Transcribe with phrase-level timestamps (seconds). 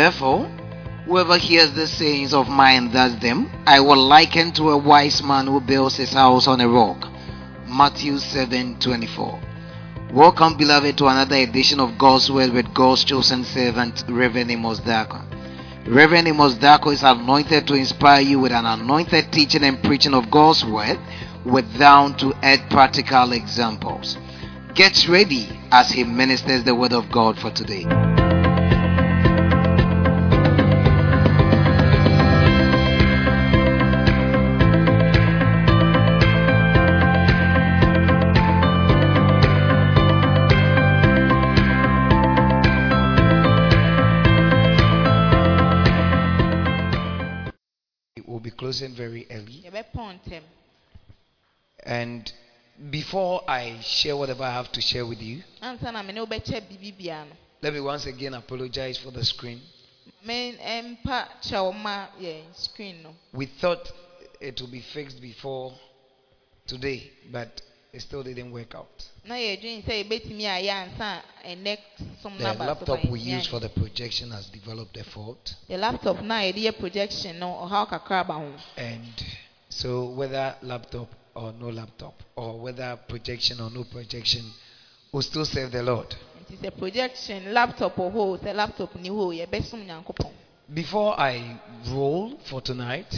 [0.00, 0.46] Therefore,
[1.04, 5.46] whoever hears the sayings of mine does them, I will liken to a wise man
[5.46, 7.06] who builds his house on a rock.
[7.68, 9.38] Matthew 7:24.
[10.10, 15.20] Welcome, beloved, to another edition of God's Word with God's chosen servant, Reverend Amos Dako.
[15.86, 20.30] Reverend Amos Dako is anointed to inspire you with an anointed teaching and preaching of
[20.30, 20.98] God's Word
[21.44, 24.16] with down to earth practical examples.
[24.74, 27.84] Get ready as he ministers the Word of God for today.
[48.70, 49.64] Closing very early.
[51.82, 52.32] And
[52.88, 56.96] before I share whatever I have to share with you, ansa na mene wobɛkyɛ biribi
[56.96, 59.60] bia no let me once again apologize for the screen.
[60.24, 63.90] me mpa kyɛw ma yɛn screen no We thought
[64.40, 65.74] it would be fixed before
[66.68, 67.60] today, but
[67.92, 69.04] it still didn't work out.
[69.24, 71.78] na yɛdwene sɛ yɛbɛtumi ayɛ ansa a ɛnɛ
[72.22, 75.54] som The no aba so laptop we use for the projection has developed a fault.
[75.68, 79.24] The laptop yɛde yɛ projection no ɔhaw kakra aba ho And
[79.68, 84.44] so, whether laptop or no laptop, or whether projection or no projection,
[85.12, 86.14] we'll still serve the Lord.
[86.40, 90.32] It is a projection laptop or hɔ o sɛ laptop ni hɔ o yɛbɛsom nyankopɔn
[90.72, 93.12] Before I roll for tonight,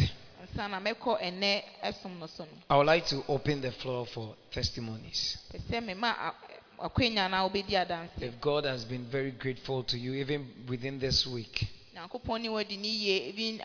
[0.52, 4.34] ansa mɛkɔ ɛnɛ ɛsom no so no I would like to open the floor for
[4.50, 5.38] testimonies.
[5.52, 6.34] pɛ sɛ mema
[6.78, 11.26] akwanya na wobɛdi adanse If God has been very grateful to you, even within this
[11.26, 13.60] week, nyankopɔn ne wadi ne yie even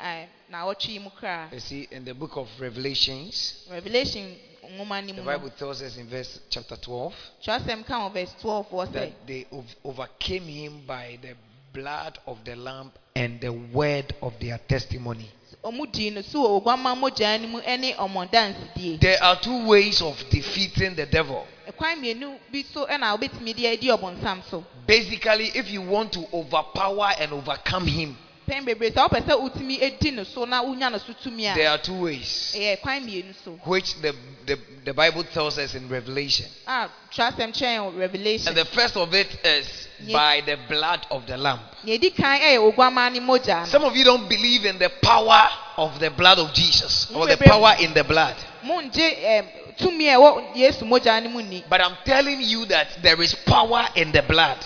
[0.80, 4.36] yi mu koraa you see, in the book of Revelations, revelation
[4.78, 5.24] nwoma the mu.
[5.24, 9.28] Bible tells us in verse chapter 12 twerɛsɛm ka wɔ verse 12 wɔ sɛ that
[9.28, 9.46] they
[9.84, 11.36] overcame him by the
[11.74, 15.30] blood of the Lamb and the word of their testimony.
[15.64, 19.66] Ɔmo dii no so wɔ oguama mogyaa no mu ne ɔmo dansedie There are two
[19.66, 21.46] ways of defeating the devil.
[21.68, 26.26] ɛkwan mmienu bi so ɛna wobɛtumi de adi ɔbɔnsam so Basically, if you want to
[26.32, 30.90] overpower and overcome him, pɛn bebree sɛ wopɛ sɛ wotumi adi no so na wonya
[30.92, 34.14] no so tumi there are two ways, ɛyɛ kwan mmienu so which the,
[34.46, 36.46] the, the Bible tells us in Revelation.
[36.66, 41.26] a twerɛsɛm kyerɛn wɔ revelation And the first of it is by the blood of
[41.28, 41.60] the Lamb.
[41.84, 44.90] nea ɛdi kan ɛyɛ oguama ne mogyaa no Some of you don't believe in the
[45.02, 48.36] power of the blood of Jesus or the power in the blood.
[48.64, 49.46] mongye ɛm,
[49.78, 53.36] tumi a ɛwɔ yesu mogyaa no mu ni But I'm telling you that there is
[53.46, 54.58] power in the blood.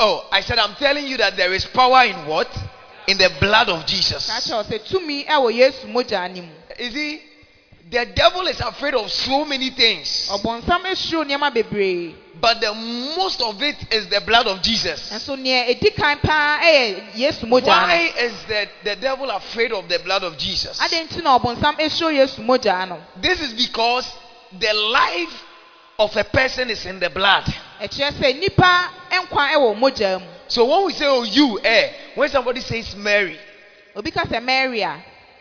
[0.00, 2.48] Oh, I said, I'm telling you that there is power in what?
[3.08, 4.26] In the blood of Jesus.
[4.26, 7.22] ka kyerɛ wo sɛ tumi ɛwɔ yesu mogyaa no mu You see,
[7.90, 12.72] the devil is afraid of so many things, ɔbɔnsam esuro nneɛma bebree but the
[13.16, 15.10] most of it is the blood of Jesus.
[15.10, 19.72] nso nea edi kan paa ɛyɛ eh, yesu mogyaa Why is the, the devil afraid
[19.72, 20.78] of the blood of Jesus?
[20.78, 24.06] no adeɛ nti na ɔbɔnsam esuro yesu mogyaa no This is because
[24.52, 25.42] the life
[25.98, 27.52] of a person is in the blood.
[27.80, 32.30] Ɛkyerɛ sɛ nipa nkwa ɛwɔ mogyaa mu So when we say, oh, you, eh, when
[32.30, 33.38] somebody says Mary,
[33.94, 34.96] obi ka sɛ mary a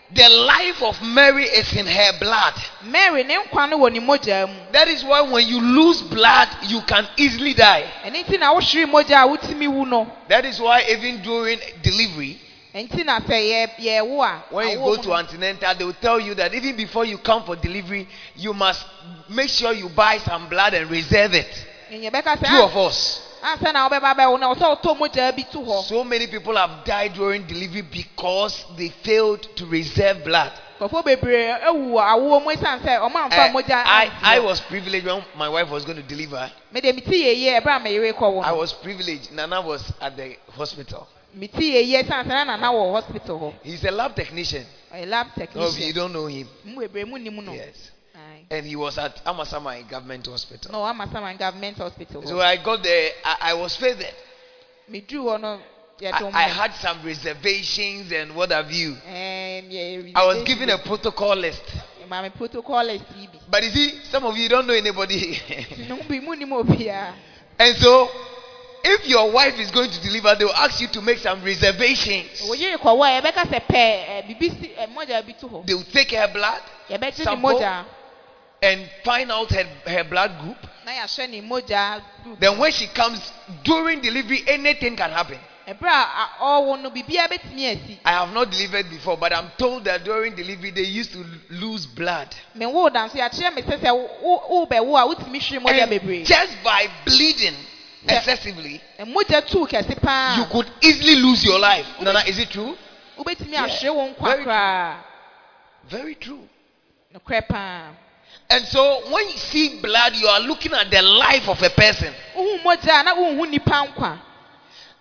[0.09, 2.53] the life of Mary is in her blood.
[2.85, 6.47] mary ne nkwa no wɔ ne mogyaa mu That is why when you lose blood,
[6.63, 7.85] you can easily die.
[8.05, 12.39] ɛne nti na wohwere mogya a wotumi wu no That is why even during delivery,
[12.73, 16.33] nti na sɛ yɛ yɛwo a when you go to antenatal, they will tell you
[16.35, 18.85] that even before you come for delivery, you must
[19.29, 21.66] make sure you buy some blood and reserve it.
[21.89, 23.21] Two of us.
[23.43, 26.83] ansa na wobɛba bɛwo na wɔsɛ wotɔ mogyaa bi to hɔ So many people have
[26.83, 30.51] died during delivery because they failed to reserve blood.
[30.79, 35.05] nkurɔfoɔ bebree ewu wɔ awoɔ mu esiane sɛ ɔmo amfa mogya I, I was privileged
[35.05, 36.51] when my wife was going to deliver.
[36.71, 39.31] mede mi ti yeye ɛbɛrɛ a meyere kɔ wɔ I was privileged.
[39.31, 41.07] Nana was at the hospital.
[41.33, 44.65] mi ti yeye esiane sɛ na nana wɔ hospital hɔ He's a lab technician.
[44.93, 46.47] ɔyɛ lab No, you don't know him.
[46.65, 47.91] mu bebree mu nim no Yes.
[48.49, 50.71] And he was at Amasaman Government Hospital.
[50.71, 54.13] na ɔwɔ amasaman government hospital So I got there, I, I was favored.
[54.87, 55.59] Me hɔ oh no
[55.99, 58.91] yɛ I, I had some reservations and what have you.
[58.91, 61.63] Um, ɛɛm yɛ I was given a protocol list.
[62.37, 63.03] protocol list
[63.49, 65.39] But you see, some of you don't know anybody.
[65.89, 67.13] no bi mu nim obiara
[67.59, 68.07] and so,
[68.83, 72.41] if your wife is going to deliver, they will ask you to make some reservations.
[72.47, 75.33] oyere kɔ wɔ yɛbɛka sɛ pɛ eh, ɛ bibi si ɛ eh, mogya bi
[75.65, 76.61] They will take her blood
[77.13, 77.59] Sample.
[78.61, 80.57] And find out her, her blood group.
[80.85, 83.19] na yɛahwɛ ne mogya group Then when she comes
[83.63, 85.39] during delivery, anything can happen.
[85.67, 89.51] ɛberɛ a a- ɔwɔ no biribiara bɛtumi asi I have not delivered before, but I'm
[89.57, 92.33] told that during delivery they used to lose blood.
[92.55, 92.63] And
[96.25, 97.55] just by bleeding,
[98.07, 101.85] excessively, mogya tuu kɛse you could easily lose your life.
[102.01, 102.77] Nana, is it true?
[103.49, 103.65] Yeah.
[103.65, 104.95] ahwere wo nkwa
[105.89, 106.47] Very Very true.
[108.49, 112.13] And so when you see blood, you are looking at the life of a person.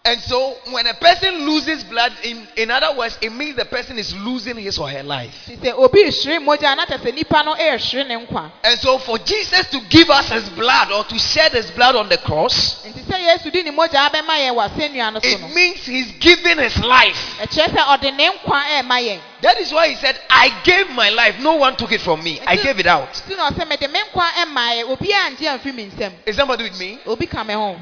[0.07, 3.99] And so when a person loses blood, in, in other words, it means the person
[3.99, 5.35] is losing his or her life.
[5.49, 8.79] nti sɛ obi hyere mogya a na kyerɛ sɛ nnipa no ɛrehyere ne nkwa And
[8.79, 12.19] so for Jesus to give us his blood or to shed his blood on the
[12.19, 15.85] cross, nti sɛ yesu di ne mogya abɛma yɛn wɔ asɛnnua no so it means
[15.85, 17.19] he's giving his life.
[17.41, 21.37] ɛkyerɛ sɛ ɔde ne nkwa That is why he said, I gave my life.
[21.41, 22.41] No one took it from me.
[22.47, 23.09] I gave it out.
[23.27, 26.63] nti na ɔsɛ mede me nkwa ɛma yɛ obiara ngye amfiri me nsam Is somebody
[26.63, 27.01] with me?
[27.07, 27.77] obi ka me ho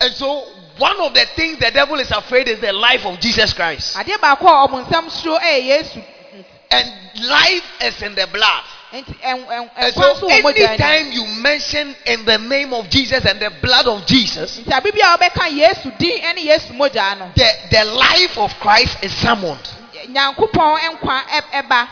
[0.00, 0.44] And so
[0.78, 3.96] one of the things the devil is afraid is the life of Jesus Christ.
[3.96, 6.02] adeɛ baako a ɔbonsam suro ɛyɛ yesu
[6.70, 6.92] And
[7.22, 8.62] life is in the blood.
[8.92, 13.86] ɛn- ɛn- And so anytime you mention in the name of Jesus and the blood
[13.88, 17.84] of Jesus, nti abe bi a wɔbɛka yesu din ɛne yesu mogya no the, the
[17.84, 19.66] life of Christ is summoned.
[20.08, 21.88] nyankopɔn nkwa ɛ- ɛba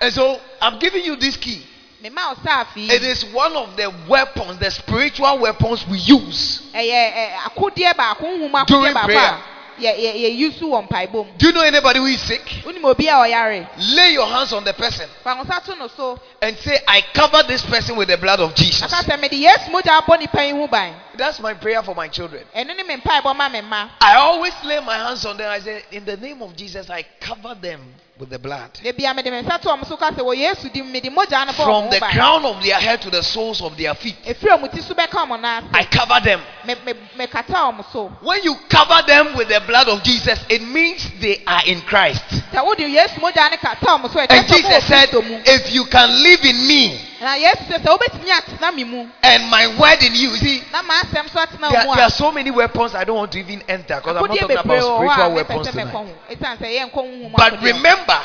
[0.00, 1.66] And so I'm giving you this key.
[2.02, 6.60] Mema wo saafi It is one of the weapons, the spiritual weapons we use.
[6.74, 9.38] akodeɛ baako nhum During prayer.
[9.78, 12.44] Do you know anybody who is sick?
[12.64, 15.86] wonim obi a ɔyare Lay your hands on the person fa wo nsa to no
[15.86, 18.82] so and say, I cover this person with the blood of Jesus.
[18.82, 22.08] aka sɛ mede yesu mogya abɔ nipa yi ho ban That's my prayer for my
[22.08, 22.44] children.
[22.56, 25.48] ɛno ne me mpaebɔ ma me mma I always lay my hands on them.
[25.50, 27.80] I say, In the name of Jesus, I cover them
[28.18, 28.70] with the blood.
[28.82, 31.46] da bia mede me nsa to ɔmo so ka sɛ wɔ yesu di mede mogya
[31.46, 34.16] no bɔ From the crown of their head to the soles of their feet.
[34.24, 36.40] ɛfiri ɔmo ti so bɛka ɔmo nan I cover them.
[36.66, 40.62] me me mekata ɔmo so When you cover them with the blood of Jesus, it
[40.62, 42.24] means they are in Christ.
[42.52, 46.22] sɛ wode yesu mogya no kata ɔmo so ɛkyɛ And Jesus said, If you can
[46.22, 50.14] live in me na yesu sɛ sɛ wobɛtumi atena me mu and my word in
[50.14, 53.62] you, see, so atena there, there are so many weapons I don't want to even
[53.68, 55.88] enter because I'm not talking about spiritual weapons tonight.
[55.88, 58.20] ho ɛsiane sɛ yɛnkɔ honhom But remember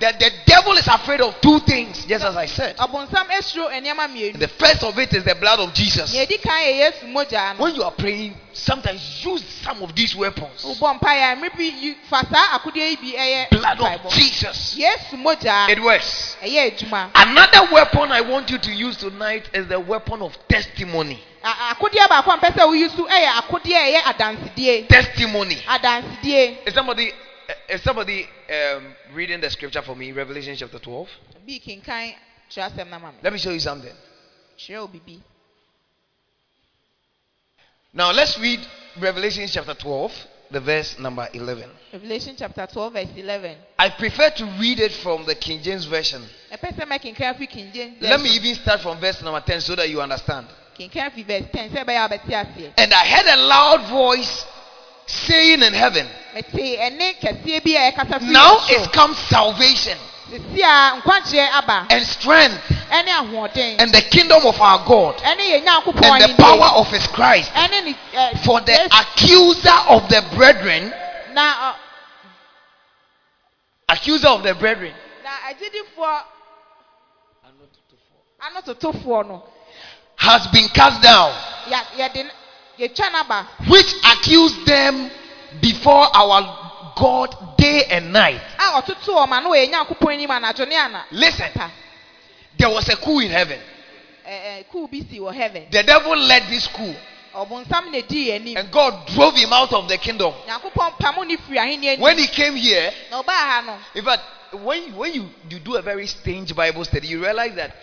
[0.00, 2.76] that the devil is afraid of two things, just as I said.
[2.76, 6.12] ɔbonsam asuro nneɛma mmienu The first of it is the blood of Jesus.
[6.12, 9.94] nea ɛdi kan yɛ yesu mogya no When you are praying, sometimes use some of
[9.94, 10.62] these weapons.
[10.64, 14.76] wobɔ mpaeɛ a mmere bi yi- fa saa akodeɛ yi bi ɛyɛ Blood of Jesus.
[14.78, 16.36] It works.
[17.14, 21.22] Another weapon I want you to use tonight is the weapon of testimony.
[21.44, 25.56] Akodeɛ baako a mpɛ sɛ woyi so ɛyɛ akodeɛ a ɛyɛ adansedie Testimony.
[25.68, 27.12] adansedie Is somebody
[27.68, 30.12] is somebody um, reading the scripture for me?
[30.12, 31.08] Revelation chapter 12.
[31.46, 32.14] bii kenkan
[32.50, 33.94] kyerɛsɛm na ma me Let me show you something.
[34.58, 35.22] kyerɛ wo bibi
[37.92, 38.60] Now let's read
[39.00, 40.12] Revelation chapter 12,
[40.50, 41.70] the verse number 11.
[41.92, 46.22] revelation chapter twelve verse eleven I prefer to read it from the King James version.
[46.52, 49.74] ɛpɛ sɛ mɛkenkan fi king james Let me even start from verse number 10 so
[49.76, 50.46] that you understand.
[50.78, 54.44] kenkan fi verse ten sɛ ɛbɛyɛ a wobɛte aseɛ And I heard a loud voice
[55.08, 58.80] saying in heaven, mete ɛne kɛseɛ bi a ɛkasa firi Now ɔsoro.
[58.80, 59.98] is come salvation.
[60.30, 61.86] Sisi a nkwagyeɛ aba.
[61.90, 62.60] And strength.
[62.90, 65.16] And the kingdom of our God.
[65.18, 67.50] Ɛne yɛn nyankopɔn and the power of his Christ.
[67.54, 70.92] ɛne ne ɛ For the accuser of the brethren,
[73.88, 74.94] accuser of the brethren,
[75.24, 76.22] na agyidifoɔ
[78.42, 79.42] anototofoɔ no
[80.16, 81.32] has been cast down,
[82.78, 85.10] yɛ yɛde n- yɛtwa n'aba which accused them
[85.60, 88.40] before our God day and night.
[88.58, 91.50] a ɔtoto wɔn ano wɔ yɛn nyankopɔn anim anadwo ne ana Listen,
[92.56, 93.60] there was a coup in heaven.
[94.26, 96.94] ɛɛ kuu bi si wɔ heaven The devil led this coup,
[97.34, 100.32] ɔbonsam na di yɛn anim and God drove him out of the kingdom.
[100.46, 102.92] nyankopɔn pamo ne firi ahenni anim When he came here,
[103.94, 107.74] in fact, when, when you, you do a very strange Bible study, you realize that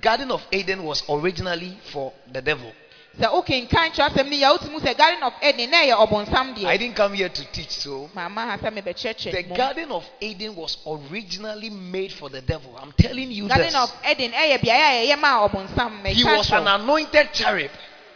[0.00, 2.72] Garden of Eden was originally for the devil.
[3.20, 6.78] Sɛ wokenkan kyerɛsɛm no yɛ wotum sɛ garden of eden na ɛyɛ ɔbonsam I deɛ
[6.78, 10.76] didn't come here to teach, so maama ha sɛ the mu Garden of Eden was
[10.86, 12.76] originally made for the devil.
[12.80, 13.74] I'm telling you garden this.
[13.74, 17.70] of eden ɛyɛ beaeɛ a yɛyɛ ma ɔbonsam He mɛka was an anointed cherub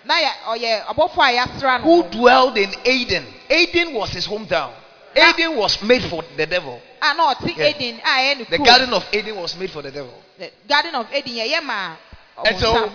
[0.04, 3.26] na yɛ ɔyɛ ɔbɔfo a yɛasra who no dwelled in Eden.
[3.50, 4.72] Eden was his hometown.
[5.16, 5.30] Ah.
[5.30, 6.80] Eden was made for the devil.
[7.02, 7.68] a na ɔte Yeah.
[7.68, 8.66] eden a ɛyɛ ne The kurom.
[8.66, 10.14] Garden of Eden was made for the devil.
[10.38, 11.96] The garden of eden yɛyɛ ma
[12.44, 12.92] And so, ɔbonsam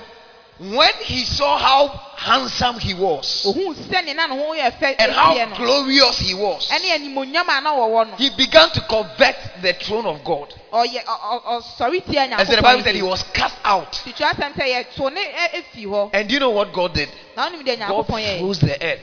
[0.58, 5.34] when he saw how handsome he was ohun sɛne na ne ho yɛ and how
[5.58, 10.06] glorious he was, ɛne animonyam a na wɔwɔ no he began to covet the throne
[10.06, 10.54] of God.
[10.72, 13.92] ɔyɛ ɔ- ɔ- tia And so the Bible said he was cast out.
[14.06, 14.64] titwa asɛm sɛ
[14.96, 17.10] yɛto ne ɛ- efi hɔ And do you know what God did?
[17.36, 19.02] God froze the earth.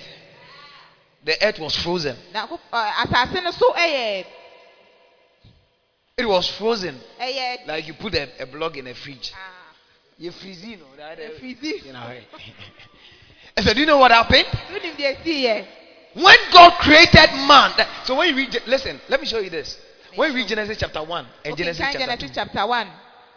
[1.25, 2.17] The earth was frozen.
[2.35, 4.25] Nyankop- ɔ, asase no so ɛyɛ
[6.17, 7.01] It was frozen.
[7.67, 9.33] Like you put a, a block in a fridge.
[10.19, 10.85] You freeze, you know.
[10.97, 12.13] That, uh, ɛfirizi you know.
[13.57, 14.47] And so, do you know what happened?
[14.73, 15.67] wonim deɛ sii yɛ
[16.15, 19.79] When God created man, that- so when you read, listen, let me show you this.
[20.15, 22.89] When you read Genesis chapter 1 and Genesis wokenkan chapter 2, genesis chapter one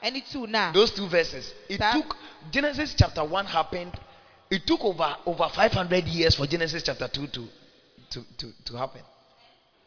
[0.04, 0.72] ɛne two now.
[0.74, 1.92] those two verses, it Sir?
[1.94, 2.18] took,
[2.52, 3.94] Genesis chapter 1 happened,
[4.52, 7.48] it took over, over 500 years for Genesis chapter 2 to,
[8.12, 9.02] to, to, to happen.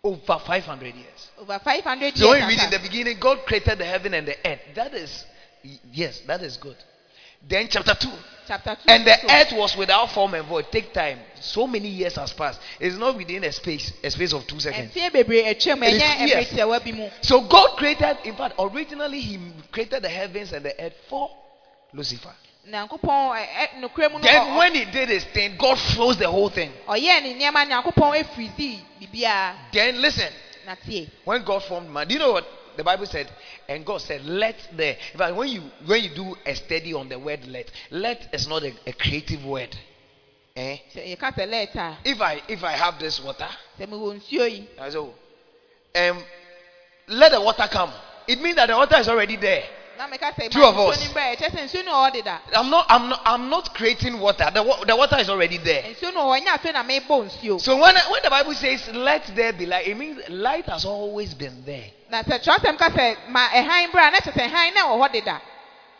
[0.02, 1.28] Over 500 years.
[1.38, 2.20] over five hundred years.
[2.20, 4.60] So when you read in the beginning, God created the heaven and the earth.
[4.76, 5.24] That is,
[5.92, 6.76] yes, that is good.
[7.48, 8.08] Then chapter 2,
[8.48, 10.66] chapter two and the so- earth was without form and void.
[10.72, 11.20] Take time.
[11.40, 12.60] So many years has passed.
[12.80, 14.92] It's not within a space, a space of two seconds.
[14.92, 15.76] mfeɛ It is years.
[15.78, 19.38] mmerɛ tiawa bi mu So God created, in fact, originally He
[19.70, 21.30] created the heavens and the earth for
[21.92, 22.34] Lucifer.
[22.68, 26.28] nyankopɔn ɛ- ɛ- nokorɛ mu no Then when He did His thing, God froze the
[26.28, 26.72] whole thing.
[26.88, 30.32] ɔyɛɛ ne nneɛma nyankopɔn efirizi biribiara Then listen,
[31.24, 32.44] when God formed man, do you know what
[32.78, 33.28] the Bible said?
[33.68, 37.08] And God said, "Let the." In fact, when you when you do a study on
[37.08, 39.76] the word "let," "let" is not a, a creative word.
[40.56, 40.78] Eh?
[40.94, 44.50] sɛ yɛka sɛ lɛɛta a If I if I have this water, sɛ mewɔ nsuo
[44.50, 45.14] yi I say, oh,
[45.94, 46.24] um,
[47.08, 47.92] let the water come.
[48.28, 49.64] It means that the water is already there.
[49.98, 51.00] Na meka sɛ Two of us.
[51.00, 53.74] no brɛ ɛkyɛ sɛ nsuo no wɔ hɔ deda I'm not I'm not I'm not
[53.74, 54.48] creating water.
[54.54, 55.82] The, the water is already there.
[55.82, 58.88] nsuo no wɔ hɔ ɛnyɛ afei na mebɔ nsuo So when when the Bible says
[58.88, 61.90] let there be light, it means light has always been there.
[62.10, 65.12] na sɛ kyerɛsɛm ka sɛ ma ɛhan bra na kyerɛ sɛ ɛhan na wɔ hɔ
[65.12, 65.40] deda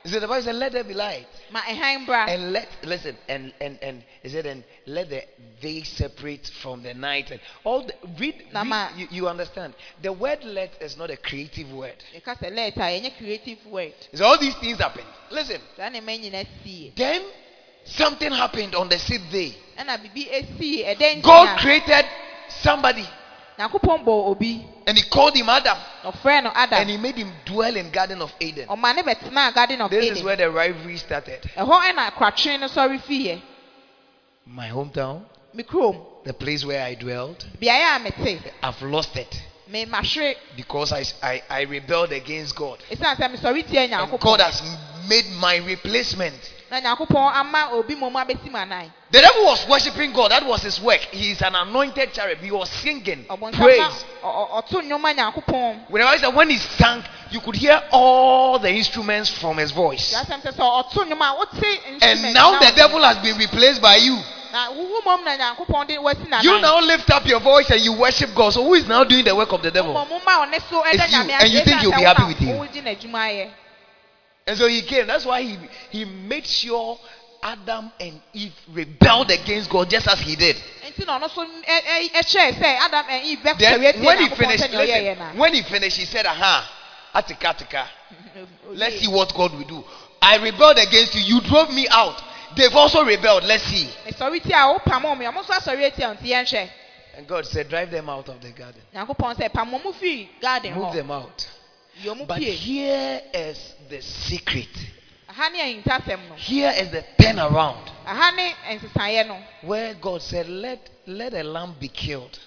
[0.04, 1.26] So the Bible says, let there be light.
[1.52, 5.23] And let listen and and and is it and let the
[5.61, 9.75] day separate from the night and all the read, read you, you understand.
[10.02, 11.97] The word let is not a creative word.
[12.14, 15.04] yɛka sɛ lɛɛta a ɛnyɛ creative word So all these things happen.
[15.30, 15.61] Listen.
[15.76, 17.23] saa nneɛma nyinaa sii Then
[17.85, 19.54] something happened on the sixth day.
[19.78, 22.04] ɛna biribi esii ɛdɛn God created
[22.62, 23.07] somebody
[23.59, 27.90] nyankopɔn bɔ obi and he called him Adam and adam he made him dwell in
[27.90, 28.68] Garden of Eden.
[28.68, 31.42] ɔma ne bɛtena garden of This is where the rivalry started.
[34.48, 35.24] My hometown,
[35.54, 36.00] me kurom.
[36.24, 38.40] the place where I dwelled, beaeɛ a mete.
[38.62, 39.42] I've lost it
[40.56, 42.78] because I, I, I rebelled against God.
[42.90, 44.62] ɛsiane sɛ mesɔre tie And God has
[45.08, 46.52] made my replacement.
[46.70, 50.30] Na nyankopɔn ama obi mmom abɛsi mu anan The devil was worshiping God.
[50.32, 51.00] That was his work.
[51.00, 52.38] He is an anointed cherub.
[52.40, 54.04] He was singing praise.
[54.22, 58.58] ɔ- ɔ- ɔto nnwoma nyankopɔn Whenever I said when he sang, you could hear all
[58.58, 60.12] the instruments from his voice.
[60.14, 63.96] yɛasɛm sɛ sɛ ɔto nnwoma a wote And now the devil has been replaced by
[63.96, 64.18] you.
[64.52, 67.94] na wowu mmom na nyankopɔn de wasi You now lift up your voice and you
[67.94, 68.52] worship God.
[68.52, 69.94] So who is now doing the work of the devil?
[69.94, 72.40] mmom ma ɔne so ɛda It's you, and you think he'll be happy with
[72.82, 72.90] na
[74.48, 75.06] And so he came.
[75.06, 75.58] That's why he,
[75.90, 76.98] he made sure
[77.42, 80.56] Adam and Eve rebelled against God just as he did.
[80.96, 81.06] Then
[84.02, 86.66] when he finished, listen, when he finished, he said, Aha,
[87.14, 87.86] atika, atika.
[88.70, 89.84] Let's see what God will do.
[90.22, 91.20] I rebelled against you.
[91.20, 92.18] You drove me out.
[92.56, 93.44] They've also rebelled.
[93.44, 93.90] Let's see.
[94.06, 96.70] mesɔre tie a wopam ɔmo ɔmo nso asɔre atie a nti yɛnhwɛ
[97.18, 98.80] And God said, Drive them out of the garden.
[98.94, 101.46] nyankopɔn sɛ pam ɔmo firi garden Move them out.
[102.26, 104.68] But here is the secret.
[105.28, 107.90] aha ne ahintasɛm no Here is the turnaround.
[108.06, 112.38] aha ne nsesaeɛ no Where God said, Let let a lamb be killed.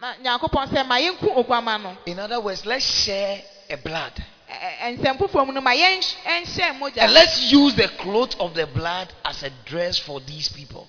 [0.00, 3.40] na nyankopɔn sɛ ma yɛnku oguama no In other words, let's share
[3.70, 4.12] a blood.
[4.48, 8.34] Ɛ- ɛ- nsɛm foforɔ mu no ma yɛn ɛnhyɛ mogya And let's use the cloth
[8.40, 10.88] of the blood as a dress for these people.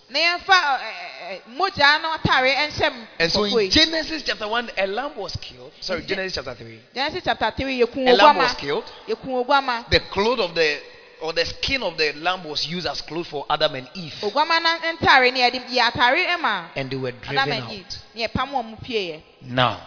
[3.20, 3.70] And so in.
[3.70, 5.72] Genesis chapter 1, a lamb was killed.
[5.82, 6.80] Sorry, Genesis chapter 3.
[6.96, 8.86] genesis chapter three A lamb was killed.
[9.08, 10.80] The cloth of the
[11.22, 14.14] or the skin of the lamb was used as clothes for Adam and Eve.
[14.22, 17.98] oguama no ntare ne yɛde yɛ atare ɛma And they were driven out.
[18.16, 19.82] ne yɛpam wɔn pieɛ Now,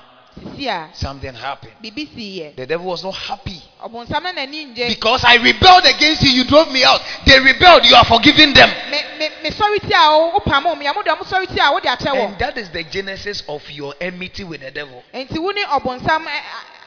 [0.94, 1.72] something happened.
[1.82, 3.62] The devil was not happy.
[3.82, 7.00] ɔbɔnsam no n'ani ngye Because I rebelled against you, you drove me out.
[7.26, 8.70] They rebelled, you are forgiving them.
[8.70, 9.10] And
[12.38, 15.02] that is the genesis of your enmity with the devil.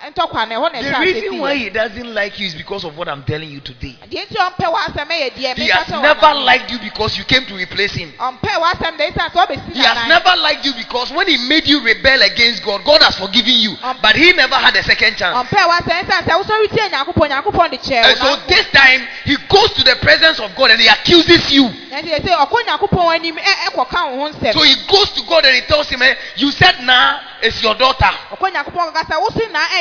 [0.03, 2.13] Nti wo ne ɔbɔnsam ɛ- ɛ- ntɔkwa na ɛhɔ na The reason why he doesn't
[2.13, 3.97] like you is because of what I'm telling you today.
[4.09, 7.55] deɛ nti ɔmpɛ w'asɛm ɛyɛ deɛ He has never liked you because you came to
[7.55, 8.13] replace him.
[8.19, 11.67] ɔmpɛ w'asɛm deɛ ɛsiane sɛ ɔbɛsi He has never liked you because when he made
[11.67, 13.77] you rebel against God, God has forgiven you.
[14.01, 15.35] But he never had a second chance.
[15.35, 19.35] ɔmpɛ w'asɛm ɛsiane sɛ wosɔre tie nyankopɔn nyankopɔn de kyɛɛ And so this time, he
[19.49, 21.65] goes to the presence of God and he accuses you.
[21.91, 25.21] nti yɛ sɛ ɔkɔ nyankopɔn anim ɛ- ɛkɔka wo ho nsɛm So he goes to
[25.23, 28.11] God and he tells him, eh, You said, Nah, it's your daughter.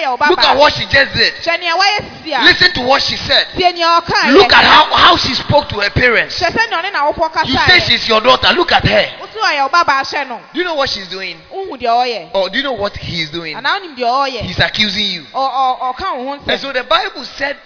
[0.04, 1.34] Ɔkɔ nyankopɔn kaka sɛ wo so na ɛyɛ wo Look at what she just did.
[1.34, 3.46] hwɛ nea wayɛ sisi a Listen to what she said.
[3.58, 6.38] tie nea ɔkaa Look at how, how she spoke to her parents.
[6.40, 8.52] hwɛ sɛ nea ɔne n'awofo You say she's your daughter.
[8.54, 9.06] Look at her.
[9.20, 11.40] wo so ɔyɛ wo baba ahyɛ no Do you know what she's doing?
[11.52, 13.54] wohu deɛ ɔyɛ Or do you know what he's doing?
[13.56, 15.22] anaa wonim deɛ ɔyɛ He's accusing you.
[15.34, 17.56] Ɔka wo ho And so the Bible said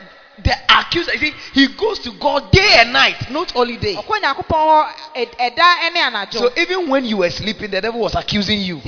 [0.40, 3.96] the accuser, you see, he goes to God day and night, not only day.
[3.96, 7.98] ɔkɔ nyankopɔn hɔ ɛ- ɛda ne anadwo So even when you were sleeping, the devil
[8.00, 8.80] was accusing you.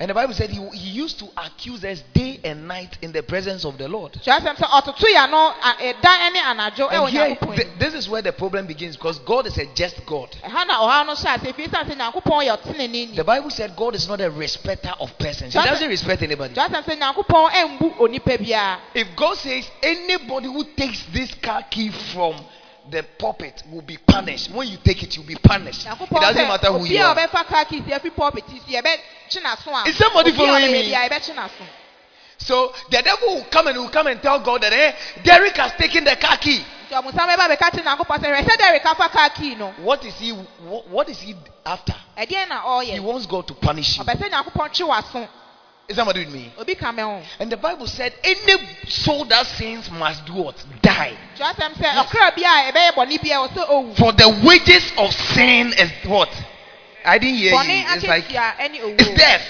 [0.00, 0.50] Nti ɛberɛ a wowada koraa no na ɔkeka wo ho nsɛm And the Bible said
[0.50, 4.12] he, he used to accuse us day and night in the presence of the Lord.
[4.12, 8.22] kyerɛsɛm sɛ ɔtoto yɛ no a- ɛda ne anadwo And here, th- this is where
[8.22, 10.30] the problem begins because God is a just God.
[10.44, 13.50] ɛha na ɔhaw no hyɛ ase firi sɛ sɛ nyankopɔn yɛ ɔtenene ni The Bible
[13.50, 15.52] said God is not a respecter of persons.
[15.54, 16.54] He doesn't respect anybody.
[16.54, 21.90] kyerɛsɛm sɛ nyankopɔn ɛmbu onipa biara If God says anybody who takes this car key
[21.90, 22.36] from
[22.90, 25.86] the puppet will be punished, when you take it, you'll be punished.
[25.86, 27.14] It doesn't matter who you are.
[27.14, 30.90] ɔbɛfa kaa kii si afi pɔpɛti si yɛbɛkye n'aso a Is somebody following me?
[30.90, 31.66] biara yɛbɛkye n'aso
[32.38, 34.92] So the devil will come and will come and tell God that eh,
[35.24, 36.64] Derek has taken the car key.
[36.88, 40.04] nti ɔbonsam bɛba bɛka kyerɛ nyankopɔn sɛ hwɛ sɛ dɛrek afa kaa kii no What
[40.04, 40.30] is he?
[40.32, 41.34] What, what is he
[41.66, 41.94] after?
[42.16, 44.04] He wants God to punish you.
[45.88, 46.52] Ɔpɛ sɛ nyankopɔn twe w'aso Is somebody with me?
[47.38, 48.54] And the Bible said, any
[48.88, 50.56] soul that sins must do what?
[50.82, 51.16] Die.
[51.36, 54.92] kyerɛsɛm sɛ ɔkra bi a ɛbɛyɛ bɔne bi a ɛwɔ sɛ owu For the wages
[54.96, 56.30] of sin is what?
[57.04, 57.58] I didn't hear you.
[57.60, 59.42] It's like it's death.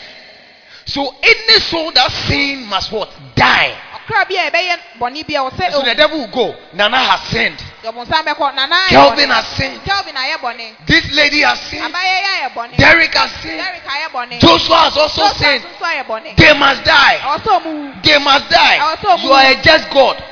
[0.87, 3.11] So any soul that sin must what?
[3.35, 3.75] Die.
[4.07, 6.57] ɔkra bi a ɛbɛyɛ bɔne bi a ɛwɔ sɛ So the devil will go.
[6.73, 7.63] Nana has sinned.
[7.85, 9.85] Ɔbonsam bɛkɔ nana ayɛ Kelvin has sinned.
[9.85, 11.85] kelvin ayɛ bɔne This lady has sinned.
[11.85, 14.41] abayɛ yɛ ayɛ bɔne Derek has sinned.
[14.41, 15.65] Joshua has also sinned.
[15.65, 17.19] nso ayɛ bɔne They must die.
[17.23, 18.77] ɛwɔ sɛ ɔmo wu They must die.
[19.23, 20.23] You are a just God.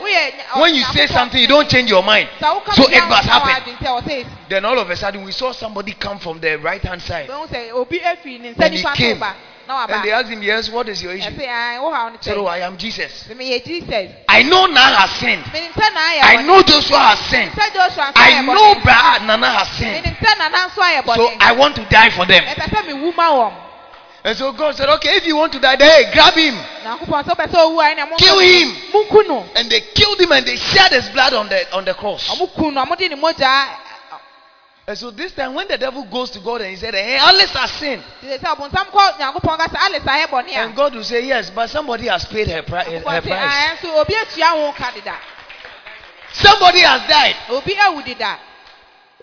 [0.55, 2.29] When you say something, you don't change your mind.
[2.41, 3.49] So it must happen.
[3.51, 4.27] w'adwene sɛ ɛwɔ sɛ esi.
[4.49, 7.29] Then all of a sudden, we saw somebody come from the right hand side.
[7.29, 9.23] Bɛhu sɛ obi afiri ne nsa And he came.
[9.69, 11.29] And they asked him, Yes, what is your issue?
[11.31, 13.25] ɛsɛ ɛn wo haw no He said, Oh, I am Jesus.
[13.29, 15.43] sɛ meyɛ jesus I know Nana has sinned.
[15.45, 17.51] menim sɛ naa yɛ I know Joshua has sinned.
[17.53, 20.05] sɛ joshua nso I know Brad Nana has sinned.
[20.05, 22.45] menim sɛ nana nso ayɛ So I want to die for them.
[22.45, 23.53] ɛpɛ sɛ mewu ma wɔm
[24.25, 26.55] And so God said, Okay, if you want to die, hey, grab him.
[26.85, 28.77] nyankopɔn sɛ wopɛ sɛ owu a ɛne Kill him.
[29.57, 32.29] And they killed him and they shed his blood on the on the cross.
[34.89, 37.17] And so this time when the devil goes to God and he said, eh, Hey,
[37.17, 38.05] Alice has sinned.
[38.21, 41.25] te sɛ ɔbonsam kɔ nyankopɔn ka sɛ alice ayɛ bɔne a And God will say,
[41.27, 43.25] Yes, but somebody has paid her, pri- her ah, price.
[43.33, 45.17] "Ah, nso obi atua ho ka deda
[46.33, 47.35] Somebody has died.
[47.51, 48.39] obi awu deda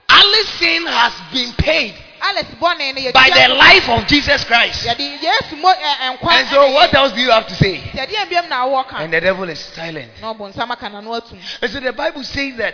[0.10, 4.86] Alice's sin has been paid alice bɔne no by the life of Jesus Christ.
[4.86, 7.56] yɛde yesu mo eh, eh, ɛ- ɛnkwa And so what else do you have to
[7.56, 7.78] say?
[7.93, 10.12] yɛde biam na awɔ ka And the devil is silent.
[10.21, 12.73] na ɔbonsam aka n'ano atum And so the Bible says that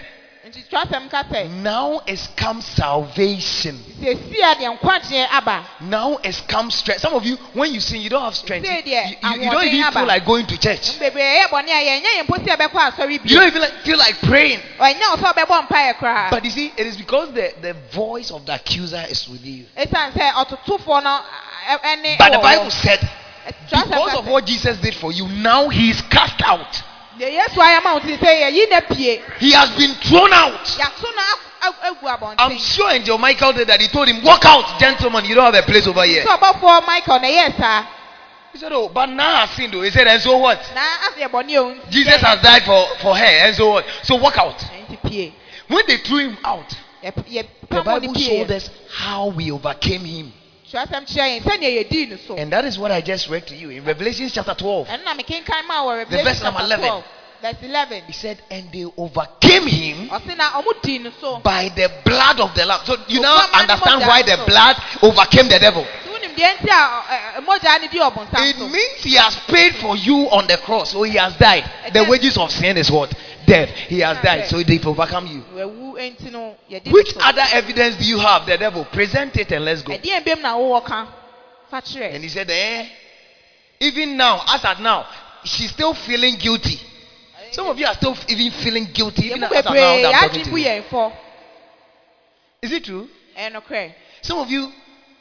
[0.50, 3.78] nti twerɛsɛm ka sɛ now is come salvation.
[4.02, 7.02] sɛsi a deɛ nkwagyeɛ aba Now is come strength.
[7.02, 8.66] Some of you, when you sing, you don't have strength.
[8.68, 10.98] You, you- you- don't even feel like going to church.
[11.00, 13.98] bebree yɛ bɔne a yɛnyɛ yɛn mpo sɛ yɛbɛkɔ asɔre You don't even like, feel
[13.98, 14.60] like praying.
[14.80, 18.32] ɔnyɛ wo sɛ ɔbɛbɔ mpaeɛ koraa But you see, it is because the, the voice
[18.32, 19.66] of the accuser is with you.
[19.78, 21.22] ɛsiane sɛ ɔtotofoɔ no
[21.70, 23.08] ɛ- ɛne But the Bible said,
[23.70, 26.82] because of what Jesus did for you, now he is cast out.
[27.20, 30.78] Deɛ yesu ayɛ ma wo ti sɛ yɛyi na pie He has been thrown out.
[32.40, 33.82] I'm sure Angel Michael did that.
[33.82, 35.26] He told him, Walk out, gentlemen.
[35.26, 36.24] You don't have a place over here.
[36.24, 37.86] sɛ ɔbɔfoɔ michael na ɛyɛɛ saa
[38.54, 39.74] He said, Oh, but now I've sinned.
[39.74, 40.60] though." He said, And so what?
[40.74, 43.26] na asɛ yɛ bɔne o nti Jesus has died for, for her.
[43.26, 43.86] And so what?
[44.04, 44.64] So walk out.
[45.68, 50.06] When they threw him out, the pam wɔ ne Bible showed us how we overcame
[50.06, 50.34] him.
[50.70, 53.56] Twerɛsɛm kyerɛ yɛn sɛnea yɛdii no so And that is what I just read to
[53.56, 54.88] you in Revelation chapter 12.
[54.88, 56.88] ɛno na mekenkan ma wɔ The verse number 11.
[56.88, 57.04] 12
[57.42, 61.40] verse 11 He said, And they overcame him oh, ɔse na ɔmo dii no so
[61.40, 62.82] by the blood of the Lamb.
[62.86, 65.84] So you now understand why the blood overcame the devil.
[65.84, 69.36] nti wonim deɛ nti a ɛ, ɛ, mogya ne di ɔbonsam It means he has
[69.48, 71.64] paid for you on the cross, so he has died.
[71.94, 73.14] The wages of sin is what?
[73.50, 73.70] Death.
[73.70, 75.44] He has died, so they've overcome you.
[75.56, 78.46] wawu nti no yɛde no Which other evidence do you have?
[78.46, 78.86] The devil.
[78.86, 79.94] Present it and let's go.
[79.94, 81.08] ɛdeɛn biam na wowɔ ka
[81.70, 82.86] fa kyerɛ And he said, eh,
[83.80, 85.08] even now, as at now,
[85.44, 86.80] she's still feeling guilty.
[87.52, 91.12] Some of you are still even feeling guilty, even as at now that I'm talking.
[92.62, 93.10] Is it true?
[93.36, 94.72] nokorɛ Some of you,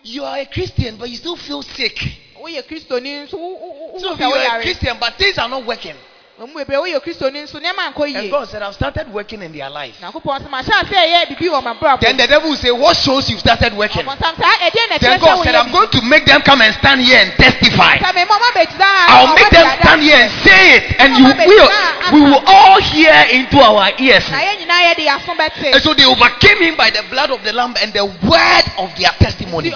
[0.03, 1.97] you are a Christian, but you still feel sick.
[2.43, 5.49] woyɛ kristoni nso wo- wo- wo- Some of you are a Christian, but things are
[5.49, 5.97] not working.
[6.39, 9.69] Ɔmu bebree woyɛ kristoni nso nneɛma nkɔ And God said, I've started working in their
[9.69, 9.97] life.
[10.01, 13.29] nyankopɔn sɛ mahyɛ ase ɛyɛ bibi wɔ mabrabɔ Then the devil will say, What shows
[13.29, 14.07] you've started working?
[14.07, 17.01] ɔbɔnsam saa ɛdeɛn na Then God said, I'm going to make them come and stand
[17.01, 17.99] here and testify.
[17.99, 21.25] sɛ mema ɔma bɛgyina a I'll make them stand here and say it, and you
[21.25, 21.71] will,
[22.13, 24.31] we will all hear into our ears.
[24.31, 27.53] na yɛn nyinaa yɛde yɛaso And so they overcame him by the blood of the
[27.53, 29.73] Lamb and the word of their testimony.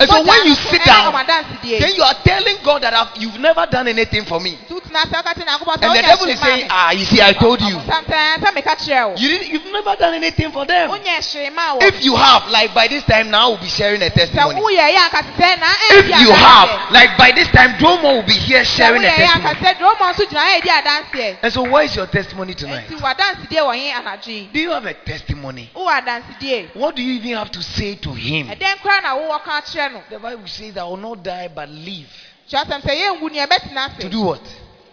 [0.00, 1.80] Nti ɔmo di no so na oguama mo And so when you sit down.
[1.80, 4.58] Then you are telling God that I've, you've never done anything for me.
[4.92, 6.66] Nti wotena wobɛtena ase ɔka kyerɛ nyankopɔn sɛ And the devil is saying.
[6.70, 7.76] Ah, you see, I told you.
[7.76, 8.04] Ɔbonsam
[8.40, 10.90] sɛ meka kyerɛ wo You didn't, you've never done anything for them.
[10.90, 14.02] wonyɛ hwee maa wɔ If you have, like by this time now, we'll be sharing
[14.02, 14.60] a testimony.
[14.60, 18.22] woyɛ yɛ anka sɛ na eh, If you have, like by this time, Dromo will
[18.22, 19.74] be here sharing a woyɛ yɛ anka testimony.
[19.74, 22.56] sɛ duroma nso gyina ha eh, ɛdi adanseɛ And so, what is your testimony eh,
[22.56, 22.88] tonight?
[22.88, 25.70] nti wadansedie wɔ he anadwo yi Do you have a testimony?
[25.74, 28.48] What do you even have to say to him?
[28.48, 31.68] ɛdɛn koraa na wowɔ ka kyerɛ no The Bible says, I will not die but
[31.68, 32.08] live.
[32.50, 34.40] kyerɛsɛm sɛ yɛnwu To do what?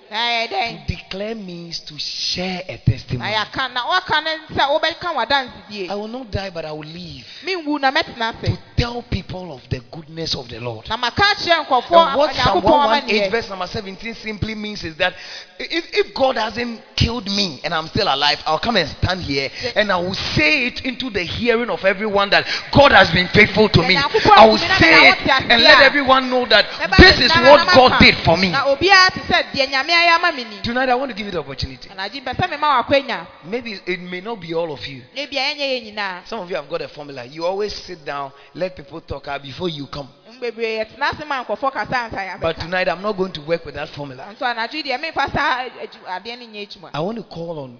[0.10, 3.32] Na yɛ To dɛn declare means to share a na testimony.
[3.34, 7.26] yɛaka na woaka no sɛ wobɛka wadansedie I will not die but I will live.
[7.45, 10.87] menwu na mɛtena ase To tell people of the goodness of the Lord.
[10.89, 14.95] na maka kyerɛ nkɔfoɔ And what Psalm nyankopɔn 118 verse number 17 simply means is
[14.95, 15.13] that
[15.59, 19.49] if, if God hasn't killed me and I'm still alive, I'll come and stand here
[19.75, 23.67] and I will say it into the hearing of everyone that God has been faithful
[23.69, 23.97] to me.
[23.97, 26.65] I will say it and let everyone know that
[26.97, 28.51] this is what God did for me.
[28.51, 31.25] na obiara te sɛ deɛ nyame ayɛ ama me ni Tonight I want to give
[31.25, 31.89] you the opportunity.
[31.89, 35.03] anagye mpɛ sɛ mema wakwanya Maybe it may not be all of you.
[35.15, 37.25] na ebia ɛnyɛ yɛ nyinaa Some of you have got a formula.
[37.25, 40.08] You always sit down, let people talk before you come.
[40.39, 43.65] bebree yɛtena ase ma nkɔfoɔ kasa ansa yɛ But tonight I'm not going to work
[43.65, 44.25] with that formula.
[44.34, 47.60] nso anadwo yi deɛ memfa saa adwu- adeɛ no nyɛ adwuma I want to call
[47.60, 47.79] on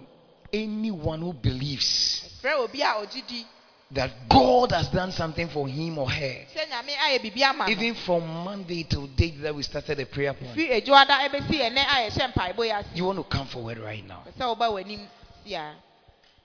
[0.52, 3.46] anyone who believes frɛ obi a ɔgye di
[3.92, 6.46] that God has done something for him or her.
[6.56, 10.06] sɛ nyame ayɛ biribi ama no Even from Monday till date that we started the
[10.06, 10.54] prayer point.
[10.56, 14.06] fi adwoada ɛbɛsi ɛnɛ a yɛhyɛ mpaebɔ yɛ ase You want to come forward right
[14.06, 14.24] now.
[14.28, 15.08] pɛ sɛ woba w'anim
[15.46, 15.74] si a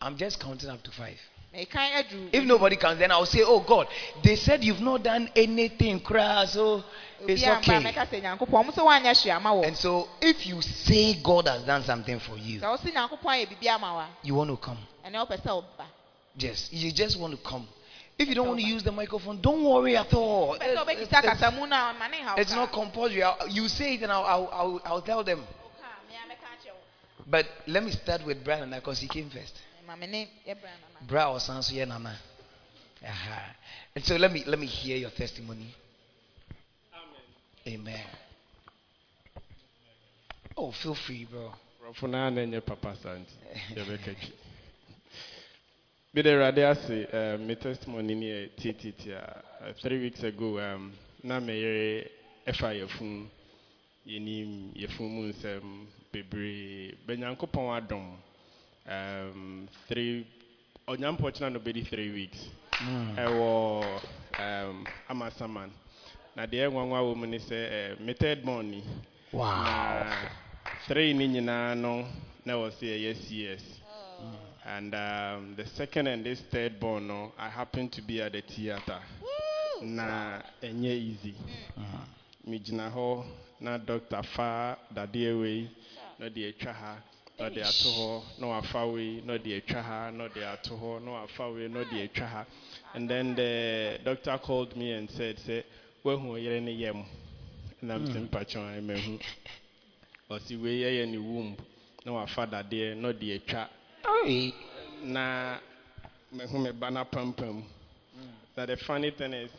[0.01, 1.19] I'm just counting up to five.
[1.57, 3.87] If nobody comes, then I'll say, Oh God,
[4.23, 6.83] they said you've not done anything, crash, so
[7.21, 7.81] it's okay.
[7.81, 11.47] mɛka sɛ nyankopɔn ɔmo sɛ woanyɛ hwee ama wɔ And so if you say God
[11.47, 14.51] has done something for you, sɛ wo se nyankopɔn ayɛ biribi ama wa you want
[14.51, 14.79] to come.
[15.07, 15.87] ɛnɛ wopɛ sɛ woba
[16.37, 17.69] Yes, you just want to come.
[18.19, 20.55] If you don't want to use the microphone, don't worry at all.
[20.55, 23.23] It's, it's- kasamu no a ma ne ha it's not compulsory.
[23.49, 25.45] You say it and I'll, I'll, I'll, I'll tell them.
[27.27, 29.55] But let me start with Brian because he came first.
[31.11, 32.19] Ma me ne yɛbrɛ nana Bra or Sansu ye Nana.
[33.07, 33.57] Aha.
[33.95, 35.75] And so let me let me hear your testimony.
[37.67, 37.81] Amen.
[37.81, 38.07] amen
[40.57, 41.53] Oh, feel free, bro.
[41.83, 43.33] Nkurɔfo naa na nyɛ papa santi
[43.75, 44.33] yɛbɛka twi
[46.15, 51.41] mede awurade ase eh, me testimony ne yɛ tietietie a three weeks ago um, na
[51.41, 52.09] meyere
[52.47, 53.29] ɛfa yɛfum
[54.07, 58.17] yɛnim yɛfum mu nsɛm bebree bɛnyankopɔn adom
[58.87, 60.25] um, three
[60.89, 62.39] ɔnyampɔ kyena no bɛdi three weeks.
[63.17, 64.03] Ɛwɔ
[64.39, 65.71] um, amasaman
[66.37, 68.83] na deɛ nwanwa wɔ mu ne sɛ eh, me third born ni
[69.33, 69.63] Wow.
[69.65, 70.29] na
[70.87, 72.07] three ni nyinaa no
[72.45, 73.81] na wɔ sɛ ɛyɛ cs
[74.67, 78.41] and um, the second and this third born no i happen to be at the
[78.43, 79.01] theatre
[79.83, 81.35] na ɛnyɛ easy.
[82.47, 83.25] Megyina hɔ
[83.61, 85.71] na doctor fa dadeɛ wei
[86.19, 86.97] na ɔde atwa ha
[87.39, 91.03] na ɔde ato hɔ na wafa wei na ɔde atwa ha na ɔde ato hɔ
[91.05, 92.47] na wafa wei na ɔde atwa ha.
[92.95, 95.65] And then the doctor called me and said sɛ
[96.05, 97.05] wahu ɔyere ne yam
[97.83, 99.19] na msɛ mpakyɛw a mahu
[100.31, 101.57] ɔsi wei yɛyɛ ne womb.
[102.05, 103.69] Na wafa dadeɛ na ɔde atwa.
[105.03, 105.59] Na
[106.33, 107.65] mehu me ba na pampam
[108.57, 109.51] na the funny thing is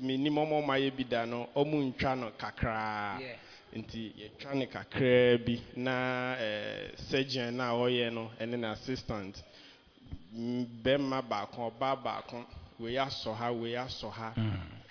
[0.00, 3.36] menim ɔma ɔma yɛ bi da no ɔmo ntwa no kakraa Yeah.
[3.76, 9.42] Nti yɛtwa ne kakraa bi na eh, surgeon no a ɔyɛ no ɛne ne assistant
[10.34, 12.44] m- bɛrima baako ɔbaa baako
[12.80, 14.32] wei asɔ ha wei asɔ ha.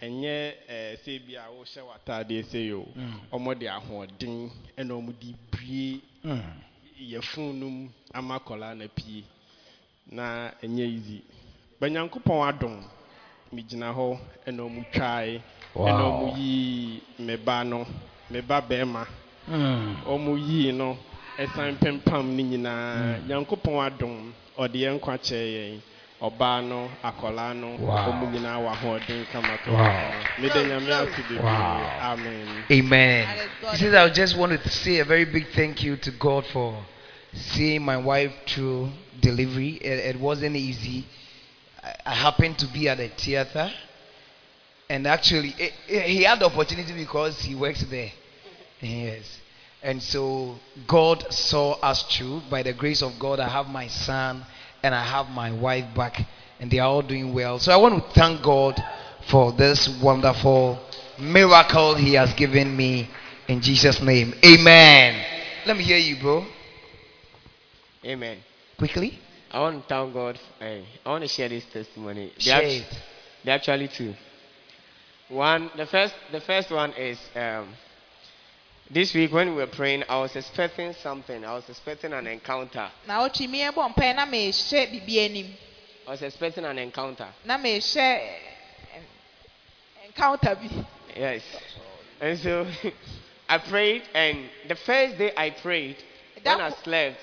[0.02, 5.36] Ɛnyɛ eh, sɛ bi a wohyɛ w'ataadeɛ sɛ yi o de ahoɔden ɛna ɔmo de
[5.52, 6.42] bue Mm.
[7.00, 9.24] yɛfun no mu ama akwadaa na pie.
[10.12, 11.24] Na ɛnyɛ easy.
[11.80, 12.84] Banyankopɔn adom
[13.54, 15.42] megyina hɔ ɛna ɔmo twae
[15.76, 17.86] ɛna ɔmo yii me ba no.
[18.30, 19.06] Me ba bɛrima
[20.06, 20.98] ɔmo yii no
[21.38, 25.80] ɛsan pempam ne nyinaa nyankopɔn adom ɔde yɛn nkwa kyerɛ yɛn
[26.22, 28.10] ɔbaa no akwadaa no Wow.
[28.12, 30.12] ɔmo nyinaa wɔ ahoɔden kama Wow.
[30.38, 33.26] mede nyame ase bebree amen Amen.
[33.28, 33.72] That is God.
[33.74, 36.84] He says, I just want to say a very big thank you to God for
[37.34, 38.90] seeing my wife through
[39.22, 39.76] delivery.
[39.82, 41.06] It, it wasn't easy.
[41.84, 43.72] I, I happened to be at a theater,
[44.90, 48.12] and actually, it, it- he had the opportunity because he works there.
[48.82, 49.40] Yes.
[49.84, 50.56] And so,
[50.88, 52.42] God saw us through.
[52.50, 54.46] By the grace of God, I have my son
[54.84, 56.26] and I have my wife back,
[56.60, 57.60] and they are all doing well.
[57.60, 58.82] So, I want to thank God
[59.30, 60.80] for this wonderful
[61.20, 63.10] miracle He has given me
[63.48, 64.34] in Jesus' name.
[64.46, 65.24] Amen.
[65.66, 66.46] Let me hear you, bro.
[68.06, 68.40] Amen.
[68.78, 69.20] Quickly.
[69.52, 70.40] I want to thank God.
[70.62, 72.32] I want to share this testimony.
[72.38, 72.62] Share
[73.44, 74.14] there are actually two.
[75.30, 77.74] One, the first, the first one is um,
[78.90, 81.44] This week when we were praying, I was expecting something.
[81.44, 82.90] I was expecting an encounter.
[83.06, 85.58] na ɔtwi mi ɛbɔ mpae na mehyɛ bibi anim
[86.08, 87.28] I was expecting an encounter.
[90.06, 90.58] encounter
[91.14, 91.42] Yes.
[92.22, 92.66] And so
[93.50, 95.98] I prayed, and the first day I prayed,
[96.42, 97.20] when I slept,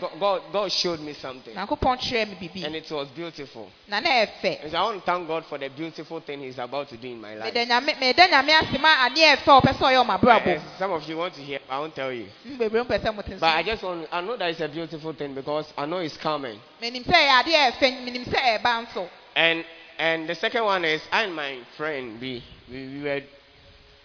[0.00, 1.54] God, God, God showed me something.
[1.54, 3.70] nyankopɔn kyerɛ me bibi And it was beautiful.
[3.88, 6.58] na na ɛfɛ And so I want to thank God for the beautiful thing He's
[6.58, 7.52] about to do in my life.
[7.54, 10.62] meda nyame meda nyame ase ma adeɛ ɛfɛ a ɔpɛ sɛ ɔyɛ ɔmo abrabɔ Yes,
[10.62, 12.28] eh, some of you want to hear, I won't tell you.
[12.44, 14.68] mu bebree mpɛ sɛ mo te But I just want, I know that it's a
[14.68, 16.60] beautiful thing because I know it's coming.
[16.82, 19.64] menim sɛ ɛyɛ adeɛ ɛfɛ menim sɛ ɛba nso And
[19.98, 23.22] and the second one is I and my friend B, we, we were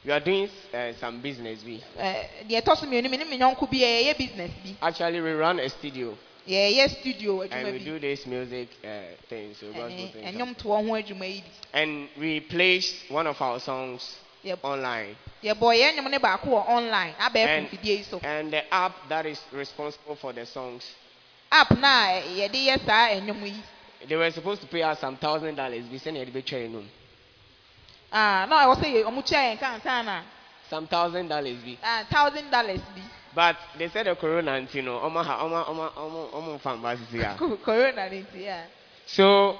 [0.05, 1.63] we are doing uh, some business.
[1.65, 5.19] We ɛɛ deɛ ɛtɔ so mmienu me ne me nyɔnko bi yɛyɛ business bi actually
[5.21, 6.15] we run a studio
[6.47, 8.87] yɛyɛ studio and we do this music uh,
[9.27, 9.53] thing.
[9.55, 10.23] So gospel ɛne thing.
[10.23, 14.59] ɛnwom toɔ ho adwuma yi bi And we placed one of our songs Yep.
[14.63, 15.15] online.
[15.43, 19.25] yɛbɔ yɛn nnwom ne baako wɔ online abɛɛfo And, yi so and the app that
[19.25, 20.85] is responsible for the songs,
[21.51, 23.63] app na a yɛde yɛ saa nnwom yi
[24.07, 25.83] they were supposed to pay us some thousand dollars.
[25.91, 26.75] We sent it to room.
[26.75, 26.85] ah na ɛwɔ
[28.15, 30.21] sɛ yɛ ɔmo kyɛ yɛn kansa na
[30.69, 31.57] Some thousand dollars.
[31.63, 33.01] We ah thousand dollars bi
[33.35, 37.09] But they said the corona, you know, Oma ha, Oma, Oma, Oma, Oma, fan basis
[37.11, 37.35] here.
[37.39, 38.63] Co- corona ne nti ya
[39.05, 39.57] So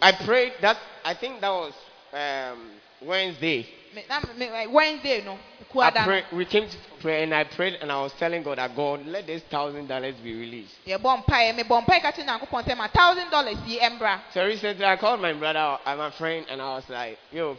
[0.00, 1.74] I prayed that, I think that was
[2.12, 2.70] um,
[3.02, 3.66] Wednesday.
[3.96, 5.38] Me- na me- me- wednesday no
[5.80, 8.76] I pray, we came to pray and I prayed and I was telling God that
[8.76, 10.74] God, let this thousand dollars be released.
[10.86, 14.84] yɛbɔ mpaeɛ mebɔ mpaeɛ ka kyerɛ nyankopɔn sɛ ma thousand dollars yi ɛmbra So recently
[14.84, 17.56] I called my brother and my friend and I was like, yo,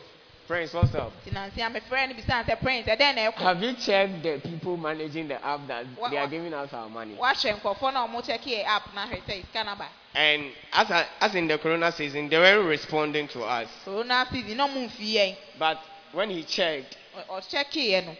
[0.47, 1.11] friends, what's up?
[1.25, 5.43] nti nansia mefrɛ no bisa sɛ prince ɛdɛn Have you checked the people managing the
[5.43, 7.15] app that they are giving us our money?
[7.15, 11.33] wahyɛ nkɔfoɔ na ɔmo kyɛke yɛ app na hwɛ sɛ sika And as, I, as
[11.35, 13.69] in the corona season, they weren't responding to us.
[13.83, 15.79] corona season ɔmo mfi But
[16.13, 18.17] when he checked, Ɔ- ɔkyɛke yɛ no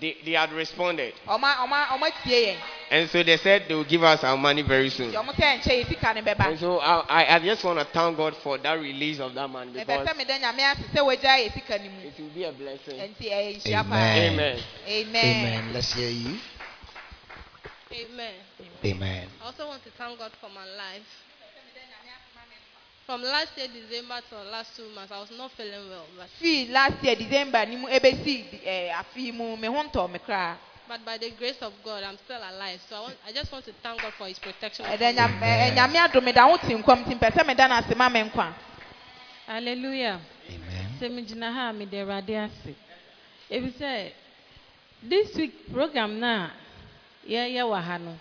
[0.00, 1.14] they, they had responded.
[2.90, 5.12] And so they said they will give us our money very soon.
[5.12, 7.84] nti ɔmo sɛ nkyɛ yɛ sika ne And so I, I, I just want to
[7.86, 11.44] thank God for that release of that money because sɛ meda nyame ase sɛ wagya
[11.44, 12.98] yɛ sika ne mu it will be a blessing.
[12.98, 14.32] nti ɛyɛ nhyia paa Amen.
[14.32, 14.62] Amen.
[14.86, 15.72] amen Amen.
[15.72, 16.38] Let's hear you.
[17.90, 18.34] Amen.
[18.84, 19.28] Amen.
[19.40, 21.27] I also want to thank God for my life.
[23.08, 26.68] From last year December to last two months, I was not feeling well, but fii
[26.70, 30.56] last year december ni mu ebesi ɛɛ eh, afi mu me ho ntɔ me koraa
[30.86, 32.80] but by the grace of God, I'm still alive.
[32.88, 34.84] So I want, I just want to thank God for His protection.
[34.84, 35.16] ɛdɛ upon me.
[35.16, 38.08] nyam ɛɛ eh, nyame adome da ho te nkɔm ti mpɛ sɛ meda n'ase ma
[38.10, 38.52] me nkwa
[39.46, 40.88] hallelujah Amen.
[41.00, 42.74] sɛ megyina ha a mede awurade ase
[43.50, 44.12] ebi sɛ
[45.02, 46.50] this week program no a
[47.26, 48.18] yɛyɛ wɔ ha no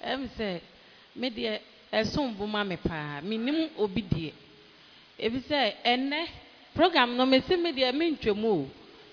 [0.00, 0.60] ɛm sɛ
[1.18, 1.58] medeɛ
[1.92, 4.32] ɛsom bo ma me paa menim obi deɛ
[5.18, 6.26] ebi sɛ ɛnnɛ
[6.74, 8.68] program no mesi medeɛ mentwam o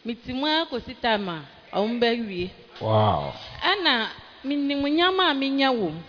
[0.06, 0.46] meti mu.
[0.46, 1.42] Ara kɔsi time a
[1.74, 2.50] ɔmo
[2.82, 3.34] Wow.
[3.64, 4.10] ɛna
[4.44, 6.02] menim nyama a menya wɔ mu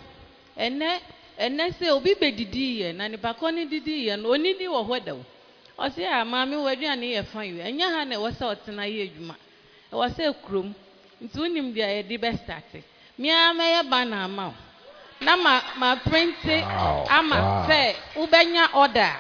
[0.59, 1.01] ɛnɛ
[1.39, 5.01] ɛnɛ sɛ obi bɛdidii yɛ na nipa kɔ ne didii yɛ no onidi wɔ hɔ
[5.07, 5.21] dɛw
[5.79, 9.03] ɔsɛ a maame wɔ aduane yɛ fa yi ɛnyɛ ha na ɛwɔ sɛ ɔtena yɛ
[9.11, 9.37] adwuma.
[9.93, 10.75] Ɛwɔ sɛ kurom.
[11.23, 12.83] Nti wonim deɛ yɛde bɛstate
[13.19, 14.55] mmea mɛyɛ bana ama wo.
[15.21, 17.67] Na ma ma printe Wow, ama wow.
[17.69, 19.13] sɛ wobɛnya order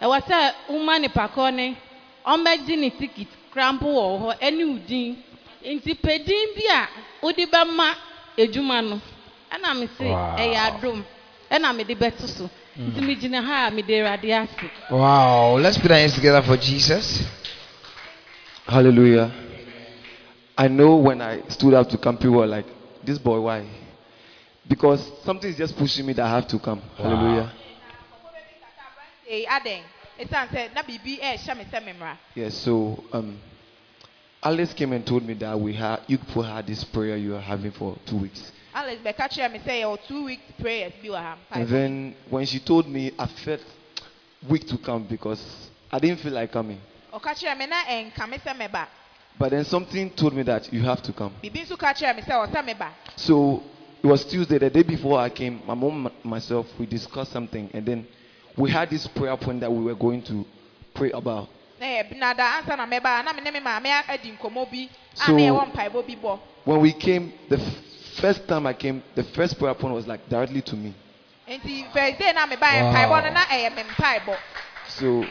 [0.00, 1.76] a ɛwɔ sɛ woma nipa kɔ ne
[2.26, 5.16] ɔmbɛgye ne ticket krampo wɔ hɔ ɛne wo din
[5.64, 6.88] nti pedin bi a
[7.22, 7.94] wode bɛma
[8.38, 9.00] adwuma no
[9.52, 10.36] ɛna me se Wow.
[10.38, 11.04] ɛyɛ adom
[11.50, 15.56] ɛna mede bɛto so nti megyina ha a mede awurade ase Wow.
[15.58, 17.22] Let's put our hands together for Jesus.
[18.66, 19.30] Hallelujah.
[20.58, 22.66] I know when I stood up to come, people were like,
[23.04, 23.64] This boy, why?
[24.68, 26.80] Because something is just pushing me that I have to come.
[26.96, 27.52] Hallelujah.
[29.28, 29.82] ee adɛn
[30.18, 33.38] esan sɛ na biribi ɛɛhyɛ me sɛ me mmra Yes, so um,
[34.42, 37.40] Alice came and told me that we had you people had this prayer you are
[37.40, 38.52] having for two weeks.
[38.74, 42.60] Alice bɛka kyerɛ me sɛ yɛwɔ two weeks prayers bi wɔ And then when she
[42.60, 43.62] told me, I felt
[44.48, 45.42] weak to come because
[45.90, 46.80] I didn't feel like coming.
[47.12, 48.86] ɔka kyerɛ na ɛnka me sɛ meba
[49.38, 51.32] But then something told me that you have to come.
[51.42, 52.22] biribi nso ka kyerɛ me
[52.74, 53.62] meba So
[54.06, 55.60] it was Tuesday, the day before I came.
[55.66, 58.06] My mom, and myself, we discussed something, and then
[58.56, 60.44] we had this prayer point that we were going to
[60.94, 61.48] pray about.
[61.80, 64.88] na yɛ na da ansa na mɛba na me ne me maame adi nkɔmɔ bi
[64.88, 67.78] a So- na yɛwɔ mpaebɔ bi bɔ When we came, the f-
[68.20, 70.94] first time I came, the first prayer point was like directly to me.
[71.48, 72.92] nti thursday na meba yɛ Wow.
[72.94, 74.36] mpaebɔ no na ɛyɛ me mpaebɔ
[74.88, 75.26] So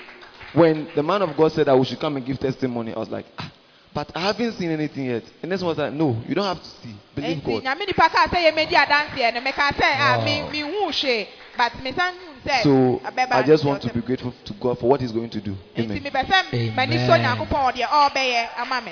[0.53, 3.09] when the man of God said that we should come and give testimony, I was
[3.09, 3.49] like, ah,
[3.95, 5.23] but I haven't seen anything yet.
[5.41, 6.93] And this was like, no, you don't have to see.
[7.15, 7.63] Believe nti God.
[7.63, 10.25] nyame nipa kaa sɛ yɛmɛdi adanseɛ no meka sɛ a Wow.
[10.25, 11.27] me mehu hwee
[11.57, 15.13] but mesan hu So I just want to be grateful to God for what He's
[15.13, 15.55] going to do.
[15.77, 16.03] Amen.
[16.03, 17.23] mepɛ sɛ m'ani so Amen.
[17.23, 18.91] nyankopɔn wɔ deɛ ɔrebɛyɛ ama me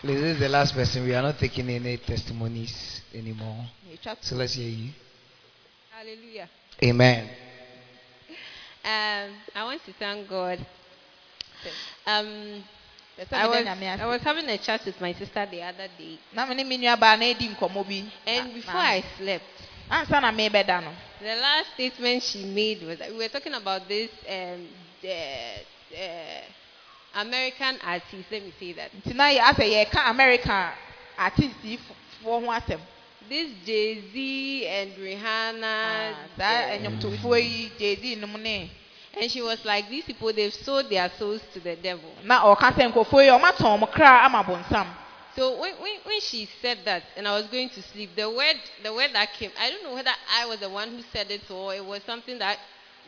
[0.00, 1.04] Please, this is the last person.
[1.04, 3.64] We are not taking any testimonies anymore.
[4.20, 4.90] So let's hear you.
[5.90, 6.48] Hallelujah.
[6.84, 7.28] Amen.
[8.84, 10.64] Um, I want to thank God.
[12.06, 12.77] Um, Pɛ sɛ
[13.32, 16.54] I was, I was having a chat with my sister the other day, na me
[16.54, 17.48] ne me nuabaa na edi
[18.26, 20.92] and Na- before I slept, ansa na mebɛda no.
[21.20, 24.68] the last statement she made was that we were talking about this um,
[25.04, 26.42] uh,
[27.14, 28.30] American artist.
[28.30, 28.92] Let me say that.
[28.94, 30.72] Nti na yɛ asɛ yɛka america
[31.18, 31.78] artistifoɔ
[32.22, 32.80] ho asɛm.
[33.28, 35.62] This Jay Z and Rihanna.
[35.64, 36.78] Ah, uh,
[37.78, 38.70] jay-z nom ne
[39.14, 42.10] and she was like, these people they've sold their souls to the devil.
[42.24, 44.86] na ɔka sɛ nkurɔfoɔ yi ɔmatɔn mo kra ama bonsam
[45.36, 48.56] So when, when, when she said that and I was going to sleep, the word
[48.82, 51.48] the word that came, I don't know whether I was the one who said it
[51.48, 52.58] or it was something that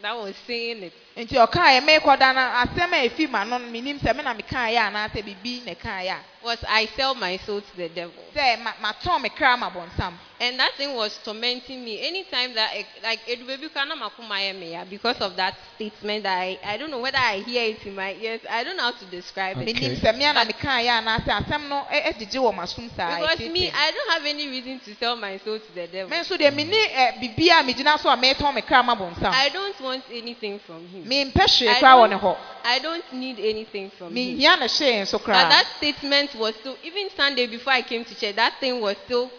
[0.03, 0.93] that was saying it.
[1.17, 4.79] nti ɔkaa yɛ meekɔda no asɛm a ɛfi ma no menim sɛ me na mekaeɛ
[4.79, 8.15] anaasɛ biribi na ɛkaeɛ Was I sell my soul to the devil?
[8.35, 12.01] a sɛ ma- matɔn me kra ama bonsam And that thing was tormenting me.
[12.01, 16.39] Anytime that it, like it baby kana makuma me ya because of that statement that
[16.39, 18.41] I, I don't know whether I hear it in my ears.
[18.49, 19.67] I don't know how to describe it.
[19.77, 23.21] menim sɛ mea na mekaeɛ anaasɛ asɛm no eh, eh, ɛ- ɛgyegye wɔ m'asom saa
[23.21, 23.71] Because me.
[23.71, 26.09] I don't have any reason to sell my soul to the devil.
[26.09, 29.31] me nso deɛ menni ɛ, biribi a megyina so a metɔn me kra ama bonsam
[29.31, 31.05] I don't want anything from him.
[31.05, 34.39] mempɛ hwee I koraa wɔ don't- ne hɔ I don't need anything from him.
[34.39, 38.15] mehia ne hyee nso But that statement was still, even Sunday before I came to
[38.15, 39.31] church, that thing was still,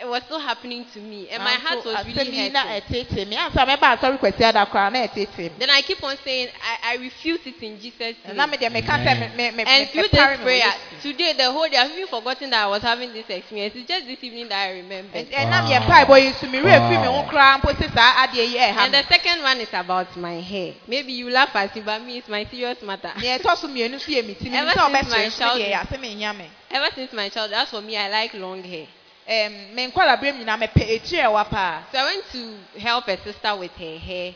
[0.00, 1.28] it was still happening to me.
[1.30, 2.82] And my heart was asɛm really yi hurting.
[2.82, 6.16] ɛtetee me ansa mɛba asɔre kwasi ada koraa na ɛtetee me Then I keep on
[6.24, 8.36] saying, I, I refuse it in Jesus' name.
[8.50, 10.74] me deɛ meka sɛ me- me- me- And me- through mepare this me wɔ prayer,
[11.02, 13.74] today, the whole day, I've even forgotten that I was having this experience.
[13.76, 15.14] It's just this evening that I remembered.
[15.16, 17.94] Eh, Ɛnti eh, ɛnam yɛ mpaebɔ yi so merɛ fi me ho koraa mpo sɛ
[17.94, 20.74] saa adeɛ yi And the second one is about my hair.
[20.86, 23.12] Maybe you laugh at it, but me, it's my serious matter.
[23.16, 25.44] deɛ ɛtɔ so mmienu so yɛ me ti Ever menim sɛ since my ɔbɛkyerɛ so
[25.54, 28.62] me deɛ childhood- yɛ asɛm Ever since my child, as for me, I like long
[28.62, 28.86] hair.
[29.28, 33.16] Ɛm, me nkwadaberɛ mu nyinaa mepɛ ɛkyiri ɛwa paa So I went to help a
[33.24, 34.34] sister with her hair.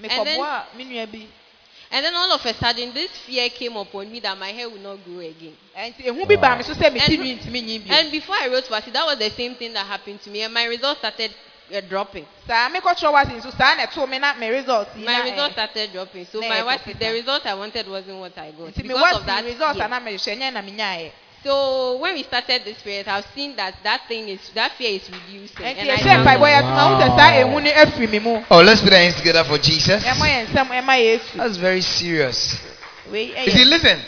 [0.00, 1.26] then- nua bi
[1.92, 4.80] And then all of a sudden, this fear came upon me that my hair would
[4.82, 5.56] not grow again.
[5.76, 8.10] ɛnti ehu bi baa me so sɛ me ti And- nwi ntumi nyi bio And
[8.12, 10.64] before I wrote WASSCE, that was the same thing that happened to me, and my
[10.64, 11.34] results started
[11.74, 12.26] uh, dropping.
[12.46, 15.92] saa mekɔkyerɛ wase nso saa na ɛtoo me na me result yi My results started
[15.92, 16.26] dropping.
[16.26, 18.74] So my WASSCE, the result I wanted wasn't what I got.
[18.74, 21.12] Because of that fear.
[21.44, 23.74] A na mehyɛ nyɛ na menyaeɛ So when we started this prayer, I've seen that
[23.82, 25.66] that thing is that fear is reducing.
[25.66, 26.52] ɛnti And I ɛhyɛ thank mpaebɔ God.
[26.52, 29.16] yɛ so mahu sɛ saa ehu no afiri me mu Oh, let's put our hands
[29.16, 30.04] together for Jesus.
[30.04, 32.56] ɛmɔ yɛ nsɛm ɛma yesu That's very serious.
[33.10, 34.00] wei You see, listen.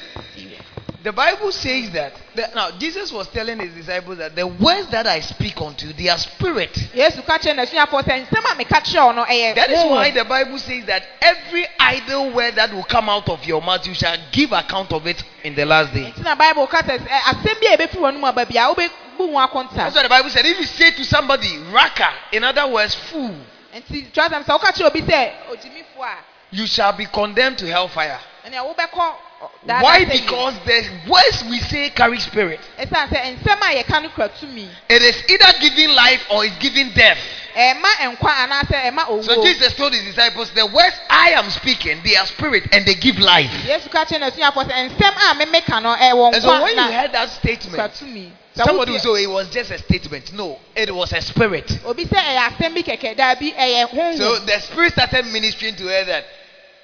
[1.02, 5.04] The Bible says that, that now Jesus was telling his disciples that the words that
[5.04, 6.72] I speak unto you, they are spirit.
[6.94, 10.24] yesu ka kyerɛ n'asuafoɔ sɛ nsɛm a meka kyerɛ wo no That is why the
[10.24, 14.16] Bible says that every idle word that will come out of your mouth, you shall
[14.30, 16.12] give account of it in the last day.
[16.14, 18.90] nti na bible ka sɛ ɛ, asɛm bi a ɛbɛfiri wɔn mu aba bia wobɛbu
[19.16, 22.68] ho akonta That's why the Bible said if you say to somebody, raka, in other
[22.68, 23.34] words, fool,
[23.74, 26.16] nti twa sɛm sɛ woka kyerɛ obi sɛ ogyimifoɔ a
[26.52, 28.20] you shall be condemned to hellfire.
[29.42, 30.04] Ɛnea wobɛkɔ ɔ, daadaa Why?
[30.04, 32.60] Because the words we say carry spirit.
[32.78, 36.56] ɛsiane sɛ nsɛm a yɛka no kura tumi It is either giving life or it's
[36.58, 37.18] giving death.
[37.56, 42.16] ɛma nkwa anaasɛ ɛma So Jesus told his disciples, the words I am speaking, they
[42.16, 43.50] are spirit and they give life.
[43.66, 47.12] yesu ka kyerɛ n'asuafoɔ sɛ nsɛm a memeka no ɛwɔ And so when you heard
[47.12, 47.94] that statement,
[48.54, 50.32] somebody will wotie- say "Oh, it was just a statement.
[50.34, 51.78] No, it was a spirit.
[51.84, 56.04] obi sɛ ɛyɛ asɛm bi kɛkɛ daabi ɛyɛ So the spirit started ministering to her
[56.04, 56.24] that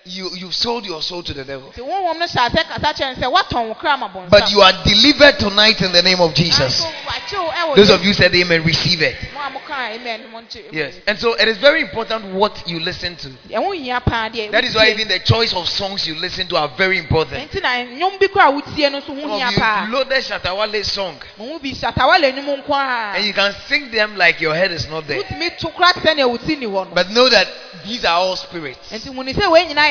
[0.05, 1.71] you you've sold your soul to the devil.
[1.71, 4.51] nti honhom no hyɛ asɛ kasa kyerɛ no sɛ woatɔn wo kra ma bɔnsam But
[4.51, 6.81] you are delivered tonight in the name of Jesus.
[6.81, 9.17] Nanso, wakyew ɛwɔ Those of you said amen, receive it.
[9.35, 10.95] mo a mokaa amen mo nkye- Yes.
[11.07, 13.29] And so it is very important what you listen to.
[13.51, 16.57] ɛho hia paa deɛ That is why even the choice of songs you listen to
[16.57, 17.51] are very important.
[17.51, 20.83] nti na nnwom bi kora a wotie no so Some of you loaded Shatta Wale
[20.85, 22.75] song mo ho bi hyatawale no mu nko
[23.17, 25.23] and you can sing them like your head is not there.
[25.23, 27.47] wotumi to kora te sɛ nea wo ti ni But know that
[27.85, 28.91] these are all spirits.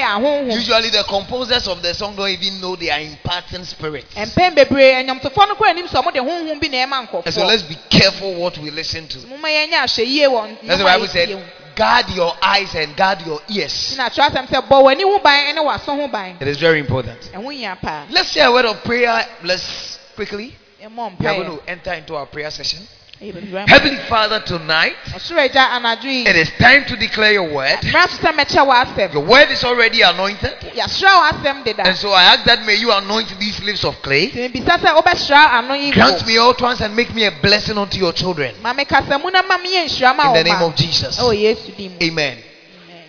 [0.07, 2.61] Nti huni sɛ wei nyinaa yɛ ahonhom Usually the composers of the song don't even
[2.61, 4.13] know they are imparting spirits.
[4.15, 7.45] mpɛn bebree ɛnyɔmtofoɔ no kora nim sɛ ɔmo de honhom bi na ɛma And so
[7.45, 9.17] let's be careful what we listen to.
[9.27, 11.43] moma yɛnyɛ ahwɛ yie wɔ That's the Bible said,
[11.75, 13.93] guard your eyes and guard your ears.
[13.93, 17.19] nti na atwerɛ asɛm sɛ bɔ w'ani ho ban ne w'aso It is very important.
[17.33, 19.25] ɛho hia paa Let's share a word of prayer.
[19.43, 20.55] Let's quickly.
[20.79, 22.79] We are going to enter into our prayer session.
[23.21, 23.67] Ɛyɛ bebree ama.
[23.67, 27.79] Heavenly Father, tonight ɔsoro agya anadwo yi it is time to declare your word.
[27.81, 30.53] mmara so sɛ mɛkyɛ w'asɛm Your word is already anointed.
[30.75, 34.29] yɛahyerɛ w'asɛm deda And so I ask that may you anoint these lips of clay.
[34.29, 37.97] nti mebisa sɛ wobɛhyerɛ ano yi Grant me utterance and make me a blessing unto
[37.97, 38.53] your children.
[38.61, 41.17] ma mekasa mu na ma meyɛ nhyira ma In the name of Jesus.
[41.19, 42.37] Oh, ɛwɔ yesu din mu Amen.
[42.37, 42.43] Amen.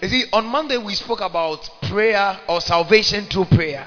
[0.00, 3.84] You see, on Monday we spoke about prayer or salvation through prayer.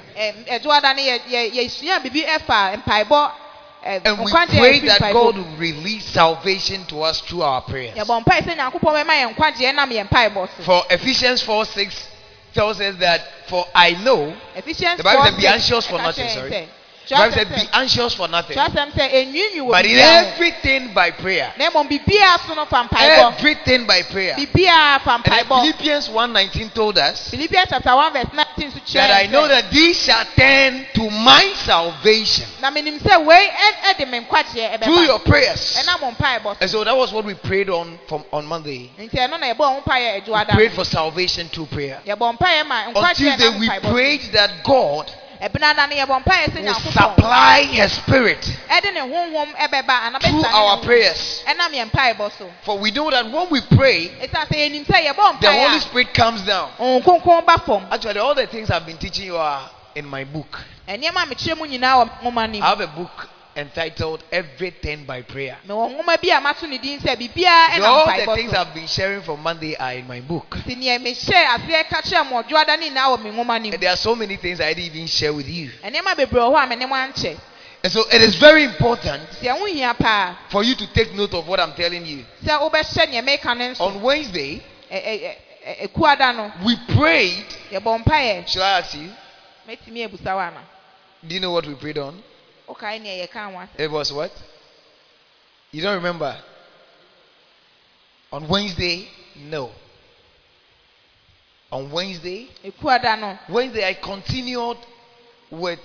[3.84, 7.96] Ɛm, And we pray that God will release salvation to us through our prayers.
[7.96, 12.08] yɛbɔ mpae sɛ nyankopɔn bɛma yɛn nkwagyeɛ nam yɛn mpaebɔ so For Ephesians 4 6
[12.54, 16.68] tells us that, for I know, Ephesians The Bible 4, "Be anxious for nothing," sorry.
[17.08, 21.10] The Bible said, Be anxious for nothing, kyerɛwsɛm sɛ enwiinwii wɔ but in everything by
[21.10, 21.52] prayer.
[21.58, 24.34] na mmom biribiara so no fa mpaebɔ Everything by prayer.
[24.38, 24.48] And
[25.48, 29.70] Philippians 1:19 told us philippians chapter one verse nineteen so kyerɛ that I know that
[29.70, 35.02] these shall turn to my salvation na menim sɛ wei ɛ- ɛde me nkwagyeɛ through
[35.02, 35.76] your prayers.
[35.82, 38.90] ɛnam mo mpaebɔ so And so that was what we prayed on from on Monday.
[38.98, 42.00] nti ɛno na yɛbɔ ho mpaeɛ We prayed for salvation through prayer.
[42.06, 45.10] yɛbɔ mpaeɛ ma On Tuesday we prayed that God
[45.42, 48.40] ɛbenada no yɛbɔ mpaeɛ sɛ will supply His Spirit
[48.70, 51.42] ɛde ne honhom ɛbɛba ana through our prayers.
[51.44, 54.86] ho ɛnam yɛn mpaebɔ so For we know that when we pray, ɛsiane sɛ yɛnim
[54.86, 56.70] sɛ yɛbɔ the Holy Spirit comes down.
[56.78, 60.06] a honhom kronkron ba fam Actually, all the things I've been teaching you are in
[60.06, 60.60] my book.
[60.88, 65.22] ɛnneɛma a mekyerɛ mu nyinaa wɔ nwoma no I have a book entitled Everything by
[65.22, 65.58] Prayer.
[65.66, 68.86] mewɔ nwoma bi a mato ne din sɛ biribiara So all the things I've been
[68.86, 70.50] sharing from Monday are in my book.
[70.64, 73.80] nti neɛ mehyɛ aseɛ ka kyerɛ mo ɔdwoada ne nyinaa wɔ me nwoma no And
[73.82, 75.70] there are so many things I didn't even share with you.
[75.84, 77.36] ɛnneɛma bebree wɔ hɔ a me ne mo ankyɛ
[77.84, 81.34] And so it is very important nti ɛho hia paa for you to take note
[81.34, 82.24] of what I'm telling you.
[82.44, 84.62] sɛ wobɛhyɛ neɛ meka no nso On Wednesday,
[86.64, 87.44] we prayed.
[88.48, 89.10] Shall I ask you?
[89.68, 90.60] mɛtumi abusa wo ana
[91.26, 92.22] Do you know what we prayed on?
[92.72, 94.32] Wokae neɛ yɛka ho asɛm It was what?
[95.70, 96.36] You don't remember?
[98.32, 99.08] On Wednesday?
[99.36, 99.70] No.
[101.70, 102.48] On Wednesday?
[103.48, 104.76] Wednesday, I continued
[105.50, 105.80] with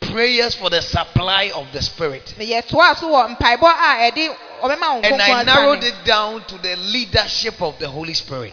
[0.00, 2.34] prayers for the supply of the Spirit.
[2.38, 6.76] yɛtoa so wɔ mpaebɔ a ɛde ɔbɛma wo And I narrowed it down to the
[6.76, 8.52] leadership of the Holy Spirit.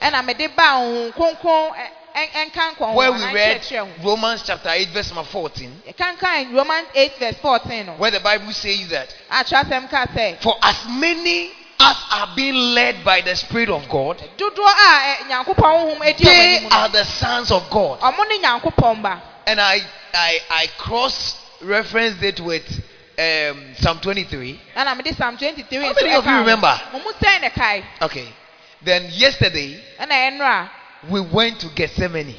[2.13, 3.61] Where we read
[4.03, 8.89] Romans chapter 8, verse number 14, yɛkankan romans 8 verse 14 where the Bible says
[8.89, 13.69] that, atwerɛ asɛm ka sɛ For as many as are being led by the Spirit
[13.69, 17.99] of God, dodoɔ a ɛ, nyankopɔn honhom adi ɔmo they are the sons of God.
[18.01, 19.79] ɔmo ne nyankopɔn ba And I,
[20.13, 22.67] I, I cross referenced it with
[23.17, 24.59] um, Psalm 23.
[24.75, 26.81] ɛna mede psalm 23 How many of you remember?
[26.91, 28.27] mo mu sɛn ne kae Okay.
[28.83, 29.79] Then yesterday,
[31.09, 32.35] we went to Gethsemane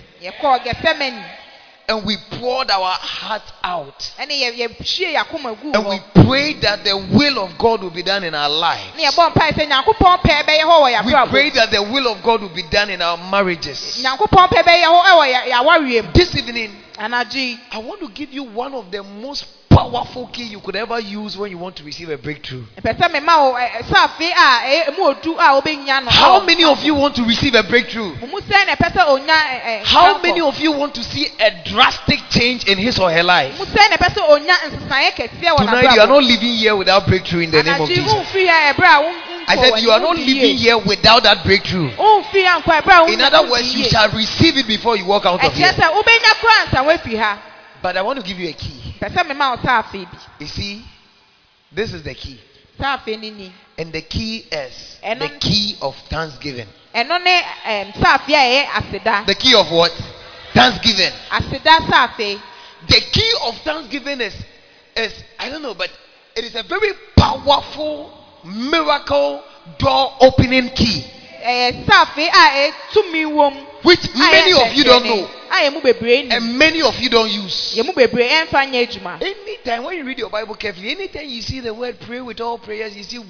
[1.88, 3.98] and we poured our heart out.
[4.18, 8.02] ɛne yɛ- yɛhwie yɛakoma guu And we prayed that the will of God will be
[8.04, 8.96] done in our lives.
[8.96, 12.22] ne yɛbɔ mpae sɛ nyankopɔn pɛ bɛyɛ hɔ wɔ We prayed that the will of
[12.22, 14.00] God will be done in our marriages.
[14.02, 18.44] nyankopɔn pɛ bɛyɛ hɔ ɛwɔ yɛ- yɛawareɛ mu This evening, I want to give you
[18.44, 19.44] one of the most
[19.82, 22.62] powerful key you could ever use when you want to receive a breakthrough.
[22.80, 26.40] ɛpɛ sɛ mema wo ɛ- ɛ- saafe a ɛyɛ emu odu a wobɛnya no How
[26.40, 28.14] many of you want to receive a breakthrough?
[28.20, 31.02] mo mu sɛn na ɛpɛ sɛ onya ɛ- ɛ, How many of you want to
[31.02, 33.58] see a drastic change in his or her life?
[33.58, 36.76] mo sɛn na ɛpɛ sɛ onya nsesaeɛ kɛseɛ wɔ Tonight, you are not living here
[36.76, 38.12] without breakthrough in the name of Jesus.
[38.12, 39.14] womfiri ha ɛberɛ a wo-
[39.48, 41.90] I said, You are not living here without that breakthrough.
[41.96, 45.26] womfiri ha nkɔ ɛberɛ a In other words, you shall receive it before you walk
[45.26, 45.72] out of here.
[47.82, 48.94] Sɛ wobɛnya kora ansa woafiri ha But I want to give you a key.
[49.00, 50.84] pɛ sɛ mema wo saafe bi You see,
[51.72, 52.40] this is the key.
[52.78, 56.68] saafe no ni And the key is the key of thanksgiving.
[56.94, 59.92] ɛno ne ɛm, saafe a ɛyɛ aseda The key of what?
[60.54, 61.12] Thanksgiving.
[62.88, 64.34] The key of thanksgiving is,
[64.96, 65.88] is I don't know, but
[66.36, 68.12] it is a very powerful
[68.44, 69.42] miracle
[69.78, 71.04] door opening key,
[71.42, 75.30] ɛyɛ saafe a ɛtumi wɔ mu which ah, many eh, of you don't eh, know,
[75.50, 77.74] a yɛ mu bebree nim and many of you don't use.
[77.76, 81.42] yɛ mu bebree ɛmfa nyɛ adwuma Anytime when you read your Bible carefully, anytime you
[81.42, 83.20] see the word pray with all prayers, you see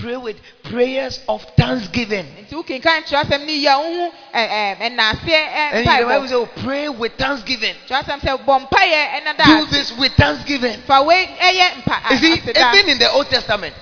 [0.00, 2.26] pray with prayers of thanksgiving.
[2.48, 6.32] nti wokenkan kyerɛ asɛm no yie a wohu ɛ- ɛm, ɛnaaseɛ And the Bible says,
[6.32, 7.74] oh, pray with thanksgiving.
[7.88, 10.82] kyerɛ asɛm sɛ bɔ mpaeɛ ɛna da Do this with thanksgiving.
[10.88, 13.74] Ah, you see, even in the Old Testament,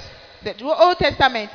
[0.43, 1.51] The old testament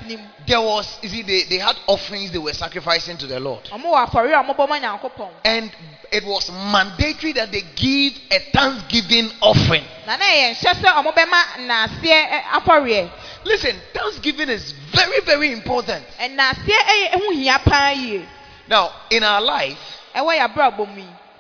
[0.48, 3.64] there was, you see, they, they had offerings they were sacrificing to the Lord.
[3.66, 5.72] ɔmo wɔ afɔre a ɔmo bɔ ma nyankopɔn And
[6.12, 9.84] it was mandatory that they give a thanksgiving offering.
[10.06, 13.10] na na ɛyɛ nhyɛ sɛ ɔmo bɛma naaseɛ ɛ, afɔreɛ
[13.44, 16.06] Listen, thanksgiving is very, very important.
[16.20, 18.26] ɛnaaseɛ ɛyɛ ɛho hia paa yie
[18.68, 19.78] Now, in our life,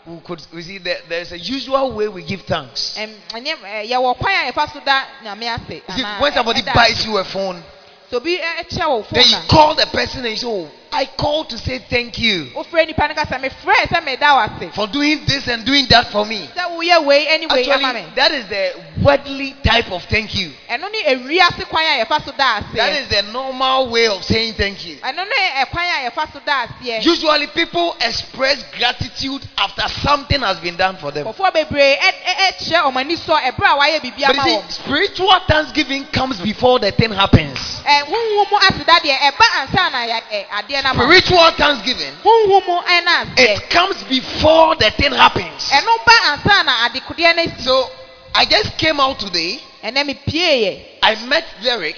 [0.08, 2.24] ɛwɔ yɛ abrabɔ mu yi we could we see that there's a usual way we
[2.24, 2.98] give thanks.
[2.98, 5.82] ɛm ɛnyɛ ɛ, eh, yɛwɔ kwan a yɛfa so da nyame ase.
[5.90, 7.64] You see, when somebody eh, eh, buys you a phone,
[8.10, 11.08] so obi ɛ- ɛkyɛ wo then you call the person and you say, Oh, I
[11.18, 14.88] called to say thank you wofrɛ nipa no kasa mefrɛ sɛ meda wo ase for
[14.88, 16.48] doing this and doing that for me.
[16.56, 18.72] sɛ woyɛ wei ɛne wei ama Actually, that is the
[19.04, 20.54] worldly type of thank you.
[20.70, 24.54] ɛno ne ewiase kwan a yɛfa so da That is the normal way of saying
[24.54, 24.96] thank you.
[24.98, 30.60] ɛno ne ɛkwan a yɛfa so da aseɛ Usually, people express gratitude after something has
[30.60, 31.26] been done for them.
[31.26, 31.44] But see,
[34.70, 37.82] spiritual thanksgiving comes before the thing happens.
[40.86, 42.14] Ɛ huhu mu aseda deɛ ɛba ansa na yɛ ɛ adeɛ na ma Spiritual thanksgiving,
[42.24, 45.70] huhu mu ɛna aseɛ it comes before the thing happens.
[45.72, 47.90] ɛno ba ansa na adekodeɛ no si So,
[48.34, 49.62] I just came out today.
[49.84, 51.98] ɛnɛ mi pie yɛ I met Derek,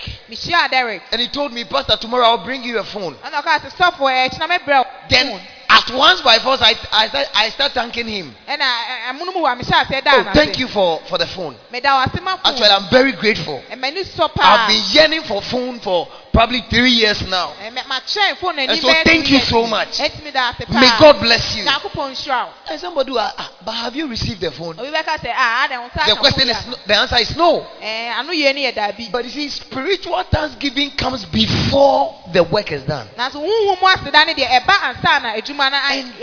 [0.70, 3.16] derek and he told me, Pastor, tomorrow I'll bring you a phone.
[3.24, 7.08] ɛna ɔka sɛ sɔfo ɛkyina eh, mi brɛ Then, at once by force, I, I,
[7.08, 8.36] start, I start thanking him.
[8.48, 11.56] ɛna ɛ- eh, ɛmunumu wa mihyia ase da Oh, thank you for, for the phone.
[11.72, 13.64] meda wa ase ma Actually, I'm very grateful.
[13.72, 16.08] ɛmɛ ni sɔ I've been yearning for phone for
[16.38, 17.54] probably three years now.
[17.60, 19.98] ɛmɛ ma kyɛn fo n'ani And so thank you so much.
[19.98, 21.64] ɛti mi da ase paa May God bless you.
[21.66, 24.80] nyankopɔn nhyira o And somebody will "Ah, but have you received the phone?
[24.80, 27.66] obi bɛka sɛ ah nsa The question is, the answer is no.
[27.82, 32.72] ɛɛ ano yie ni yɛ dabi But you see, spiritual thanksgiving comes before the work
[32.72, 33.08] is done.
[33.18, 36.14] nanso huhu mu aseda ne deɛ ɛba ansa na adwuma na And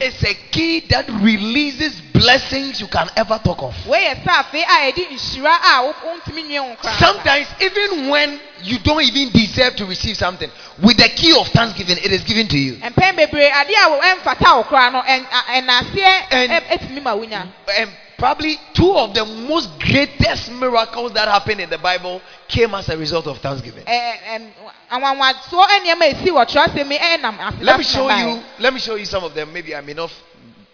[0.00, 3.74] this is a key that releases blessings you can ever talk of.
[3.86, 8.40] wei yɛ saafe a yɛde nhyira a wo- wontumi nwie wo nkra Sometimes, even when
[8.62, 10.50] you don't even deserve to receive something,
[10.82, 12.74] with the key of thanksgiving, it is given to you.
[12.76, 17.02] mpɛn bebree adeɛ a wo- ɛmfata wo koraa no ɛn- a- ɛnaseɛ And- ɛ- ɛtumi
[17.02, 17.46] ma wonya
[17.78, 22.86] And probably two of the most greatest miracles that happened in the Bible came as
[22.90, 23.82] a result of thanksgiving.
[23.84, 24.50] Ɛ- ɛ- ɛm,
[24.92, 28.42] anwanwasoɔ nneɛma esi wɔ twerɛsɛm yi ɛnam aseda Let me show you.
[28.58, 29.50] Let me show you some of them.
[29.52, 30.10] Maybe I may not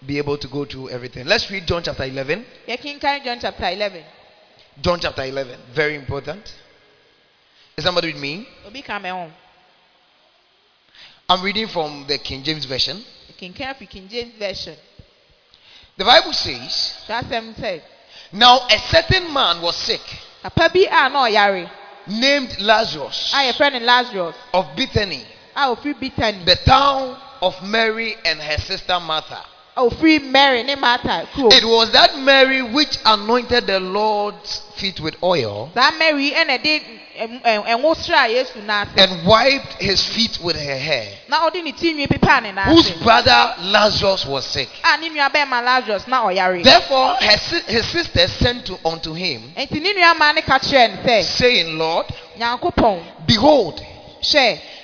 [0.07, 1.27] be able to go through everything.
[1.27, 2.45] Let's read John chapter 11.
[2.69, 4.05] yɛkenkan john chapter eleven
[4.81, 5.59] John chapter 11.
[5.75, 6.55] Very important.
[7.77, 8.47] Is somebody with me?
[8.67, 9.31] obi ka mɛ ho
[11.29, 13.03] I'm reading from the King James Version.
[13.37, 13.53] king
[14.09, 14.77] james version
[15.97, 17.83] The Bible says, sɛ
[18.33, 20.01] Now a certain man was sick,
[20.43, 21.71] papa bi a na ɔyare
[22.07, 25.25] named Lazarus a friend in lazarus of Bethany,
[25.57, 29.43] a ofiri bitani the town of Mary and her sister Martha.
[29.79, 31.49] Oh, a ofiri mary ne martha kuro.
[31.51, 36.83] It was that Mary which anointed the Lord's feet with oil saa mary ɛna ɛde
[37.19, 41.63] ɛm- ɛm- ɛnwo sra yesu n'ase and wiped his feet with her hair, na ɔde
[41.63, 44.69] ne ti nwi pepa ne whose brother Lazarus was sick.
[44.85, 49.13] Ah, a ne nua bɛrima lazarus na ɔyare Therefore, her, his sister sent to, unto
[49.13, 52.07] him, nti ne nua maa ne ka kyerɛ no sɛ saying, Lord,
[53.27, 53.81] behold,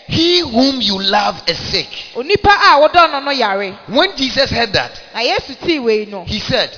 [0.07, 1.89] he whom you love is sick.
[2.15, 3.73] onipa a wodɔ no no yare.
[3.87, 6.25] When Jesus heard that, na yesu tii wei no.
[6.25, 6.71] he said,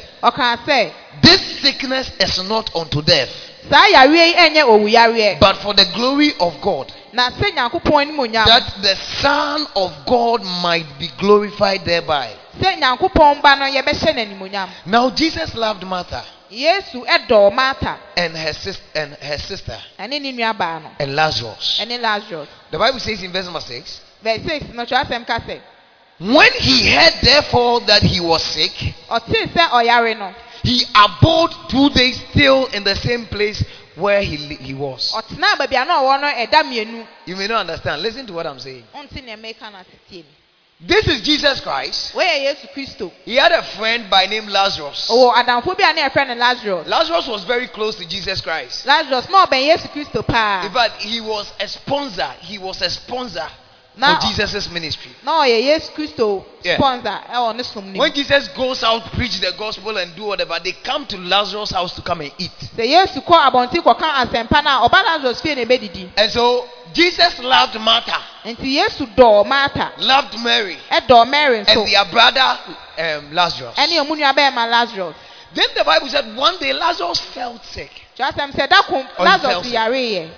[1.23, 3.29] This sickness is not unto death,
[3.71, 8.33] saa yareɛ yi owu yareɛ but for the glory of God, na sɛ nyankopɔn anim
[8.33, 12.31] that the Son of God might be glorified thereby.
[12.61, 18.53] sɛ nyankopɔn ba no yɛbɛhyɛ n'animonyam Now, Jesus loved Martha yesu ɛdɔɔ marta and her,
[18.53, 21.81] sis- and her sister ɛne ne nua baa no and Lazarus.
[21.83, 25.61] ɛne lazarus The Bible says in verse number 6 verse six no twerɛsɛm ka sɛ
[26.21, 28.71] When he heard, therefore, that he was sick,
[29.11, 30.33] ɔtee sɛ ɔyare no
[30.63, 33.63] he abode two days still in the same place
[33.97, 35.13] where he, he was.
[35.13, 38.01] ɔtenaa baabi a na ɔwɔ no ɛda mmienu You may not understand.
[38.03, 38.85] Listen to what I'm saying.
[38.95, 40.25] ɔnte nea meka no ase tie mi
[40.81, 42.13] This is Jesus Christ.
[42.15, 45.09] wɔyɛ yesu kristo He had a friend by name Lazarus.
[45.09, 48.85] ɔwɔ adamfo bi a ne yɛfrɛ no lazarus Lazarus was very close to Jesus Christ.
[48.85, 50.19] lazarus na ɔbɛn yesu kristo
[50.65, 52.29] In fact, he was a sponsor.
[52.41, 53.47] He was a sponsor
[53.97, 55.13] na for Jesus' ministry.
[55.25, 56.77] yesu kristo Yeah.
[56.77, 60.59] sponsor ɛwɔ ne som no When Jesus goes out, preach the gospel, and do whatever,
[60.63, 62.51] they come to Lazarus' house to come and eat.
[62.77, 66.69] sɛ yesu kɔ abɔnten kɔka asɛmpa no a ɔba lazarus fie na ebedidi And so
[66.95, 72.59] Jesus loved Martha, nti yesu dɔɔ marta loved Mary, ɛdɔɔ mary nso and their brother
[72.99, 73.75] um, Lazarus.
[73.77, 75.15] ɛne ɔmu nua bɛrima lazarus
[75.55, 79.65] Then the Bible said one day Lazarus felt sick, kyerɛsɛm sɛ dako Oh, he lazarus
[79.67, 79.75] sick.
[79.75, 80.31] yareeɛ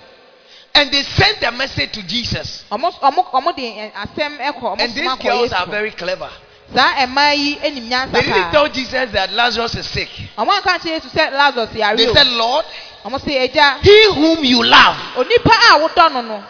[0.73, 2.63] and they sent a message to Jesus.
[2.71, 6.29] ɔmo ɔmo ɔmo de ɛkɔ ɔmo And these girls are very clever.
[6.73, 10.09] saa yi enim They nyansa didn't tell Jesus that Lazarus is sick.
[10.37, 12.65] ɔmo anka kyerɛ yesu sɛ lazarus yare They said, Lord,
[13.05, 16.43] ɔmo sɛ egya he whom you love, onipa a wodɔ no no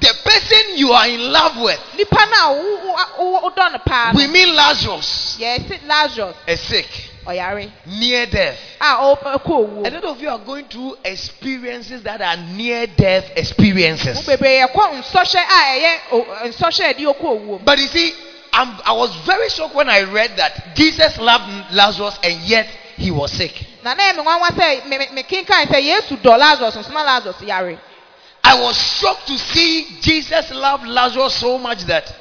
[0.00, 2.04] the person you are in love with, a
[3.78, 6.34] paa we mean Lazarus, yɛsi lazarus.
[6.48, 6.88] Is sick,
[7.24, 8.58] ɔyare near death.
[8.80, 14.16] a ɔkɔ A lot of you are going through experiences that are near death experiences.
[14.26, 18.12] mo bebree yɛkɔ nsɔhwɛ a ɛyɛ o- nsɔhwɛ ɛde okɔ owuo But you see,
[18.52, 22.66] I'm, I was very shocked when I read that Jesus loved Lazarus and yet
[23.02, 23.66] he was sick.
[28.44, 32.12] I was shocked to see Jesus loved Lazarus so much that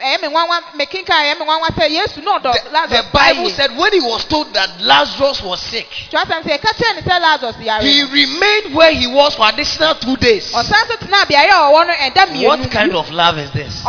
[0.00, 4.00] ɛyɛ me nwanwa mekenka ɛyɛ me nwanwa sɛ yesu The, the Bible said when he
[4.00, 8.02] was told that Lazarus was sick, twerɛsɛm sɛ yɛka kyerɛ ne sɛ lazarus yare he
[8.02, 10.52] remained where he was for additional two days.
[10.52, 13.82] ɔsan so tena beaeɛ a ɔwɔ no ɛda What kind of love is this?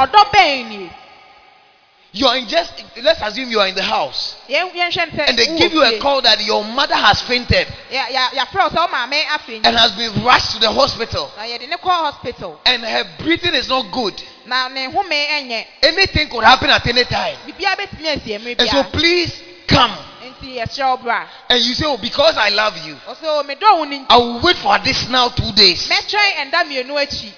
[2.18, 4.36] Ɔdɔ bɛn nie You are in just let's assume you are in the house.
[4.49, 7.68] Yɛn yɛnhwɛ no sɛ and they give you a call that your mother has fainted.
[7.91, 11.32] Yɛ- yɛ- yɛafrɛ wo sɛ wo maame afei and has been rushed to the hospital.
[11.38, 12.59] Na yɛde ne kɔ hospital.
[12.65, 14.22] And her breathing is not good.
[14.45, 17.38] na ne home ɛnyɛ Anything could happen at any time.
[17.45, 19.91] biribiara bɛtumi asi mmerɛ And so please come.
[20.24, 21.28] nti yɛsrɛ wo bra.
[21.49, 24.39] And you say, Oh, because I love you, ɔsɛ medɔ wo no nti I will
[24.41, 25.88] wait for this now two days.
[25.89, 27.32] mɛtwɛn ɛnda mmienu akyi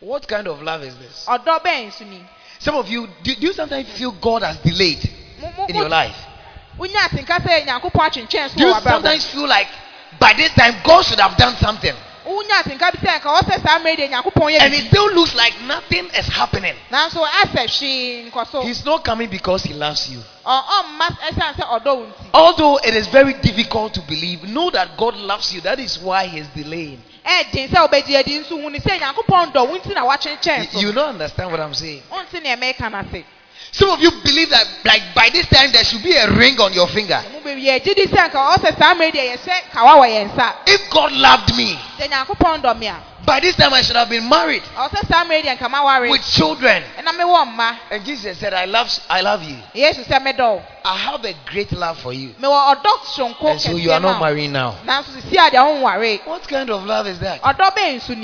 [0.00, 1.24] What kind of love is this?
[2.64, 5.10] Ɔdɔ bɛn so ni Some of you, do, do you sometimes feel God has delayed
[5.68, 6.16] in your life?
[6.78, 9.68] wonya atenka sɛ nyankopɔn atwentwɛn so Do you sometimes feel like
[10.18, 11.94] by this time God should have done something?
[12.26, 16.06] wonya atenka bi sɛ nka ɔsɛ saa mmerɛ deɛ And it still looks like nothing
[16.18, 16.74] is happening.
[16.90, 20.22] nanso asɛ hwee nkɔ so He's not coming because he loves you.
[20.46, 24.70] Ɔ- ɔmma ɛsiane sɛ ɔdɔ wo nti Although it is very difficult to believe, know
[24.70, 25.60] that God loves you.
[25.60, 27.02] That is why He's delaying.
[27.24, 30.80] Ɛden sɛ wobɛgye adi nso hu ne sɛ nyankopɔn dɔ wo nti na wakyenkyɛn so
[30.80, 32.02] You, you don't understand what I'm saying.
[32.10, 33.24] wonte nea mɛka no ase
[33.72, 36.72] Some of you believe that, like, by this time there should be a ring on
[36.72, 37.22] your finger.
[37.32, 40.52] mu bɛwie yɛgye di sɛ nka ɔsɛ saa mmerɛ deɛ yɛhyɛ kawa wɔ yɛn nsa
[40.66, 41.78] If God loved me,
[43.24, 45.24] sɛ nyankopɔn dɔ me a by this time I should have been married ɔsɛ saa
[45.24, 46.82] mmerɛ deɛ nka maware with children.
[46.98, 49.56] ɛna mewɔ mma And Jesus said, I love, I love you.
[49.74, 52.34] yesu sɛ medɔ wo I have a great love for you.
[52.40, 54.76] mewɔ ɔdɔ sonko And so you are not married now.
[54.84, 57.40] nanso sisi a deɛ wonware What kind of love is that?
[57.42, 58.14] ɔdɔ bɛn so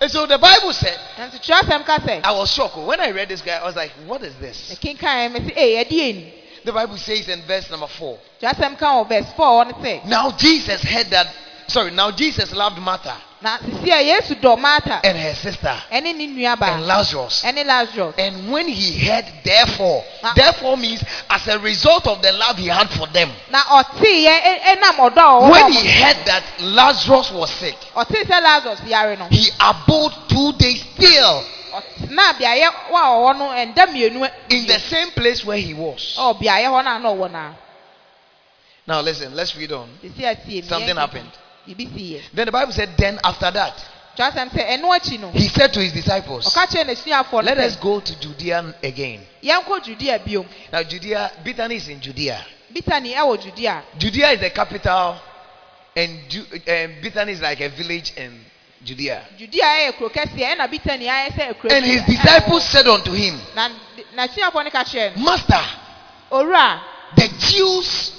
[0.00, 2.76] And so the Bible said, nanso twerɛsɛm ka sɛ I was shocked.
[2.76, 4.74] When I read this guy, I was like, what is this?
[4.76, 6.34] mekenkae mɛsi ee ɛdeɛ ni
[6.64, 8.18] The Bible says in verse number 4.
[8.40, 11.28] twerɛsɛm ka verse 4 ɔne Now Jesus heard that,
[11.68, 16.14] sorry, now Jesus loved Martha na sisi a yesu dɔ marta and her sister ɛne
[16.14, 17.42] ne nua and Lazarus.
[17.44, 20.04] ɛne lazarus And when he heard, therefore,
[20.36, 23.30] therefore means as a result of the love he had for them.
[23.50, 29.16] na ɔteeɛ ɛnam ɔdɔ ɔwɔ When he heard that Lazarus was sick, sɛ lazarus yare
[29.16, 34.78] no he abode two days still ɔtena beaeɛ hɔ ɔwɔ no ɛnda mmienu in the
[34.78, 36.14] same place where he was.
[36.16, 37.54] ɔ beaeɛ hɔ no na ɔwɔ no
[38.84, 39.88] Now listen, let's read on.
[40.02, 41.30] sisi a tie mi Something happened.
[41.66, 43.74] Then the Bible said, then after that,
[44.16, 47.58] twerɛsɛm sɛ ɛno akyi no he said to his disciples, ɔka kyerɛ n'asuafoɔ no Let
[47.58, 49.26] us go to Judea again.
[49.42, 52.44] yɛnkɔ judea biom Now, Judea, Bethany is in Judea.
[52.74, 53.82] judea.
[53.98, 55.16] Judea is the capital,
[55.96, 58.44] and Ju- um, Bethany is like a village in
[58.84, 59.22] Judea.
[59.38, 63.40] judea ɛyɛ kuro kɛseɛ ɛna bitani ayɛ sɛ kuro And his disciples said unto him,
[63.54, 63.68] na
[64.16, 65.64] n'asuafoɔ no ka kyerɛ no Master,
[67.14, 68.10] the Jews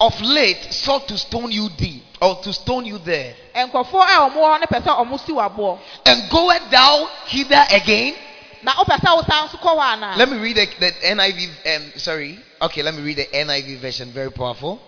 [0.00, 3.34] of late sought to stone you thee, or to stone you there.
[3.54, 7.08] nkurɔfoɔ a wɔn wɔ hɔ no pɛ sɛ wɔn si wɔ aboɔ And goest thou
[7.26, 8.14] hither again?
[8.62, 11.76] na wopɛ sɛ wosan so kɔ hɔ anaa Let me read the, the NIV.
[11.76, 12.38] Um, sorry.
[12.62, 14.10] Okay, let me read the NIV version.
[14.12, 14.80] Very powerful.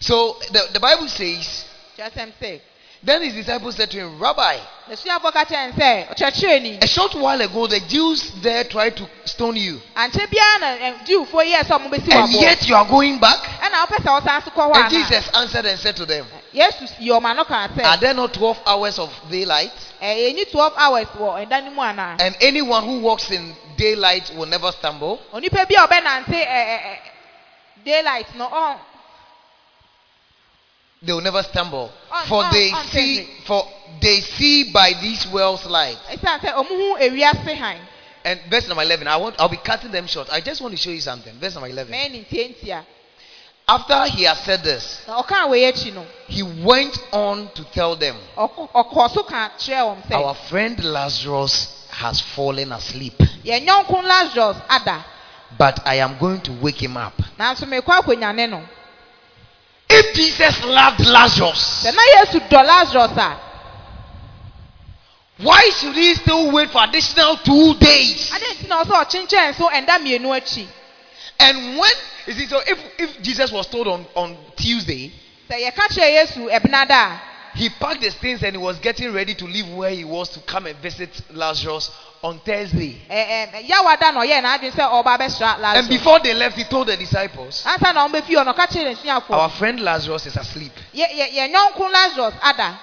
[0.00, 1.64] So the, the Bible says,
[3.02, 4.58] Then his disciples said to him, Rabbi,
[4.90, 9.56] n'asuafoɔ ka kyerɛ no sɛ a short while ago the Jews there tried to stone
[9.56, 12.84] you, ankyɛ biara na eh, jiwfoɔ yɛɛ sɛ ɔmo bɛsi wɔ and yet you are
[12.84, 13.38] going back.
[13.62, 16.86] ɛna wopɛ sɛ wosan so kɔ hɔ And Jesus answered and said to them, yesu
[16.98, 19.72] yi ɔma no kaa Are there not 12 hours of daylight?
[20.02, 23.30] Eh, eh, ɛyɛ twelve hours wɔ ɛda eh, no mu anaa And anyone who walks
[23.30, 25.20] in daylight will never stumble.
[27.82, 28.76] daylight no ɔn
[31.02, 31.90] They will never stumble.
[32.12, 33.66] On- For on- they on see, for
[34.02, 35.96] they see by these wells light.
[36.10, 37.78] ɛsiane sɛ ɔmo hu ewiase han
[38.22, 40.28] And verse number 11, I want, I'll be cutting them short.
[40.30, 41.32] I just want to show you something.
[41.40, 41.90] Verse number 11.
[41.90, 42.84] mɛn ne ntie ntia
[43.66, 48.18] After he had said this, na ɔkaa wɔ akyi he went on to tell them,
[48.36, 54.56] ɔkɔ ɔkɔɔ so ka kyerɛ wɔn Our friend Lazarus has fallen asleep, yɛn nyɔnko lazarus
[54.68, 55.02] ada
[55.56, 57.14] but I am going to wake him up.
[59.92, 63.36] If Jesus loved Lazarus, sɛ na yesu dɔ lazarus a
[65.42, 68.30] why should he still wait for additional two days?
[68.32, 70.66] adi nti na ɔsɛ ɔkyenkyɛn so ɛnda mmienu akyi
[71.40, 71.92] And when,
[72.26, 75.10] you see, so if, if Jesus was told on, on Tuesday,
[75.48, 77.20] sɛ yɛka kyerɛ yesu ɛbena da a
[77.54, 80.40] he packed his things and he was getting ready to leave where he was to
[80.40, 81.90] come and visit Lazarus
[82.22, 83.00] on Thursday.
[83.08, 86.88] ɛ ɛ yawada na ɔyɛ n'adwene sɛ ɔba abɛsra And before they left, he told
[86.88, 90.36] the disciples, ansa na ɔmo bɛfi hɔ no ɔka kyerɛ n'asuafoɔ Our friend Lazarus is
[90.36, 92.78] asleep, yɛ yɛ yɛn nyɔnko lazarus ada.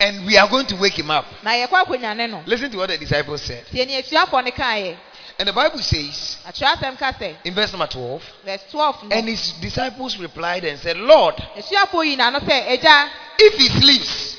[0.00, 1.26] And we are going to wake him up.
[1.42, 2.42] na yɛkɔ akonyane no.
[2.46, 3.66] Listen to what the disciples said.
[3.70, 4.96] tie ne asuafoɔ no kaeɛ
[5.38, 9.52] And the Bible says atwerɛsɛm ka sɛ in verse number 12, verse twelve and his
[9.60, 14.36] disciples replied and said, Lord, asuafoɔ yi n'ano sɛ agya if he sleeps,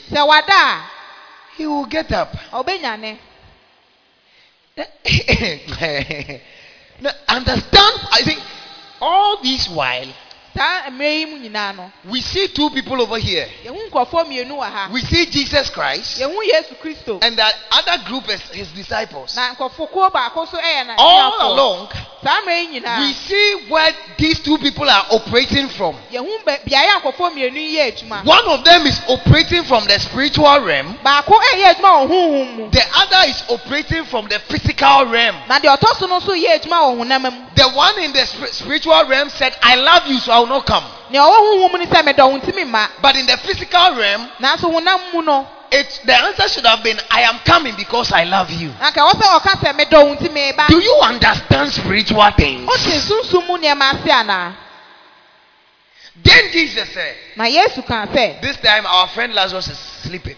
[1.58, 2.36] he will get up.
[4.78, 4.86] now,
[7.28, 8.42] understand, I think,
[9.02, 10.08] all this while,
[10.56, 13.47] saa mmerɛ yi mu nyinaa no we see two people over here.
[13.66, 18.04] yɛhu nkurɔfoɔ mmienu wɔ ha We see Jesus Christ, yɛhu yesu kristo and that other
[18.06, 19.36] group is his disciples.
[19.36, 21.89] na nkurɔfokuo baako so yɛ na All along,
[22.24, 25.95] saa mmerɛ yi we see where these two people are operating from.
[26.12, 29.99] yɛhu beaeɛ a nkurɔfoɔ mmienu yi yɛ adwuma One of them is operating from the
[29.99, 35.06] spiritual realm, baako ɛyɛ adwuma wɔ honhom mu the other is operating from the physical
[35.08, 35.36] realm.
[35.49, 38.26] na deɛ ɔtɔ so no nso yɛ adwuma wɔ honam mu The one in the
[38.51, 40.84] spiritual realm said, I love you, so I will not come.
[41.10, 44.30] nea ɔwɔ honhom mu no sɛ medɔ wo ntimi mma But in the physical realm,
[44.39, 48.26] nanso honam mu no it, the answer should have been, I am coming because I
[48.26, 48.70] love you.
[48.80, 52.68] anka ɛwɔ sɛ ɔka sɛ medɔ wo ntimi ba Do you understand spiritual things?
[52.68, 54.54] wote sunsum mu nneɛma ase anaa
[56.24, 60.36] Then Jesus said, na yesu kaa sɛ This time our friend Lazarus is sleeping.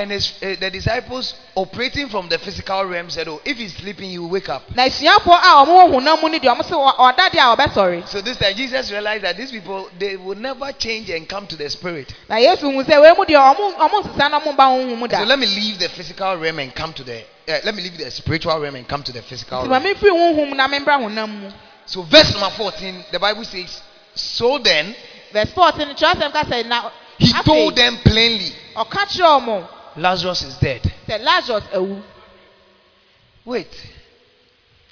[0.00, 4.08] And his, uh, the disciples operating from the physical realm said, Oh, if he's sleeping,
[4.08, 4.62] he will wake up.
[4.74, 7.56] na asuafoɔ a ɔmo wɔ honam mu no deɛ ɔmo sɛ ɔ- ɔda deɛ a
[7.56, 11.46] ɔbɛsɔre So this time Jesus realized that these people, they will never change and come
[11.48, 12.14] to the spirit.
[12.30, 15.06] na yesu hu sɛ wei mu deɛ ɔmo ɔmo nsesa na ɔmo ba honhom mu
[15.10, 17.98] So let me leave the physical realm and come to the, uh, let me leave
[17.98, 19.82] the spiritual realm and come to the physical realm.
[19.82, 21.50] mi firi honhom mu na mi mbra honam mu
[21.84, 23.82] So verse number 14, the Bible says,
[24.14, 24.94] So then,
[25.32, 26.88] verse fourteen kyerɛsɛm ka sɛ na
[27.18, 30.82] he told them plainly, ɔka kyerɛ ɔmo Lazarus is dead.
[31.08, 32.02] sɛ lazarus awu
[33.44, 33.72] Wait,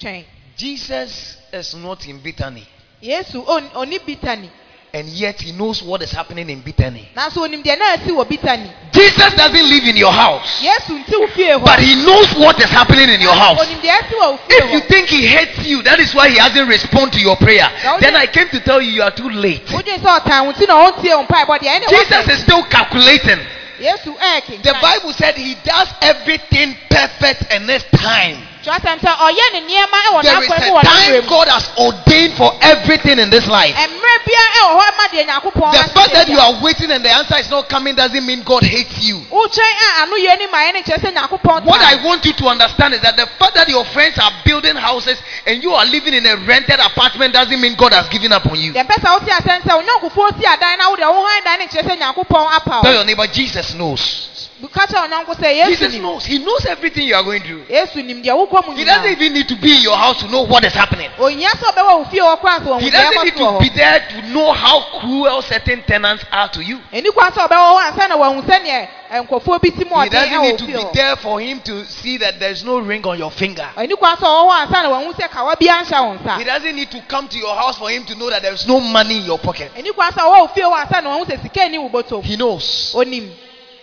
[0.00, 0.24] twɛn
[0.56, 2.66] Jesus is not in Bethany.
[3.02, 4.50] yesu on- oni bitani
[4.94, 7.10] And yet he knows what is happening in Bethany.
[7.14, 10.62] nanso onim deɛ na esi wɔ bitani Jesus doesn't live in your house.
[10.62, 13.60] yesu nti wo But he knows what is happening in your house.
[13.60, 16.38] onim deɛ esi wɔ wo If you think he hates you, that is why he
[16.38, 17.70] hasn't responded to your prayer.
[18.00, 19.66] Then I came to tell you you are too late.
[19.66, 23.38] wodwen sɛ ɔtan wo ti na ɔntie wo mpaebɔ deɛ ɛne Jesus is still calculating.
[23.78, 28.47] The Bible said he does everything perfect in his time.
[28.62, 33.18] Kyerɛsɛm sɛ ɔyɛ ne nneɛma ɛwɔ There is a time God has ordained for everything
[33.18, 33.74] in this life.
[33.74, 37.04] mmerɛ biara eh, ɛwɔ hɔ ma deɛ nyankopɔn The fact that you are waiting and
[37.04, 39.18] the answer is not coming doesn't mean God hates you.
[39.30, 41.80] wotwɛn a eh, ano yɛ ni ma yɛ ne kyerɛ sɛ nyankopɔn What.
[41.80, 45.18] I want you to understand is that the fact that your friends are building houses
[45.46, 48.60] and you are living in a rented apartment doesn't mean God has given up on
[48.60, 48.72] you.
[48.72, 51.66] deɛ mpɛ sɛ wote asɛm sɛ onyɔnkofoɔ si adan na wode wo han dan ne
[51.66, 54.37] kyerɛ sɛ nyankopɔn apa Tell your neighbor, Jesus knows.
[54.66, 56.26] Ka kyerɛ ɔnyɔnko sɛ yesu Jesus knows.
[56.26, 57.64] He knows everything you are going through.
[57.70, 60.42] yesu nim deɛ wokɔ He doesn't even need to be in your house to know
[60.42, 61.10] what is happening.
[61.18, 64.80] ohia sɛ ɔbɛwɔ wo fie hɔ He doesn't need to be there to know how
[65.00, 66.80] cruel certain tenants are to you.
[66.92, 70.08] ɛni kwan sɛ ɔbɛwɔ hɔ ansa na wahu sɛneɛ eh, nkurɔfoɔ bi ti mu He
[70.08, 73.16] doesn't ɛwɔ need to be there for him to see that there's no ring on
[73.18, 73.68] your finger.
[73.76, 76.90] ɛni kwan ɔwɔ ansa na wahu sɛ kawa bi anhyɛ wo nsa He doesn't need
[76.90, 79.38] to come to your house for him to know that there's no money in your
[79.38, 79.70] pocket.
[79.76, 82.92] ɛni kwan ɔwɔ wo hɔ ansa na wahu sɛ sika ni wo bɔtɔm He knows.
[82.96, 83.30] onim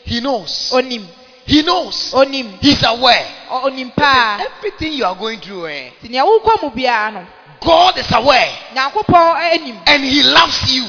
[0.06, 0.72] He knows.
[0.74, 1.06] onim
[1.46, 2.12] He knows.
[2.14, 3.28] onim He's aware.
[3.50, 7.28] Onim paa Everything you are going through, eh, nti nea wokɔ mu biara no
[7.62, 8.52] God is aware.
[8.76, 10.86] anim And He loves you.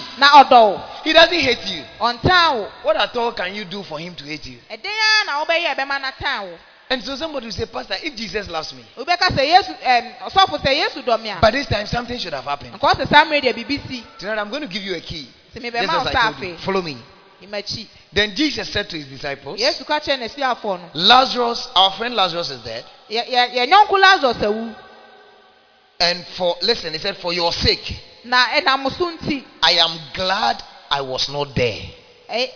[1.04, 1.84] He doesn't hate you.
[1.98, 4.58] What at all can you do for Him to hate you?
[4.70, 6.58] ɛdɛn ara na wobɛyɛ ɛbɛma no atan wo
[6.88, 10.60] And so somebody will say, Pastor, if Jesus loves me, wobɛka sɛ yesu ɛm, ɔsɔfo
[10.62, 12.74] sɛ yesu dɔ me a by this time something should have happened.
[12.74, 15.28] nka ɔsɛ saa mmerɛ deɛ biribi si Tonight I'm going to give you a key.
[15.54, 16.56] Just as I told you.
[16.58, 16.98] Follow me.
[18.16, 22.48] Then Jesus said to his disciples, yesu ka kyerɛ n'asuafoɔ no Lazarus, our friend Lazarus
[22.48, 22.82] is dead.
[23.10, 24.74] yɛ- yɛ-
[26.00, 27.94] And for, listen, he said, for your sake,
[28.24, 29.12] na ɛnam so
[29.62, 31.82] I am glad I was not there.
[32.30, 32.50] ɛyɛ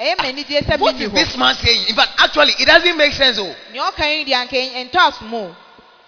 [0.00, 1.88] ɛyɛ m'anigye sɛ What menni this man saying?
[1.88, 3.38] In fact, actually, it doesn't make sense.
[3.38, 5.56] Oh, nea ɔka yi deɛ anka ɛntɔ asom o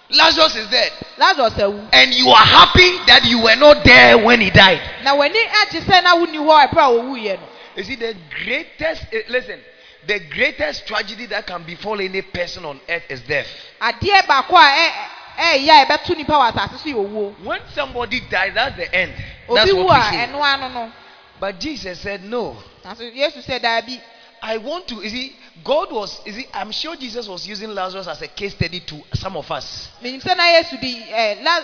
[0.08, 0.92] Lazarus is dead.
[1.18, 1.52] lazarus
[1.92, 4.80] And you are happy that you were not there when he died.
[5.04, 7.46] na w'ani agye sɛ na wonni hɔ ɛberɛ a wɔwuiɛ no
[7.78, 9.60] You see, the greatest, eh, listen,
[10.04, 13.46] the greatest tragedy that can befall any person on earth is death.
[13.80, 14.92] Eh, eh,
[15.38, 19.12] eh, yɛ owuo When somebody dies, that's the end.
[19.54, 20.92] That's what we no
[21.38, 22.60] But Jesus said, no.
[22.84, 24.00] nanso yesu sɛ daabi
[24.42, 28.08] I want to, you see, God was, you see, I'm sure Jesus was using Lazarus
[28.08, 29.88] as a case study to some of us.
[30.02, 31.62] menim sɛ na yesu de ɛ, La-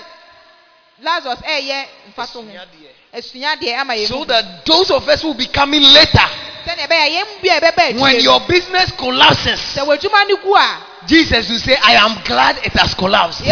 [1.02, 1.40] lazarus
[3.22, 6.28] so ho asuadeɛ ama yɛ So that those of us who will be coming later,
[6.66, 10.28] sɛnea ɛbɛyɛ yɛn mu bi a ɛbɛba when akyire your no business collapses, sɛ w'adwuma
[10.28, 13.42] no gu a Jesus will say, I am glad it has collapsed.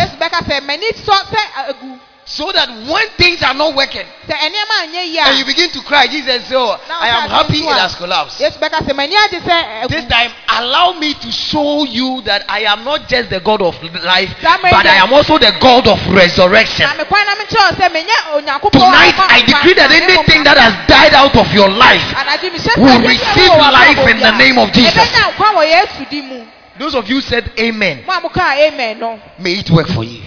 [2.27, 4.35] Yesu bɛka sɛ m'ani sɔ sɛ agu So that when things are not working sɛ
[4.35, 7.77] ɛnneɛma anyɛ yie and you begin to cry, Jesus says, Oh, I am happy it
[7.77, 8.39] has collapsed.
[8.41, 12.23] yesu bɛka sɛ m'ani agye sɛ eh, eh, This time, allow me to show you
[12.23, 15.89] that I am not just the God of life, but I am also the God
[15.89, 16.87] of resurrection.
[16.87, 20.57] na mekwan na mekyerɛ wo sɛ menyɛ onyankopɔn oh, Tonight, I decree that anything that
[20.59, 24.59] has died out of your life will adeɛ bi a receive life in the name
[24.59, 24.95] of Jesus.
[24.95, 26.45] ɛbɛnya nkwa wɔ yesu din mu
[26.79, 28.05] Those of you said amen.
[28.07, 30.23] mo a mo kaa amen no May it work for you.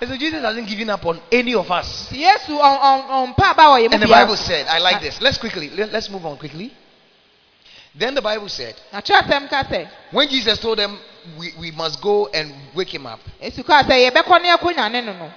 [0.00, 2.08] Ma ɛnyɛ adwuma ma wo And so Jesus hasn't given up on any of us.
[2.10, 5.20] nti yesu ɔn ɔn ɔmpa aba wɔ yɛn And the Bible said, I like this.
[5.20, 6.72] Let's quickly, let- let's move on quickly.
[7.94, 10.98] Then the Bible said, na kyerɛsɛm ka sɛ when Jesus told them
[11.38, 15.04] we, we must go and wake him up, yesu kaa sɛ yɛbɛkɔ ne yɛkɔ nyane
[15.04, 15.30] no no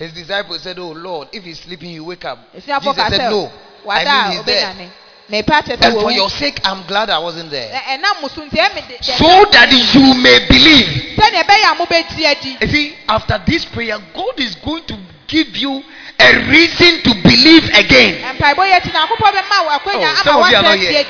[0.00, 2.38] his disciples said, Oh Lord, if he's sleeping, you wake up.
[2.54, 3.52] Jesus said, No.
[3.86, 4.90] I mean, he's dead.
[5.30, 7.70] Ɔbɛnyane na ɛpa kyerɛ sɛ And for your sake, I'm glad I wasn't there.
[7.72, 11.16] Eh, eh, ɛnam mo eh, so nti ɛmi de that you may believe.
[11.16, 15.56] sɛnea ɛbɛyɛ a mobɛgye adi You see, after this prayer, God is going to give
[15.56, 15.82] you
[16.18, 18.36] a reason to believe again.
[18.36, 21.06] mpaebɔ yɛ akyi nyankopɔn bɛma wo akwanya Oh, some of you are not here.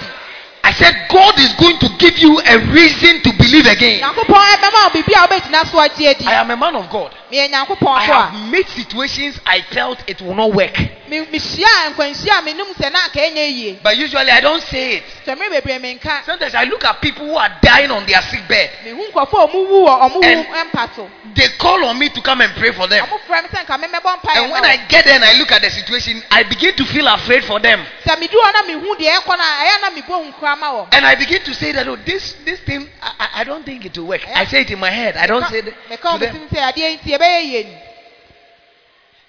[0.62, 4.00] I said, God is going to give you a reason to believe again.
[4.00, 7.14] nyankopɔn bɛma wo biribi a wobɛgyina so agye adi I am a man of God.
[7.32, 10.76] I have made situations I felt it will not work.
[11.08, 14.96] me- mehyia nkwanhyia a menim sɛ na anka ɛnyɛ yie But usually I don't say
[14.96, 15.04] it.
[15.26, 18.70] twɛmere bebree menka Sometimes I look at people who are dying on their sick bed.
[18.84, 22.40] mehu nkɔfo a ɔmo wu wɔ ɔmo wu And- They call on me to come
[22.40, 23.06] and pray for them.
[23.06, 24.64] ɔmo frɛ me sɛ nka memɛbɔ mpaeɛ And when.
[24.64, 27.60] I get there and I look at the situation, I begin to feel afraid for
[27.60, 27.84] them.
[28.04, 30.72] sɛ medu hɔ na mehu deɛ ɛkɔ no a ɛyɛ na mebɔ hu koraa ma
[30.72, 33.84] wɔ And I begin to say that, oh, this, this thing, I, I- don't think
[33.84, 34.22] it will work.
[34.26, 34.46] I eh?
[34.46, 35.16] say it in my head.
[35.16, 36.34] I don't say it meka to wo them.
[36.34, 37.76] mesim sɛ adeɛ nti ɛbɛyɛ yie ni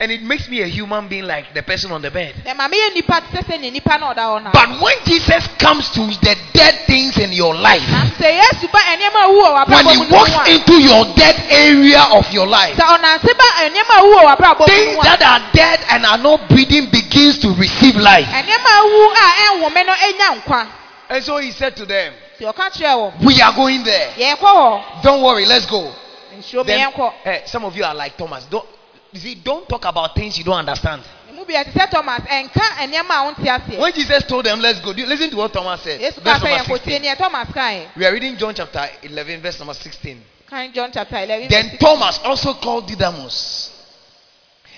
[0.02, 2.34] And it makes me a human being like the person on the bed.
[2.44, 4.54] na ma meyɛ nnipa te sɛ sɛnea nnipa na ɔda hɔ no a.
[4.54, 8.80] But when Jesus comes to the dead things in your life, na sɛ yesu ba
[8.80, 12.98] nneɛma a wu wɔ when he walks into your dead area of your life, sɛ
[12.98, 16.50] ɔnante ba nneɛma a wu wɔ w'abrabɔ mu things that are dead and are not
[16.50, 18.26] breathing begins to receive life.
[18.26, 19.26] nneɛma a wu a
[19.70, 20.68] ɛnwome no nya nkwa
[21.12, 24.14] And so he said to them, nti ɔka kyerɛ wɔ We are going there.
[25.04, 25.94] Don't worry, let's go.
[26.66, 26.92] Then,
[27.26, 28.46] eh, some of you are like Thomas.
[28.46, 28.66] Don't
[29.12, 31.04] you see, don't talk about things you don't understand.
[31.30, 34.80] emu bi ɛte sɛ thomas ɛnka nneɛma a wonte aseɛ When Jesus told them, Let's
[34.80, 36.00] go, listen to what Thomas said.
[36.00, 37.02] Verse number 16.
[37.02, 40.24] neɛ thomas kae We are reading John chapter 11, verse number 16.
[40.74, 43.72] john chapter eleven Then verse Thomas, also called Didymus,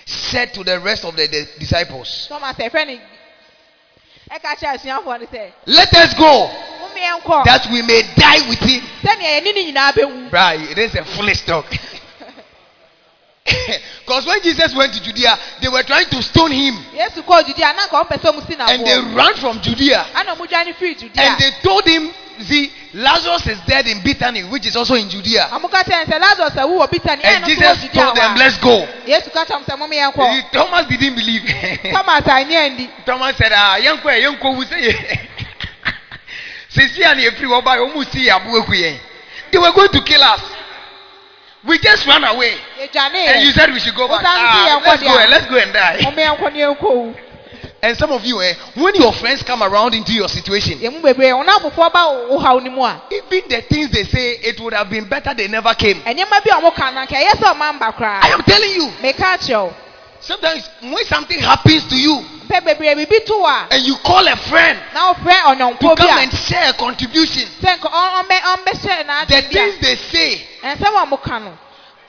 [0.05, 3.01] said to the rest of the, the disciples, thomas ɛfrɛ ne
[4.31, 6.49] ɛka kyerɛ asuafoɔ no sɛ Let us go,
[7.45, 8.81] that we may die with him.
[9.03, 11.65] sɛnea yɛne ne nyinaa bɛwu Right, it is a foolish talk.
[14.05, 16.75] Because when Jesus went to Judea, they were trying to stone him.
[16.95, 20.05] yesu kɔɔ judea na nka ɔmpɛ sɛ ɔmo si na And they ran from Judea.
[20.15, 22.13] ana ɔmo dwane firi judea And they told him,
[22.47, 25.49] See, Lazarus is dead in Bethany, which is also in Judea.
[25.51, 28.15] ɔmo ka kyerɛ no sɛ lazarus awu wɔ bitani And ɛno nso wɔ Jesus told
[28.15, 28.87] them, Let's go.
[29.05, 31.43] yesu ka kyerɛ mo sɛ mo meyɛnkɔ Thomas didn't believe.
[31.93, 35.19] thomas anyɛ ndi Thomas said, Ah, yanko, yanko, we say,
[36.73, 38.99] Sisi and Efri Oba, Omusi, Abu Ekuyen.
[39.51, 40.41] They were going to kill us.
[41.65, 42.55] We just ran away.
[42.79, 44.21] And you said we should go back.
[44.25, 45.23] Ah, let's go, deɛ.
[45.23, 45.97] eh, let's go and die.
[46.11, 47.15] meyɛnkɔ ne yɛnkɔwu
[47.83, 51.31] And some of you, eh, when your friends come around into your situation, yɛmu bebree
[51.31, 54.73] wɔn afofoɔ ba wo haw ne mu a even the things they say, it would
[54.73, 56.01] have been better they never came.
[56.01, 58.91] nneɛma bi a wɔn ka no nka ɛyɛ sɛ ɔman ba I am telling you,
[60.23, 64.35] sometimes when something happens to you mpɛ bebree bibi to a and you call a
[64.35, 69.79] friend na to come and share a contribution, sɛ nka ɔn ɔmbɛ ɔmbɛhyɛ the things
[69.79, 71.57] they say, a ɛnsɛm a wɔn no?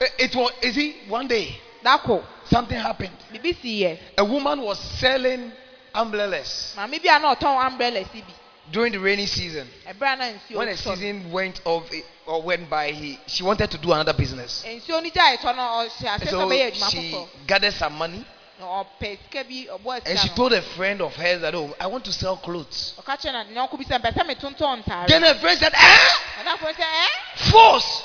[0.01, 2.23] Eh, it was, is it one day dako.
[2.45, 3.11] something happened.
[3.31, 5.51] bibi si yɛ A woman was selling
[5.93, 6.75] umbrellas.
[6.77, 8.23] Maame bi a na ɔtɔn umbrella bi.
[8.71, 9.69] During the rainy season.
[9.87, 13.69] ɛbrɛ a nsuo When the season went off eh, or went by, he, she wanted
[13.71, 14.63] to do another business.
[14.65, 18.25] And ni gya ɛtɔ no ɔhyɛ ase sɛ So she gathered some money
[18.59, 21.87] na ɔpɛ sika bi ɔbɔ and she told a friend of hers that, Oh, I
[21.87, 22.93] want to sell clothes.
[22.99, 26.09] ɔka kyerɛ na nyɔnko bi sɛ mpɛ sɛ metontɔn ntaare Then her friend said, Eh?
[26.43, 28.01] ɔdafo sɛ ɛ Force.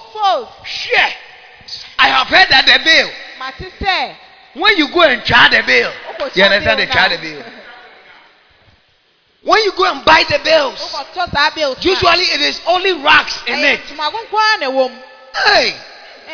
[0.65, 1.15] Share.
[1.99, 3.11] I have heard that the bill.
[4.55, 7.45] When you go and charge the bill, wokɔtɔ you understand the charge the bill.
[9.43, 12.93] When you go and buy the bills, wokɔtɔ saa bills na- usually it is only
[12.93, 13.81] racks in it.
[13.87, 15.75] ntoma nkoa na ɛwɔ mu Hey,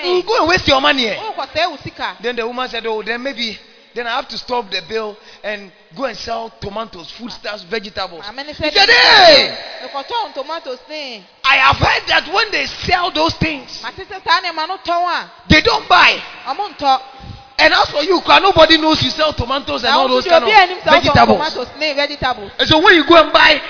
[0.05, 1.07] you go and waste your money.
[1.07, 1.17] Eh?
[1.19, 3.59] Oh, wo sika Then the woman said, Oh, then maybe
[3.95, 7.71] then I have to stop the bill and go and sell tomatoes, foodstuffs, ah.
[7.71, 8.25] vegetables.
[8.27, 13.11] Ah, maame He said, Hey, mekɔtɔn tomatoes ne I have heard that when they sell
[13.13, 16.21] those things, mate sɛ saa nneɛma no tɔn they don't buy.
[17.59, 19.99] A ɔmo ntɔ And as for you, Kwa, nobody knows you sell tomatoes and na
[19.99, 21.39] all wo those nso kind deɛ of obi anim sɛ wotɔn vegetables.
[21.55, 23.61] tomatoes ne vegetables And so when you go and buy,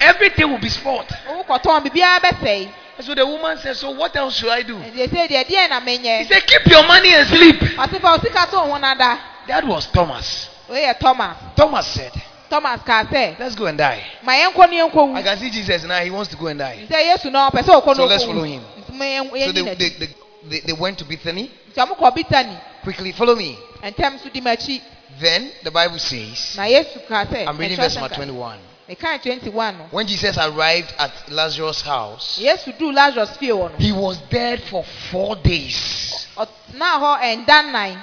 [0.00, 1.06] everything will be spoiled.
[1.28, 2.68] wokɔtɔn biribiara bɛsɛe
[2.98, 4.76] And so the woman said, So what else should I do?
[4.76, 7.56] ɛdeɛ sɛ deɛ deɛ na He menyɛ said, Keep your money and sleep.
[7.60, 9.18] ɔse fa wo sika to wo ho nada
[9.48, 10.48] That was Thomas.
[10.68, 12.12] woyɛ thomas Thomas said,
[12.50, 14.04] thomas kaa sɛ Let's go and die.
[14.22, 16.86] ma yɛnkɔ ne I yɛnkɔwu can see Jesus now, he wants to go and die.
[16.90, 18.64] sɛ yesu na ɔpɛ sɛ ɔkɔ So no let's follow ɔkɔwu him.
[18.82, 20.14] nti mo yɛn- So yɛnyi they, n'akyi
[20.48, 21.50] they, they, went to Bethany.
[21.72, 23.58] nti ɔmo kɔ bitani Quickly, follow me.
[23.82, 24.80] ntɛm so di m'akyi
[25.20, 28.58] Then the Bible says, na yesu kaa sɛ eh, I'm reading verse number 21.
[28.88, 33.78] ɛkan twenty one when Jesus arrived at Lazarus' house, yesu duu lazarus fie wɔ oh
[33.78, 36.26] he was dead for four days.
[36.36, 38.02] ɔtenaa hɔ ɛnda nnan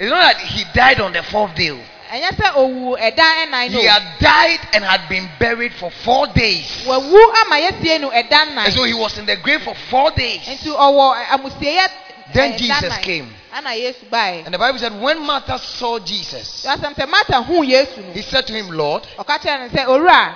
[0.00, 1.70] It's not that he died on the fourth day.
[1.70, 1.80] Oh.
[2.10, 6.26] Ɛnyɛ sɛ owu ɛda ɛnan no He had died and had been buried for four
[6.28, 6.84] days.
[6.86, 10.40] wawu ama yɛsie no ɛda And so he was in the grave for four days.
[10.46, 11.88] nti ɔwɔ amusieyɛ
[12.32, 13.32] Then Jesus came.
[13.52, 18.22] ana yesu baeɛ And the Bible said, when Martha saw Jesus, martha huu yesu he
[18.22, 20.34] said to him, Lord, ɔka kyerɛ no sɛ owura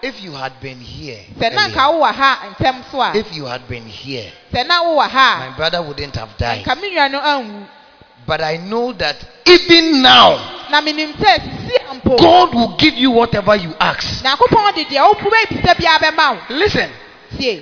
[0.00, 3.66] if you had been here, earlier, nka wowɔ ha ntɛm so a if you had
[3.68, 6.64] been here, sɛ na wowɔ ha my brother wouldn't have died.
[8.28, 9.16] But I know that
[9.46, 10.36] even now,
[10.68, 12.18] na menim sɛ sisi ampo.
[12.18, 14.22] God will give you whatever you ask.
[14.22, 16.40] nyankopɔn de deɛ wopu bɛbisa biara bɛma wo.
[16.50, 16.90] Listen,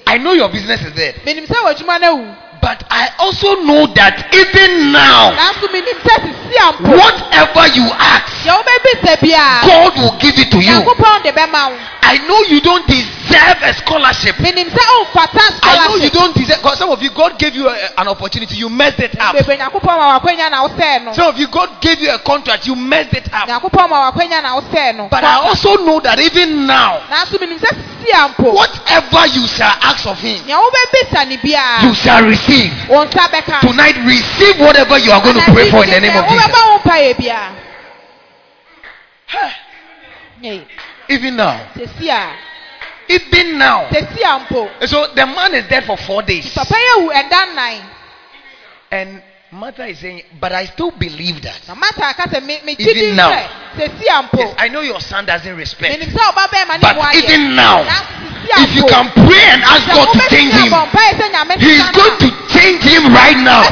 [0.08, 2.36] I know your business is dead, menim sɛ w'adwuma no awu.
[2.60, 6.16] But I also know that even now, nanso menim sɛ
[6.82, 10.82] whatever you ask, deɛ wobɛbisa biara God will give it to you.
[10.82, 11.78] nyankopɔn de bɛma wo.
[12.02, 14.36] I know you don't deserve a scholarship.
[14.36, 16.58] womfata oh, I know you don't deserve.
[16.62, 19.34] Because some of you, God gave you a- an opportunity, you messed it up.
[19.34, 22.66] bebree nyankopɔn ma wakwanya na wosɛɛ no Some of you, God gave you a contract,
[22.66, 23.48] you messed it up.
[23.48, 27.58] nyankopɔn ma wakwanya na wosɛɛ no But I also know that even now, nanso menim
[27.58, 32.72] sɛ sisi ampo whatever you shall ask of Him, nea wobɛbisa ne you shall receive.
[32.88, 36.16] wo nsa bɛka Tonight, receive whatever you are going to pray for in the name
[36.16, 36.46] of Jesus.
[36.46, 37.54] wobɛma wo mpayɛ biara
[40.38, 40.66] Hey,
[41.08, 41.60] Even now.
[43.08, 43.90] Even now.
[43.90, 46.52] So the man is dead for four days.
[46.52, 47.10] papa yɛ wu
[48.90, 49.22] And
[49.56, 51.60] Martha is saying, But I still believe that.
[51.66, 53.30] na mata aka sɛ me me Even now.
[53.32, 55.96] sɛ sesi ampo Yes, I know your son doesn't respect.
[55.98, 57.80] menim sɛ ɔba bɛrima ne But even now,
[58.58, 60.72] If you can pray and ask God to change him,
[61.58, 63.64] He is going to change him right now.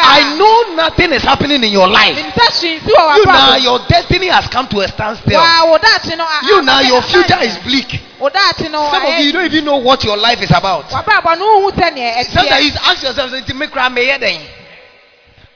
[0.00, 2.16] I know nothing is happening in your life.
[2.18, 5.38] menim sɛ hwee nsi wɔ You now, your destiny has come to a standstill.
[5.40, 8.00] wa wo daakye no a- You now, your future is bleak.
[8.18, 10.90] wo daakye no Some of you, don't even know what your life is about.
[10.90, 14.18] w'abrabɔ no wohu sɛ neɛ Sometimes ɛteɛ you ask yourself, "Nti me kura me yɛ
[14.18, 14.40] dɛn?"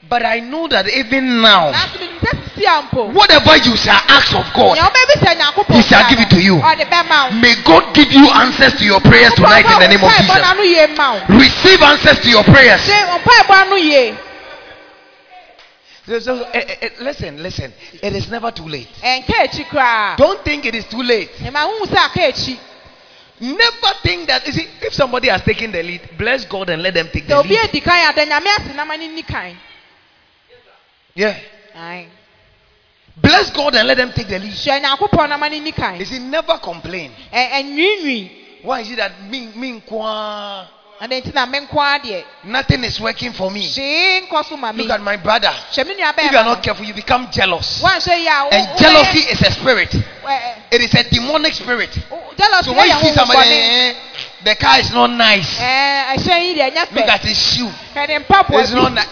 [0.09, 4.33] But I know that even now, nanso menim sɛ sesi ampo whatever you shall ask
[4.35, 6.55] of God, nea wobɛbisa nyankopɔn He shall give it to you.
[6.57, 10.03] ɔde bɛma wo may God give you answers to your prayers tonight in the name
[10.03, 10.35] of Jesus.
[10.35, 12.81] n'ano yie ma wo Receive answers to your prayers.
[12.81, 14.17] Hwee, mpaebɔ ano yie
[16.05, 17.73] So, so, eh, eh, eh, listen, listen.
[18.01, 18.89] It is never too late.
[19.01, 21.31] ɛnka akyi koraa Don't think it is too late.
[21.39, 22.59] ɛma wohu sɛ aka akyi
[23.39, 24.45] Never think that.
[24.45, 27.41] You see, if somebody has taken the lead, bless God and let them take the
[27.41, 27.59] lead.
[27.67, 29.57] adi kan ada nyame ase na ma ne nni kan
[31.15, 31.37] Yeah.
[31.75, 32.07] Ae.
[33.15, 34.51] Bless God and let them take the lead.
[34.53, 37.11] hyɛ nyankopɔn na ma ne nni kan You see, never complain.
[38.63, 40.65] Why is it that me, me, nkwa,
[40.99, 43.61] ɛde nti na me nko ara deɛ nothing is working for me?
[43.69, 45.53] hwee nkɔ me Look at my brother.
[45.77, 47.81] If you are not careful, you become jealous.
[47.83, 49.93] wanhwɛ yi a wo- And jealousy is a spirit.
[50.71, 51.93] It is a demonic spirit.
[51.93, 53.95] So when you see somebody,
[54.43, 55.57] the car is not nice.
[55.59, 57.71] Ɛɛ, ɛhyɛn yi deɛ ɛnyɛ Look at his shoe.
[57.95, 59.05] It's not nice.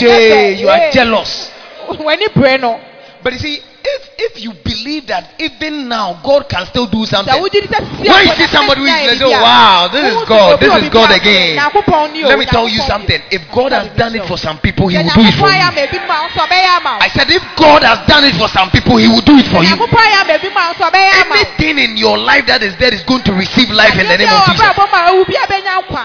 [0.00, 1.50] Ɛnyɛ You are jealous.
[1.88, 2.80] w'ani bere no
[3.22, 7.34] But you see, if if you believe that even now God can still do something,
[7.34, 10.28] wogye di sɛ when you see somebody who is bɛtena like, oh wow, this is
[10.28, 11.56] God, this is God again.
[11.56, 13.20] Nyankopɔn ni o, Let me tell you something.
[13.30, 15.62] If God has done it for some people, He will do it for you.
[15.62, 17.00] ama ebi mu a, nso ɔbɛyɛ ama wo.
[17.00, 19.62] I said, if God has done it for some people, He will do it for
[19.62, 19.70] you.
[19.70, 21.40] Nyankopɔn ayɛ ama ebi mu a, nso ɔbɛyɛ ama wo.
[21.40, 24.32] Anything in your life that is dead is going to receive life in the name
[24.32, 24.66] of Jesus.
[24.66, 26.04] abrabɔ mu a awu bi a bɛnya nkwa.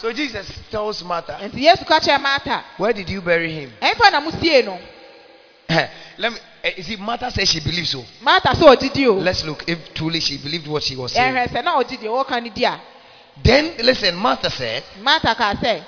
[0.00, 1.84] So Jesus tells Martha, Nti Yesu
[2.22, 3.72] Martha, Where did you bury him?
[3.82, 4.78] ɛmfa na musie no.
[6.18, 6.38] Let me.
[6.62, 8.04] Eh, You see, Martha says she believes so.
[8.22, 9.14] Martha so ɔgye di o.
[9.14, 11.36] Let's look if truly she believed what she was saying.
[11.36, 12.80] Eh, eh, Ɛhwɛ sɛ na ɔgye deɛ wɔka no di a.
[13.42, 15.82] Then listen, Martha said, Martha ka sɛ,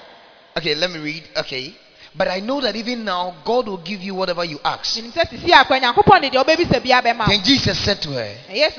[0.57, 1.25] Okay, let me read.
[1.37, 1.75] Okay.
[2.15, 4.97] But I know that even now, God will give you whatever you ask.
[5.01, 7.27] menim sɛ sisi akɔ Nyankopɔn de deɛ ɔbɛbisa biara bɛma wo.
[7.27, 8.71] Then Jesus said to her, eh,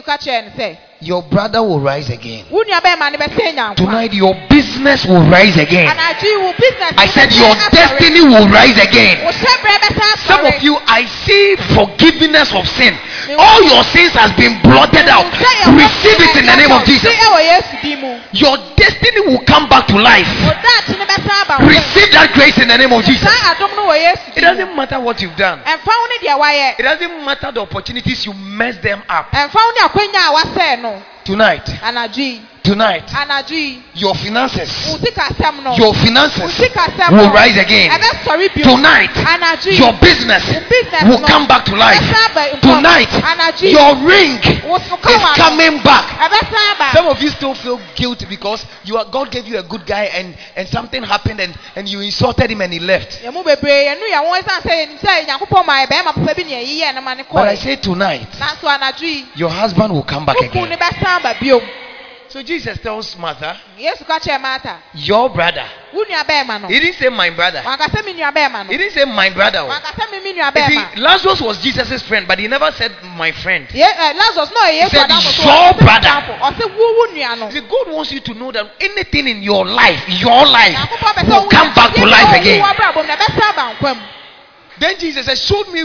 [1.03, 2.45] Na Yesu ka kyerɛ no sɛ, Your brother will rise again.
[2.49, 3.75] wo nua bɛrima no bɛsɛn nya nkwa.
[3.75, 5.87] Tonight, your business will rise again.
[5.87, 9.23] Anadwo yi, wo business I said, Your destiny will rise again.
[9.23, 12.97] Wo hyɛbrɛ bɛsɛn Some of you, I see forgiveness of sin.
[13.37, 15.25] All your sins has been blotted out.
[15.73, 17.11] Receive it in the name of Jesus.
[17.81, 18.21] din.
[18.33, 20.27] Your destiny will come back to life.
[20.43, 21.75] Wo daakye no bɛsan aba wo nsam.
[21.75, 23.23] Receive that grace in the name of Jesus.
[23.23, 25.59] Saa adom no wɔ Yesu It doesn't matter what you've done.
[25.65, 26.79] Ɛmfa wo ne deɛ wayɛ.
[26.79, 29.31] It doesn't matter the opportunities you mess them up.
[30.93, 31.05] знаю.
[31.27, 31.63] Wo ne akwanya a wasɛe no.
[31.63, 34.87] Tonight, Anadwo yi, tonight, anadwo yi, your finances,
[35.77, 36.59] your finances
[37.11, 37.91] will rise again.
[37.91, 40.43] Ɛbɛsɔre sɔre bio Tonight, anadwo your business
[41.05, 41.99] will come back to life.
[41.99, 42.61] ɛbɛsan ba nkɔm.
[42.61, 46.93] Tonight, your ring is coming back.
[46.93, 50.05] Some of you still feel guilty because you are, God gave you a good guy
[50.13, 53.21] and, and something happened and, and you insulted him and he left.
[53.23, 56.13] yɛn mu bebree yɛn nu yɛn ho esan sɛ yɛn sɛ nyankopɔn ma yɛ bɛrima
[56.13, 59.49] papa bi na yɛyi yɛn nama ne But I say tonight, nanso anadwo yi your
[59.49, 60.69] husband will come back again.
[61.21, 61.61] Bio
[62.29, 65.65] So Jesus tells Martha, yesu ka kyerɛ martha Your brother.
[65.93, 67.61] wo nua bɛrima no He didn't say my brother.
[67.63, 69.59] wankasa mi nua bɛrima no He didn't say my brother.
[69.59, 69.69] Oh.
[69.69, 73.31] wankasa mi mi nua You see, Lazarus was Jesus' friend, but he never said my
[73.31, 73.67] friend.
[73.71, 77.61] ye ɛ lazarus yɛ yesu said, "Your brother." adamfo ɔsɛ wo wo nua no see,
[77.61, 81.29] God wants you to know that anything in your life, your life, nyankopɔn bɛ sɛ
[81.29, 82.63] will come back to life again.
[84.83, 85.81] Then Jesus said, Showed me,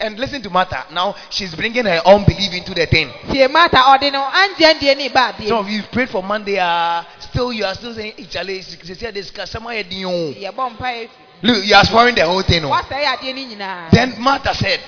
[0.00, 0.86] and listen to Martha.
[0.92, 3.10] Now she's bringing her unbelief into the thing.
[3.26, 7.52] tie martha ɔde no angyɛndie ne ba Some of you prayed for Monday, uh, still
[7.52, 8.76] you are still saying, "Eh, Charlie, she
[9.10, 11.08] this customer had the own." yɛbɔ mpa yɛ
[11.42, 12.62] Look, you are spoiling the whole thing.
[12.62, 14.78] wasɛe adeɛ ne nyinaa Then Martha said,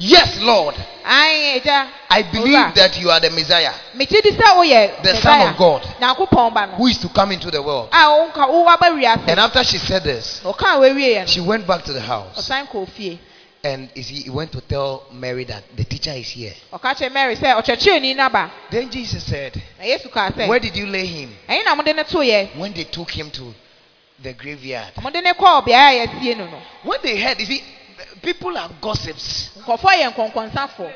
[0.00, 0.74] na martha ka sɛ Yes, Lord,
[1.04, 3.72] I believe that you are the Messiah.
[3.94, 5.82] The Son of God.
[6.00, 7.88] nyankopɔn ba no who is to come into the world.
[7.92, 10.42] Ah, a wonka wowaba wiase And after she said this,
[11.26, 12.48] she went back to the house.
[12.48, 13.18] ɔsan kɔɔ fie.
[13.62, 16.54] And he went to tell Mary that the teacher is here.
[17.12, 20.86] mary sɛ ɔkyerɛkyerɛni no aba Then Jesus said, na yesu kaa sɛ Where did you
[20.86, 21.36] lay him?
[21.48, 23.54] ɛyi na mode ne toeɛ When they took him to
[24.22, 24.92] the graveyard.
[25.02, 26.58] mode ne kɔɔ beaeɛ a yɛasie no no.
[26.84, 27.62] When they heard, you see,
[28.22, 29.50] people are gossips.
[29.60, 30.90] nkɔfoɔ yɛ nkɔnkɔnsafoɔ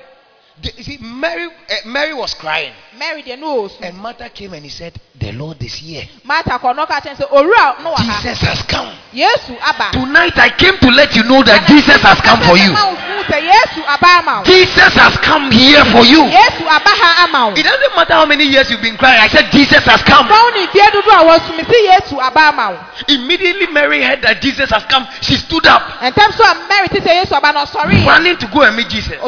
[0.63, 2.73] They- you see, Mary, uh, Mary was crying.
[2.97, 6.07] mary ne ɔɔsu And Martha came and he said, The Lord is here.
[6.23, 8.89] martha kɔ no ɔka kyerɛ sɛ owura no wɔ Jesus has come.
[9.13, 12.73] yesu aba Tonight I came to let you know that Jesus has come for you.
[12.73, 12.97] Ma wo
[13.35, 16.23] yesu aba Jesus has come here for you.
[16.23, 19.21] yesu aba ha ama wo It doesn't matter how many years you've been crying.
[19.21, 20.29] I said, Jesus has come.
[20.29, 22.79] fɔw ne fie dodo a wɔsum sɛ yesu aba ama wo
[23.09, 25.07] Immediately Mary heard that Jesus has come.
[25.21, 28.47] She stood up, ɛntɛm so a mary te sɛ yesu aba no ɔsɔre running to
[28.47, 29.19] go and meet Jesus.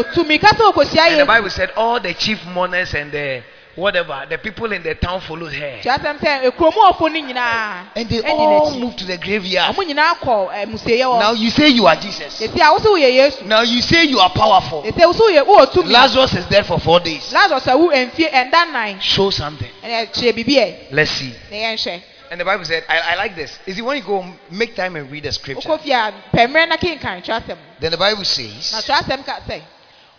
[1.16, 3.42] Ɔtumi ka sɛ ɔkɔhyia And the Bible said all the chief mourners and the
[3.76, 5.80] whatever, the people in the town followed her.
[5.82, 9.74] kyerɛsɛm sɛ ekuromu ɔfo no nyinaa And they all moved to the graveyard.
[9.76, 12.40] ɔmo nyinaa kɔ ɛmusieɛ wɔ Now you say you are Jesus.
[12.40, 14.82] esi a wosi woyɛ yesu Now you say you are powerful.
[14.82, 17.30] esi a wosi woyɛ wowɔ tumi Lazarus is dead for four days.
[17.32, 19.70] lazarus awu mfie ɛnda nan Show something.
[19.84, 21.34] ɛnɛ kyerɛ bibi yɛ Let's see.
[21.50, 23.56] na yɛn hwɛ And the Bible said, I, I like this.
[23.66, 25.68] Is it when you go make time and read the scripture?
[25.68, 29.60] wokɔ fie a pɛmrɛ na kenkan kyerɛsɛm Then the Bible says, kyerɛsɛm ka sɛ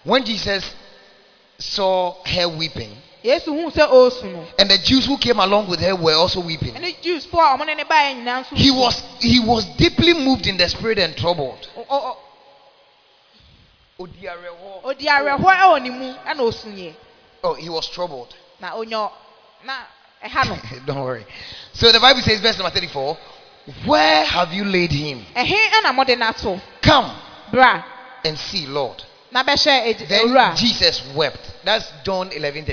[0.04, 0.64] when Jesus
[1.60, 2.92] saw her weeping,
[3.24, 6.40] yesu hu sɛ ɔɔsu no and the Jews who came along with her were also
[6.40, 6.74] weeping.
[6.74, 10.14] ɛne jews fo a ɔmo ne ne baeɛ nyinaa nso He was he was deeply
[10.14, 11.68] moved in the spirit and troubled.
[17.44, 18.36] Oh, he was troubled.
[18.60, 19.12] na onyɔ
[19.66, 19.78] no
[20.86, 21.26] Don't worry.
[21.74, 23.18] So the Bible says, verse number 34,
[23.86, 25.26] Where have you laid him?
[25.36, 27.16] ɛhe ɛna mɔde n'ato Come
[28.24, 29.04] and see, Lord.
[29.38, 31.40] Na bɛhyɛ edi- Then Jesus wept.
[31.64, 32.66] That's John 11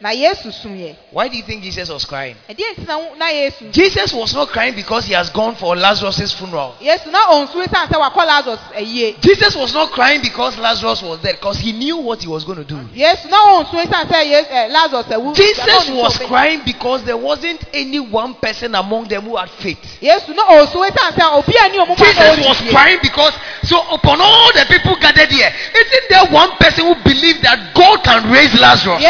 [0.00, 0.02] 35.
[0.02, 2.36] na yesu sun yɛ Why do you think Jesus was crying?
[2.48, 6.32] ɛdeɛ nti na na yesu Jesus was not crying because he has gone for Lazarus'
[6.32, 6.74] funeral.
[6.80, 11.20] yesu na ɔnsu esan sɛ wakɔ lazarus ɛyie Jesus was not crying because Lazarus was
[11.20, 12.80] dead, because he knew what he was going to do.
[12.94, 17.62] yesu na ɔnsu esan sɛ yes eh, lazarus ɛwu Jesus was crying because there wasn't
[17.74, 19.78] any one person among them who had faith.
[20.00, 23.34] yesu na ɔnsu esan sɛ obi a ni ɔmo ma na Jesus was crying because
[23.64, 28.02] so upon all the people gathered here, isn't there one person who believed that God
[28.02, 29.02] can raise Lazarus?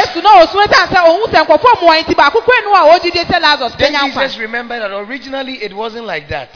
[0.80, 2.98] Yesu na ɔnsu esan sɛ ohun sɛ nkɔfɔ mu wɔn ti baako kura nu a
[2.98, 6.48] ɔdi de sɛ lazarus Then Jesus remembered that originally it wasn't like that.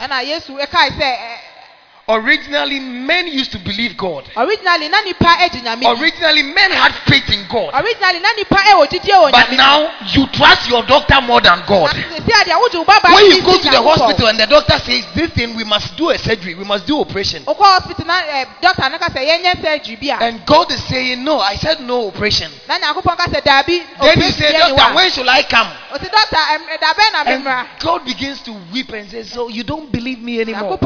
[2.06, 4.28] Originally, men used to believe God.
[4.36, 7.72] originally na nipa ɛdi nyame di Originally, men had faith in God.
[7.72, 11.96] originally na nipa ɛwɔ didi ɛwɔ But now you trust your doctor more than God.
[11.96, 14.78] na sisi adi awojú wo baba When you go to the hospital and the doctor
[14.84, 17.42] says, This thing, we must do a surgery, we must do operation.
[17.44, 20.84] okɔ hospital eh, doctor ne ka sɛ yɛn nyɛ surgery bi a And God is
[20.84, 22.52] saying, No, I said no operation.
[22.68, 25.42] na nyakopɔn ka sɛ daabi Then you say, operation yɛ ni Doctor, when should I
[25.44, 25.68] come?
[25.94, 26.76] oti doctor ɛm eh,
[27.12, 30.76] na And God begins to weep and says, So you don't believe me anymore.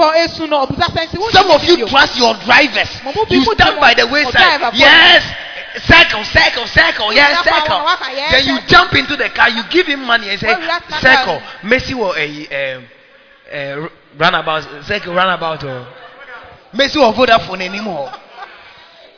[1.13, 3.03] Nyakopɔn esu no obusa sɛnsi wo Some of you trust your drivers.
[3.05, 4.75] Mo mú bí You stand by the wayside.
[4.75, 5.25] Yes.
[5.87, 7.85] Circle, circle, circle, yes, Circle, circle.
[7.85, 10.99] waka, yes, Then you jump into the car, you give him money and say, Oh,
[11.01, 11.41] Circle.
[11.63, 12.85] Messi will a
[13.53, 13.89] uh,
[14.19, 15.63] runabout, circle, runabout.
[15.65, 15.87] Or
[16.73, 18.11] Messi will Vodafone anymore.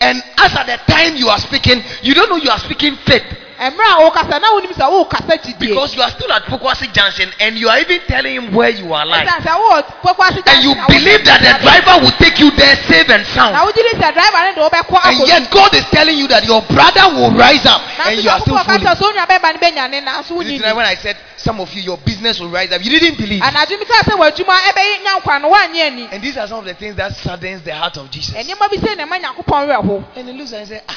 [0.00, 3.22] And as at the time you are speaking, you don't know you are speaking faith.
[3.60, 7.28] Mmerɛ a wokasa na wonim sɛ wokasa gyidie Because you are still at Pokuase Junction
[7.40, 9.28] and you are even telling him where you are like.
[9.28, 13.10] ɛsiane sɛ wowɔ kɔkɔase And you believe that the driver will take you there safe
[13.10, 13.54] and sound.
[13.54, 16.62] wogye di sɛ driver ne de wobɛkɔ And yet God is telling you that your
[16.62, 18.80] brother will rise up and you are still fooling.
[18.80, 21.16] kyerɛ sɛ wo nua bɛba ne bɛnyane nanso This wonni is why when I said
[21.36, 23.42] some of you, your business will rise up, you didn't believe.
[23.42, 26.60] anadwo mi kaa sɛ w'adwuma ɛbɛyɛ nya nkwa no woanyɛ ani And these are some
[26.60, 28.34] of the things that saddens the heart of Jesus.
[28.34, 30.96] nneɛma bi sɛ na ɛma nyankopɔn werɛ ho And he looks and says, ah,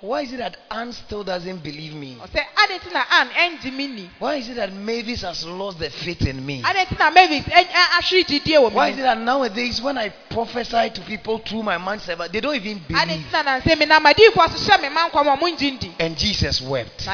[0.00, 2.16] why is it that Anne still doesn't believe me?
[2.20, 5.90] ɔsɛ ade nti na an ɛngye me Why is it that Mavis has lost the
[5.90, 6.62] faith in me?
[6.64, 9.98] ade nti na mavis ɛ- ɛ- ahwere gyidie wɔ Why is it that nowadays when
[9.98, 13.06] I prophesy to people through my man server, they don't even believe?
[13.08, 15.90] nti na nansɛ mi na madiifoɔ so hyɛ me ma nkɔm a ɔmo ngye ndi
[15.98, 17.06] And Jesus wept.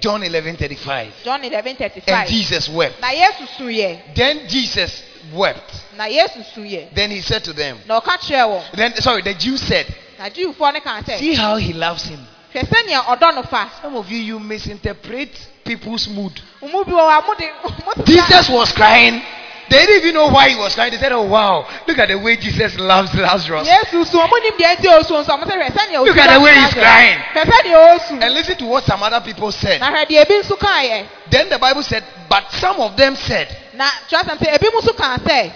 [0.00, 1.12] John 11 35.
[1.24, 3.00] john eleven thirty And Jesus wept.
[3.00, 5.02] na yesu suyɛ Then Jesus
[5.32, 5.72] wept.
[5.96, 9.34] na yesu suyɛ Then he said to them, na ɔka kyerɛ wɔn then sorry, the
[9.34, 9.86] Jews said,
[10.18, 12.26] na jiwfoɔ no kaa sɛ See how he loves him.
[12.54, 15.30] hwɛ sɛnea ɔdɔ no fa Some of you, you misinterpret
[15.64, 16.32] people's mood.
[16.62, 17.46] ɔmo bi wɔ hɔ a mo de
[17.86, 19.22] mo te Jesus was crying.
[19.68, 20.92] They didn't even know why he was crying.
[20.92, 23.66] They said, Oh, wow, look at the way Jesus loves Lazarus.
[23.66, 26.32] yesu sun ɔmo nim deɛ nti osu nso ɔmo sɛ hwɛ sɛnea osu Look at
[26.34, 27.18] the way he's crying.
[27.34, 29.80] hwɛ sɛnea osu And listen to what some other people said.
[29.80, 33.16] na hwɛ deɛ ebi nso kaa yɛ Then the Bible said, But some of them
[33.16, 35.52] said, na kyerɛsɛm sɛ ebi mo nso kaa sɛ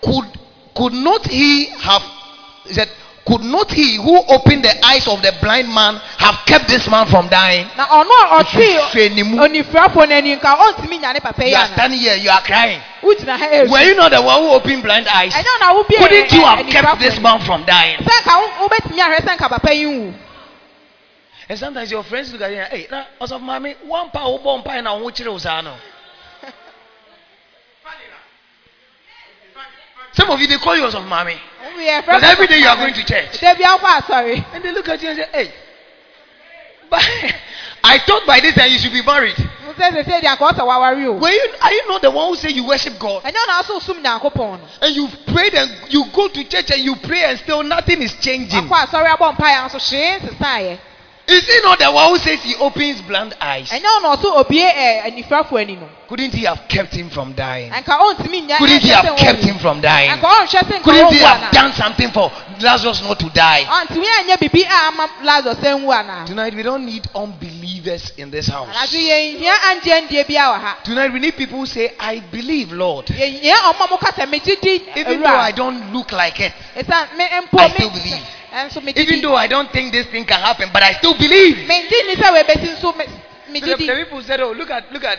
[0.00, 0.26] Could,
[0.76, 2.02] could not he have,
[2.70, 2.88] said,
[3.30, 7.06] could not he who opened the eyes of the blind man have kept this man
[7.06, 7.66] from dying?
[7.76, 9.38] na ɔno a ɔtee Hwɛ ne mu.
[9.38, 12.80] onifirafo n'ani nka ɔntumi nyane papa yi You are standing here, you are crying.
[13.02, 15.32] wogyina ha Were you not the one who opened blind eyes?
[15.32, 17.98] ɛnyɛ na wo bie Couldn't you have kept this man from dying?
[17.98, 20.14] nka wo- wobɛtumi ahwɛ sɛ nka papa yi nwu
[21.48, 24.24] And sometimes your friends look at you and say, hey, na also mommy, one pa
[24.24, 25.72] obo mpa na wo chire usano.
[30.12, 31.36] Some of you they call you of mommy.
[32.06, 33.40] But every day you are going to church.
[33.40, 35.52] da bia wokɔ asɔre And they look at you and say, Hey,
[36.88, 37.02] but
[37.84, 39.38] I thought by this time you should be married.
[39.64, 42.28] mo sɛ sese deɛ anka ɔsɛ waware o Were you are you not the one
[42.28, 43.22] who say you worship God?
[43.22, 46.82] ɛnyɛ na ɔso som nyankopɔn no And you prayed and you go to church and
[46.82, 48.68] you pray and still nothing is changing.
[51.30, 52.54] Wakɔ asɔre abɔ mpaeɛ nso hwee nsesaeɛ Is he not the one who says he
[52.56, 53.70] opens blind eyes?
[53.70, 57.70] ɛnyɛ na ɔso obie ɛ anifirafo no Couldn't he have kept him from dying?
[57.70, 60.10] anka ɔntumi nya Couldn't he have kept him from dying?
[60.10, 63.64] anka ɔnhwɛ sɛ nka Couldn't he have done something for Lazarus not to die?
[63.64, 68.48] ɔntumi anyɛ biribi a ama lazarus anwu ana Tonight we don't need unbelievers in this
[68.48, 68.68] house.
[68.68, 72.72] anadwo yɛnhia angye ndie bia wɔ ha Tonight we need people who say, I believe,
[72.72, 73.06] Lord.
[73.06, 77.24] yɛhia ɔma mo kasa megye di Even though I don't look like it, ɛsiane me
[77.46, 78.26] mpo I still believe.
[78.96, 81.56] Even though I don't think this thing can happen, but I still believe.
[81.68, 83.06] megye ni sɛ wɔbɛsi nso me-
[83.60, 85.18] So the, the people said, Oh, look at look at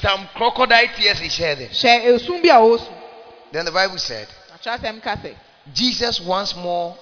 [0.00, 1.58] some crocodile tears he shed.
[1.58, 2.86] there." hwɛ esum bi a ɔwɔ su
[3.52, 5.34] Then the Bible said, atwerɛsɛm ka sɛ
[5.74, 6.96] Jesus once more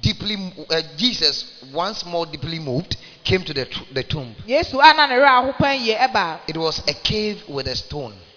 [0.00, 0.36] deeply
[0.70, 4.34] uh, Jesus once more deeply moved came to the, the tomb.
[4.46, 7.76] yesu a na ne werɛ aho pan yie ɛba It was a cave with a
[7.76, 8.31] stone ɛyɛ ɔbotan bi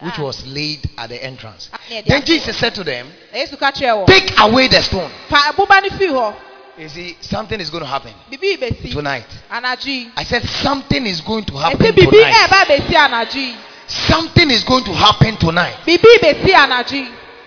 [0.00, 0.22] which ah.
[0.22, 1.68] was laid at the entrance.
[1.72, 3.36] Ah, a ne yɛde Then Jesus said to them, hɔ.
[3.46, 5.10] yesu ka kyerɛ wɔn Take away the stone.
[5.28, 6.34] fa boba no firi hɔ
[6.78, 8.12] You see, something is going to happen
[8.92, 9.24] tonight.
[9.50, 12.34] I said something is going to happen tonight.
[12.34, 13.56] ɛɛba besi anadwo yi
[13.88, 15.76] Something is going to happen tonight.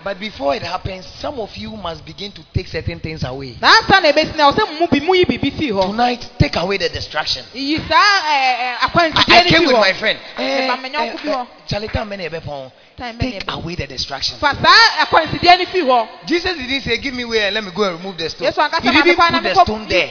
[0.00, 3.56] yi But before it happens, some of you must begin to take certain things away.
[3.60, 6.78] nansa na ebesi na ɔsɛ mu bi mu yi bibi firi hɔ Tonight, take away
[6.78, 7.44] the distraction.
[7.88, 10.18] saa ɛɛ ɛɛ I, I came with my friend.
[10.36, 11.40] Ɛba me nyɔnko bi hɔ.
[11.42, 12.72] Eh, Charlie, time many ebe pon.
[12.96, 14.38] Time many Take away the distraction.
[14.38, 17.70] fa saa akwansidie no firi hɔ Jesus didn't say, Give me way and let me
[17.70, 18.52] go and remove the stone.
[18.82, 20.10] He didn't put the stone there.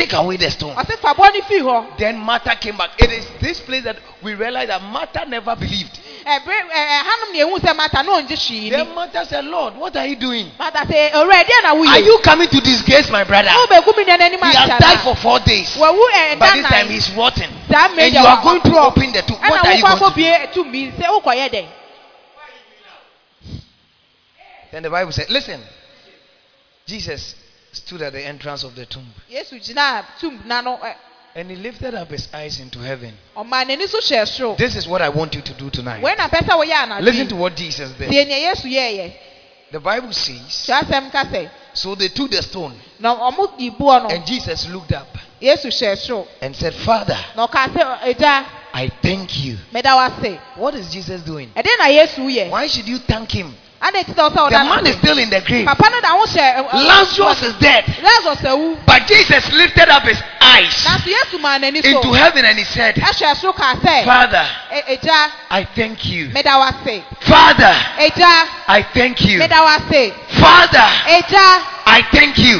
[0.00, 0.74] Bɔ no ɔnyɛ ɔna ɔde bɔ no too hɔ Take away the stone.
[0.76, 2.90] ɔsɛ fa bɔ no firi hɔ Then Martha came back.
[2.98, 5.98] It is this place that we realize that Martha never believed.
[6.26, 10.16] ɛbere ɛɛ hanom na ehu mata na ɔngye Then Martha said, Lord, what are you
[10.16, 10.50] doing?
[10.58, 13.50] mata sɛ owurɛ deɛ na Are you coming to disgrace my brother?
[13.54, 15.76] wo bɛgu mi nana anim He has died for four days.
[15.76, 17.50] By this time he's rotten.
[17.68, 19.38] And you are going to open the tomb.
[19.40, 20.22] What are you going to do?
[20.22, 21.66] akɔbie tumi sɛ wokɔyɛ dɛn
[24.70, 25.60] Then the Bible said, Listen.
[26.86, 27.34] Jesus
[27.90, 30.94] stood at the entrance of the tomb yesu gyina tum na no ɛ
[31.34, 33.12] and he lifted up his eyes into heaven.
[33.36, 36.00] ɔmaa n'ani so hyɛ soro This is what I want you to do tonight.
[36.02, 38.08] wei na pɛ sɛ Listen to what Jesus did.
[38.10, 39.12] tie nea yesu yɛɛyɛ
[39.72, 44.02] The Bible says, kyerɛsɛm ka sɛ So they took the stone na ɔmo yi boɔ
[44.04, 45.08] no and Jesus looked up
[45.42, 49.58] yesu hyɛ soro and said, Father, na ɔka sɛ agya I thank you.
[50.54, 51.50] What is Jesus doing?
[51.56, 54.86] ɛdeɛ na yesu yɛ Why should you thank him Ade ti sɛ ɔsɛ The man
[54.86, 55.64] is still in the grave.
[55.66, 56.54] Papa no da ho hyɛ.
[56.56, 57.84] ɛ, ɛ, Lazarus is dead.
[58.86, 61.88] But Jesus lifted up his eyes Nanso Yesu maa n'ani so.
[61.88, 64.04] into heaven and he said, Ɛhwɛ soro kaa sɛ.
[64.04, 64.98] Father, "E-
[65.50, 66.28] I thank you.
[66.28, 67.02] meda wo ase.
[67.20, 67.74] Father,
[68.66, 69.40] I thank you.
[70.28, 70.84] Father,
[71.86, 72.58] I thank you.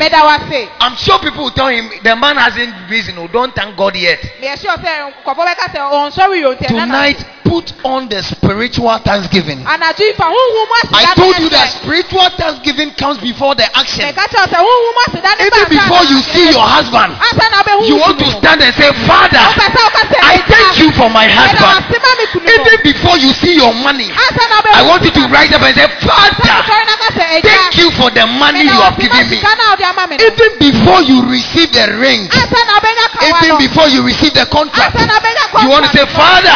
[0.80, 3.16] I'm sure people will tell him the man hasn't risen.
[3.18, 4.20] Oh, don't thank God yet.
[4.40, 6.84] Meyɛ sure sɛ nkɔfɔ bɛka sɛ ɔnsɔre yio nti ɛna na.
[6.86, 9.58] Tonight, put on the spiritual thanksgiving.
[9.66, 14.06] Anadwo yi fa huhum aseda I told you that spiritual thanksgiving comes before the action.
[14.06, 17.58] Meka kyerɛ wo sɛ huhum aseda ne Even before you see your husband, ansa na
[17.66, 20.78] wobɛhu you want to stand and say, Father, Wopɛ sɛ woka sɛ, I "Egya, thank
[20.78, 21.74] you for my husband.
[21.74, 24.82] ase ma me kunu no." Even before you see your money, Ansa na wobɛhu I
[24.86, 27.90] want you to rise up and say, Father, wosɔre na ka sɛ, "Egya, thank you
[27.98, 29.42] for the money you have given me.
[29.42, 33.06] sika na wode ama me no." Even before you receive the ring, Ansa na wobɛnya
[33.10, 36.06] kawa even before you receive the contract, Ansa na wobɛnya you want to say.
[36.14, 36.54] Father,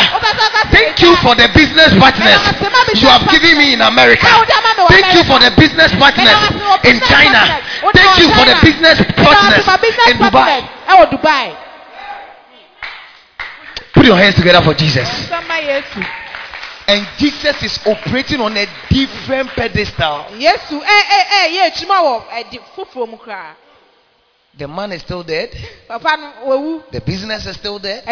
[0.84, 2.92] Wopɛ sɛ woka sɛ, Thank you for the business partners meda wo ase ma me
[3.00, 4.26] you have given me in America.
[4.36, 7.00] Wode ama me wɔ Thank you for the business partners Meda wo ase wɔ in
[7.00, 7.40] China.
[7.94, 9.64] Thank you for the business Meda wo ase partners
[10.10, 10.32] in Dubai.
[10.32, 11.56] partners ɛwɔ Dubai.
[13.94, 15.08] Put your hands together for Jesus.
[16.86, 20.26] And Jesus is operating on a different pedestal.
[24.56, 25.50] The man is still dead.
[25.88, 26.82] Papa no wawu.
[26.90, 28.02] The business is still there.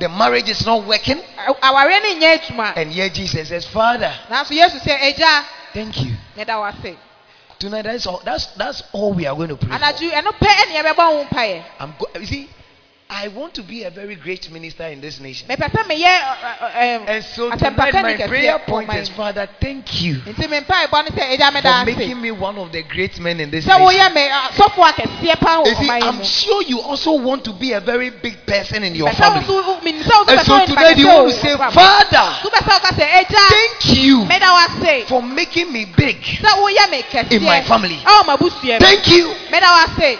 [0.00, 0.08] Adwuma no ewu.
[0.08, 1.18] The marriage is not working.
[1.18, 2.72] Ɛ- Awareɛ no nyɛ.
[2.76, 6.16] And yet Jesus says, Father, Nanso Yesu sɛ egya thank you.
[7.58, 9.68] Tonight, that's all, that's, that's all we are going to pray.
[9.68, 9.84] for.
[9.84, 11.64] Anadwo ɛno pɛ ɛna yɛbɛbɔ.
[11.78, 12.50] I'm go- you see,
[13.12, 15.48] I want to be a very great minister in this nation.
[15.48, 19.08] Mepɛ sɛ meyɛ ɛ, ɛ, ɛm, And so tonight, my prayer point is.
[19.08, 22.70] Father, thank you Nti me mpaebɔ ne sɛ egya meda for making me one of
[22.70, 23.82] the great men in this nation.
[23.82, 27.52] woyɛ me ɛ, sɔfo akɛseɛ paa wɔ You see, I'm sure you also want to
[27.52, 29.44] be a very big person in your family.
[29.44, 31.56] wo so- menim sɛ wo so And so tonight you want to say.
[31.56, 35.08] Father, So wopɛ sɛ woka sɛ egya thank you meda wo ase.
[35.08, 37.32] for making me big Sɛ woyɛ me kɛseɛ.
[37.32, 37.98] in my family.
[38.06, 38.86] Ɛwɔ m'abusua mu.
[38.86, 39.34] Thank you.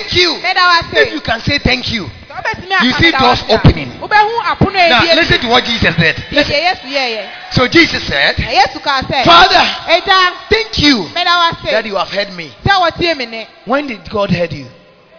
[0.02, 0.10] Meda wo ase.
[0.10, 0.30] Thank you.
[0.42, 1.06] Meda wo ase.
[1.06, 2.10] If you can say thank you.
[2.28, 3.90] Sɛ wobɛtumi aka You see doors opening.
[4.00, 6.24] wobɛhu apono a Now listen to what Jesus said.
[6.32, 6.54] Listen.
[6.54, 7.28] deɛ Yesu yɛɛyɛ.
[7.52, 9.24] So Jesus said, Na Yesu kaa sɛ.
[9.24, 9.64] Father,
[10.48, 12.52] thank you that you have heard me.
[12.64, 13.48] Sɛ wɔtie me ne.
[13.64, 14.66] When did God hear you?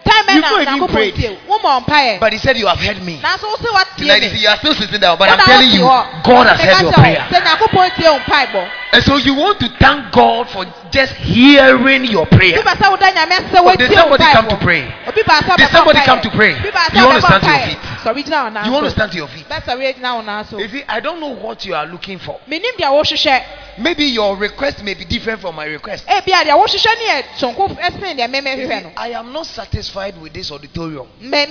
[0.06, 1.14] Na not even prayed.
[1.16, 1.58] tie wo.
[1.58, 2.20] Womɔ mpaeɛ.
[2.20, 3.20] But he said you have heard me.
[3.22, 5.70] Nanso wo sɛ woatie Tonight you see you are still sitting down, but I'm telling
[5.70, 5.80] you.
[5.80, 7.26] God has heard your prayer.
[7.30, 8.70] Sɛ Nyankopɔn tie wo mpaebɔ.
[8.92, 10.64] And so you want to thank God for
[10.94, 12.54] just hearing your prayer.
[12.54, 14.82] Obi ba sɛ woda Nyame ase sɛ Or did somebody come to pray?
[15.04, 16.54] Sɛ Did somebody come to pray?
[16.54, 17.78] Obi ba sɛ You want to stand to your feet.
[18.04, 19.48] Sɔre gyina wo You want to stand to your feet.
[19.48, 20.58] Bɛsɔre gyina wo nan so.
[20.58, 22.38] You see, I don't know what you are looking for.
[22.48, 23.42] Menim deɛ wohwehwɛ.
[23.78, 26.06] Maybe your request may be different from my request.
[26.06, 28.92] Ebia deɛ wohwehwɛ ne yɛ sonko ɛsen deɛ mɛmɛ You see.
[28.96, 31.08] I am not satisfied with this auditorium.
[31.32, 31.46] I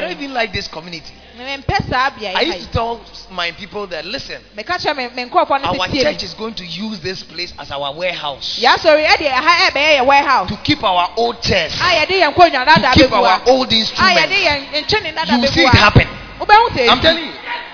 [0.00, 1.14] don't even like this community.
[1.38, 3.00] Me mpɛ saa beaeɛ I used to tell
[3.30, 6.64] my people that listen, Meka kyerɛ me me nkurɔfoɔ no our church is going to
[6.64, 10.48] use this place as our warehouse Yɛ asɔre ɛdeɛ ɛha ɛbɛyɛ yɛ warehouse.
[10.48, 13.72] to keep our old chairs, ah, A yɛde yɛn nkonnwa dada to keep our old
[13.72, 14.20] instruments.
[14.20, 16.08] Ah, dada You will see it happen.
[16.40, 17.32] I'm telling you,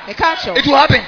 [0.08, 1.02] it will happen.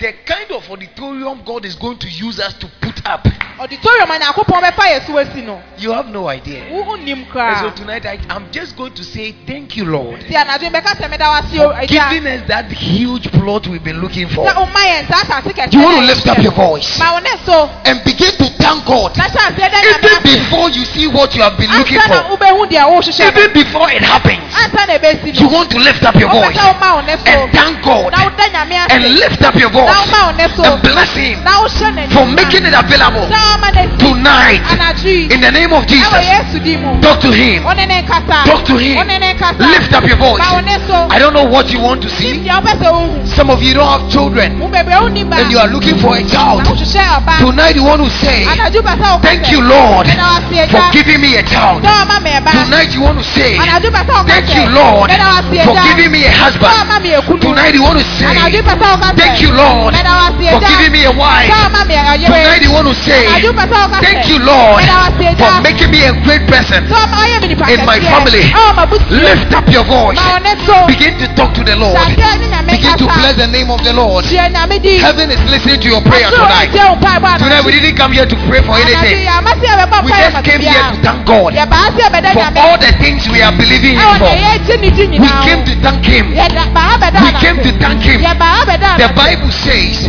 [0.00, 3.26] The kind of auditorium God is going to use us to put up,
[3.58, 5.60] Auditorium a Nyankopɔn bɛfa yɛ so asi no.
[5.78, 6.64] you have no idea.
[6.70, 10.34] Wo nnim And so tonight, I, I'm just going to say thank you, Lord, Ti
[10.34, 11.70] anadwo mɛka sɛ meda wo ase o.
[11.70, 14.46] for giving us that huge plot we've been looking for.
[14.46, 17.18] Sɛ woma yɛn saa asase kɛseɛ You want to lift up your voice Ma wo
[17.20, 17.68] ne so.
[17.84, 21.34] and begin to thank God Na hyɛ aseɛ dɛ Nyame even before you see what
[21.36, 23.40] you have been looking Ansa na for, wobɛhu deɛ wohwehwɛ no.
[23.42, 24.42] even before it happens.
[24.54, 25.54] Ansa na ebesi You no.
[25.54, 27.30] want to lift up your voice sɛ woma wo ne so.
[27.30, 28.90] and thank God Na woda Nyame ase.
[28.90, 30.62] and lift up your Na voice woma wo ne so.
[30.64, 33.96] and bless Him Na wohyɛ n'anim for making it available Sɛ woma ne si.
[33.96, 34.60] tonight
[35.32, 36.12] in the name of Jesus.
[36.22, 37.00] Yesu din mu.
[37.00, 37.64] Talk to Him.
[37.64, 38.44] Wo ne ne nkasa.
[38.44, 38.96] Talk to Him.
[38.96, 39.58] Wo ne ne nkasa.
[39.58, 40.38] Lift up your voice.
[40.38, 41.06] Ma wo ne so.
[41.10, 42.40] I don't know what you want to see.
[42.44, 43.26] deɛ wopɛ sɛ wohu.
[43.28, 45.36] Some of you don't have children Wo bebree wonni ba.
[45.40, 46.62] and you are looking for a child.
[46.64, 50.70] Tonight you want to say, Anadwo pɛ sɛ woka Thank you, Lord, Meda wo ase,
[50.70, 51.82] for giving me a child.
[51.82, 52.50] Sɛ ɔma me ɛba.
[52.52, 55.64] Tonight you want to say, Anadwo pɛ sɛ woka Thank you, Lord, Meda wo ase,
[55.64, 56.72] for giving me a husband.
[56.72, 57.40] ɔma me ekunu.
[57.40, 60.24] Tonight you want to say, Anadwo pɛ sɛ woka sɛ, Thank you, Lord, Meda wo
[60.28, 61.50] ase, for giving me a wife.
[61.50, 62.26] ɔma me ɔyere.
[62.26, 65.26] Tonight you want to say, Anadwo pɛ sɛ woka sɛ, Thank you, Lord, Meda wo
[65.26, 66.86] ase, for making me a great person.
[66.86, 68.44] Sɛ ɔma ɔyɛ me nipa in my family.
[69.10, 70.16] Lift up your voice.
[70.16, 70.86] Ma wo ne so.
[70.86, 71.96] Begin to talk to the Lord.
[71.96, 73.01] Hyɛ aseɛ ne Nyame Begin.
[73.34, 74.24] Bless the name of the Lord.
[74.24, 75.00] Hyɛ Nyame din.
[75.00, 76.70] Heaven is listening to your prayer tonight.
[76.70, 77.38] ɛtie wo mpaebɔ anadwo.
[77.38, 79.20] Tonight we didn't come here to pray for anything.
[79.20, 82.60] yi, ama sɛ yɛbɛbɔ We just came here to thank God Yɛbaa sɛ yɛbɛda for
[82.60, 84.28] all the things we are believing Him for.
[84.28, 86.34] deɛ yɛgye ne di We came to thank Him.
[86.34, 88.20] Yɛda- baa bɛda We came to thank Him.
[88.22, 89.08] The.
[89.12, 90.08] Bible says,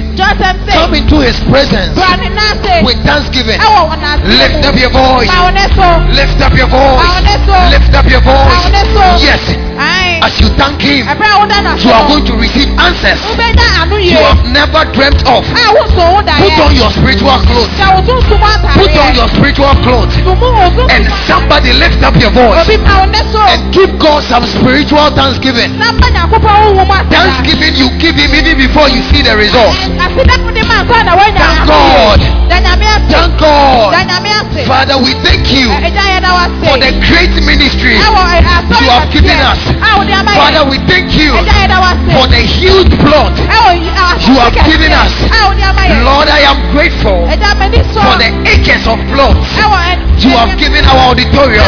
[0.71, 3.59] Come into His presence "Bra ne nan ase with thanksgiving.
[3.59, 5.27] ɛwɔ wɔn ase Lift up your voice.
[5.27, 5.87] Ma wo ne so.
[6.11, 7.71] Lift up your voice.
[7.71, 9.21] Lift up your voice.
[9.21, 9.41] Yes.
[10.23, 14.39] As you thank Him, ɛbrɛ a woda you are going to receive answers you have
[14.47, 15.43] never dreamt of.
[15.43, 17.67] a woso wo da Put on your spiritual clothes.
[17.75, 18.39] hyɛ wo tuntum
[18.73, 20.15] Put on your spiritual clothes.
[20.23, 23.67] tumu wo tuntum And somebody lift up your voice obi ma wo ne so and
[23.75, 25.75] give God some spiritual thanksgiving.
[25.77, 29.03] na mpa nyankopɔn wo wo mu ase da Thanksgiving you give Him even before you
[29.11, 29.75] see the result.
[29.99, 32.19] aseda wo de ma nsa na woanya Thank God.
[32.23, 33.91] yie da nyame ase Thank God.
[34.71, 36.31] Father, we thank you Ɛ- ɛgya yɛ da
[36.63, 37.99] for the great ministry.
[37.99, 39.59] ɛwɔ ɛ- asɔre you have given us.
[40.13, 42.93] A wode ama Father, we thank you ɛgya yɛ da wase for the huge
[43.73, 45.11] yi- asɔre You have given us.
[45.31, 48.99] a wode ama yɛ Lord, I am grateful ɛgya m'ani so for the acres of
[49.91, 51.65] ɛ- you have given our auditorium.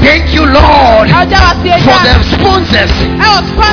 [0.00, 2.92] Thank you, Lord, for the sponsors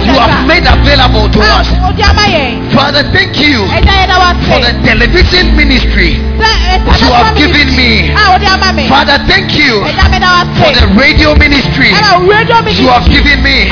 [0.06, 1.68] you have made available to us.
[1.70, 4.18] a wode ama yɛn Father, thank you ɛgya yɛ da
[4.49, 8.12] for the television ministry you have given me.
[8.12, 12.28] a wode ama me Father, thank you ɛgya me da for the radio ministry ɛma
[12.28, 13.70] radio mi you have given me.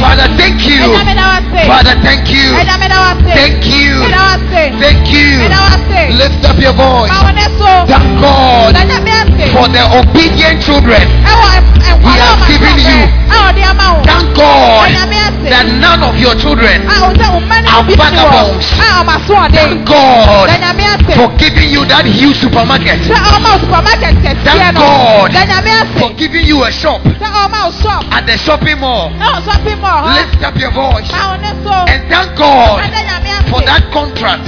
[0.00, 0.80] Father, thank you.
[1.66, 2.46] Father, thank you.
[3.34, 3.92] Thank you.
[4.80, 5.48] Thank you.
[6.18, 7.10] Lift up your voice.
[7.88, 8.74] Thank God
[9.52, 11.04] for the obedient children.
[12.00, 13.00] He nkwalɔ given you.
[14.04, 14.88] Thank God
[15.50, 16.86] that none of your children
[17.68, 18.66] are vagabonds.
[19.56, 20.48] Thank God
[21.16, 22.98] for giving you that huge supermarket.
[24.44, 25.30] Thank God
[26.00, 27.00] for giving you a shop
[28.12, 29.10] at the shopping mall.
[29.30, 32.80] Ɛwɔ shopping mall hɔ Lift up your voice ma wo ne so and thank God
[32.80, 34.46] da nyame ase for that contract.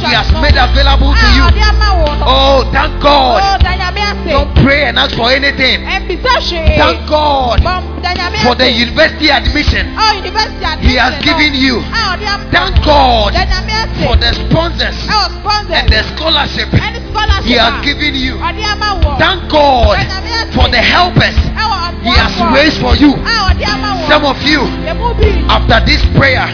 [0.00, 1.44] He has made available to you.
[1.44, 3.42] wo no Oh, thank God.
[3.42, 5.84] o da nyame ase Don't pray and ask for anything.
[5.86, 9.86] Thank God bɔm da nyame for the university admission
[10.80, 11.80] He has given you.
[11.80, 14.98] no a ɔde ama Thank God da nyame ase for the sponsors
[15.70, 16.68] and the scholarship
[17.44, 18.34] He has given you.
[18.38, 21.36] ɔde ama wo Thank God da nyame ase for the helpers
[22.02, 23.12] He has raised for you.
[24.08, 24.60] Some of you,
[25.48, 26.46] after this prayer,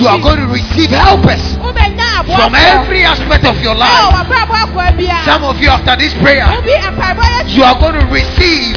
[0.00, 1.58] you are going to receive helpers
[2.36, 4.14] from every aspect of your life.
[5.24, 6.46] Some of you, after this prayer,
[7.46, 8.76] you are going to receive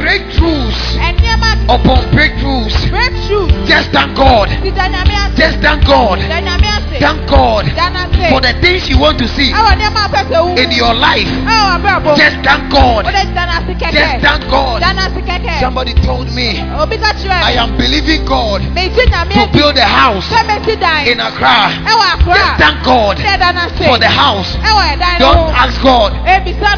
[0.00, 0.74] breakthroughs
[1.68, 2.74] upon breakthroughs.
[3.66, 4.48] Just thank God.
[5.36, 6.18] Just thank God.
[6.98, 7.64] Thank God
[8.30, 9.52] for the things you want to see
[10.58, 11.28] in your life.
[12.16, 13.04] Just thank God.
[13.92, 14.82] Just thank God.
[15.60, 21.20] Somebody told me I am believing God to build a house sɛ mesi dan in
[21.20, 21.72] Accra.
[22.34, 24.56] Just thank God dɛ da n'ase for the house.
[25.18, 26.12] Don't ask God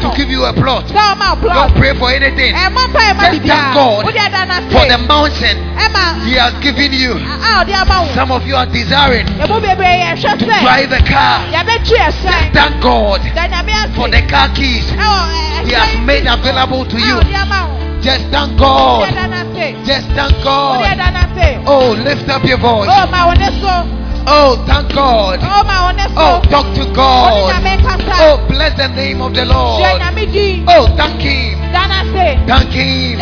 [0.01, 0.87] to give you a plot.
[0.87, 2.53] Don't pray for anything.
[2.55, 7.13] ɛma Just thank God wode da n'ase For the mountain ɛma He has given you.
[7.13, 10.91] a ɔde ama wo Some of you are desiring emu bebree yɛ hwɛ to drive
[10.91, 11.43] a car.
[11.51, 14.89] ɛsɛn Thank God da nyame ase for the car keys
[15.65, 17.82] He has made available to you.
[18.03, 19.85] Ɔde ama wo Just thank God.
[19.85, 20.83] Just thank God.
[21.65, 22.89] Oh, lift up your voice.
[22.89, 23.33] o ma wo
[24.25, 25.39] Oh, thank God.
[25.41, 27.53] o ma wo ne Oh, talk to God.
[28.19, 30.01] Oh, bless the name of the Lord.
[30.67, 31.62] Oh, thank Him.
[31.73, 33.17] Thank Him.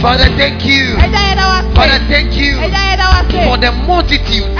[0.00, 0.96] Father, thank you.
[0.98, 3.06] ɛgya yɛ da Father, thank you ɛgya yɛ da
[3.46, 4.50] for the multitude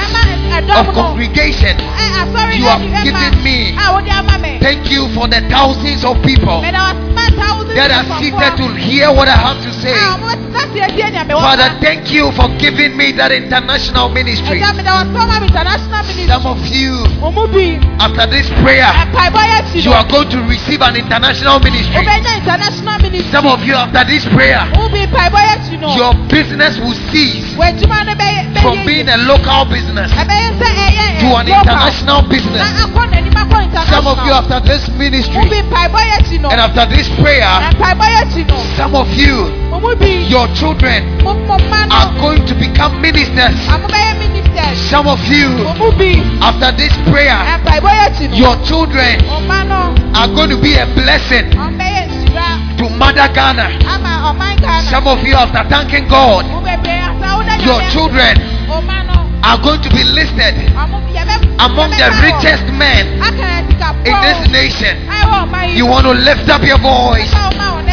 [0.71, 1.77] of congregation.
[2.57, 3.75] you have given me.
[3.77, 7.27] a wode ama me Thank you for the thousands of people mɛ da wase ma
[7.35, 9.93] thousands that are seated to hear what I have to say.
[9.93, 14.61] ɔmo tena se etie nea mewɔ Father, thank you for giving me that international ministry.
[14.61, 16.93] ɛgya me da wase ɔma me international ministry Some of you,
[17.99, 22.07] after this prayer, ɛmpaebɔ yɛ akyi you are going to receive an international ministry.
[23.17, 25.95] Wobɛnya international ministry Some of you, after this prayer, ɔmo bi mpaebɔ yɛ akyi no
[25.97, 31.21] your business will cease w'adwuma no bɛyɛ from being a local business ɛbɛyɛ sɛ ɛyɛ
[31.21, 32.61] to an international business.
[32.61, 33.57] na akɔ n'anim akɔ
[33.87, 37.09] Some of you, after this ministry ɔmo bi mpaebɔ yɛ akyi no and after this
[37.21, 39.53] prayer, na mpaebɔ yɛ akyi no some of you,
[40.29, 43.55] your children mo mo mma are going to become ministers.
[43.69, 45.49] ɔmo bɛyɛ ministers Some of you,
[46.43, 49.21] after this prayer, mpaebɔ yɛ akyi no your children
[50.15, 53.67] are going to be a blessing ɔmo bɛyɛ nhyira to Mother Ghana.
[54.31, 54.91] ɔman ghana.
[54.91, 58.35] Some of you, after thanking God, mo bebree asa wo da your children
[59.45, 60.55] are going to be listed
[61.61, 64.95] among the richest men aka yɛ sika in this nation.
[65.09, 67.31] ɛwɔ ɔman yi You want to lift up your voice.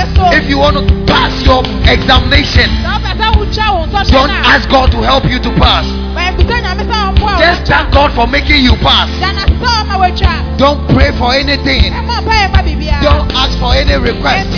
[0.03, 3.27] Ɛma ɔma wo ne so If you want to pass your examination, na ɔpɛ sɛ
[3.37, 5.85] wotwa wo nsɔhwɛ don't ask God to help you to pass.
[6.15, 9.09] ɛbisa nyame sɛ ɔmboa wo Just thank God for making you pass.
[9.19, 11.93] dana sɛ ɔma woatwa Don't pray for anything.
[11.93, 14.49] ɛma ɔpa yɛ ma biribiaa Don't ask for any request.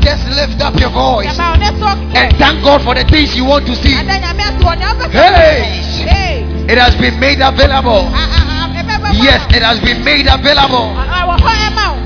[0.00, 1.86] Just lift up your voice yɛma wo ne so
[2.18, 3.94] and thank God for the things you want to see.
[3.96, 6.46] ada nyame ase wɔ nea wopɛ sɛ Hey!
[6.68, 8.08] It has been made available.
[8.08, 10.96] A- ɛbɛbɛ ma Yes, it has been made available.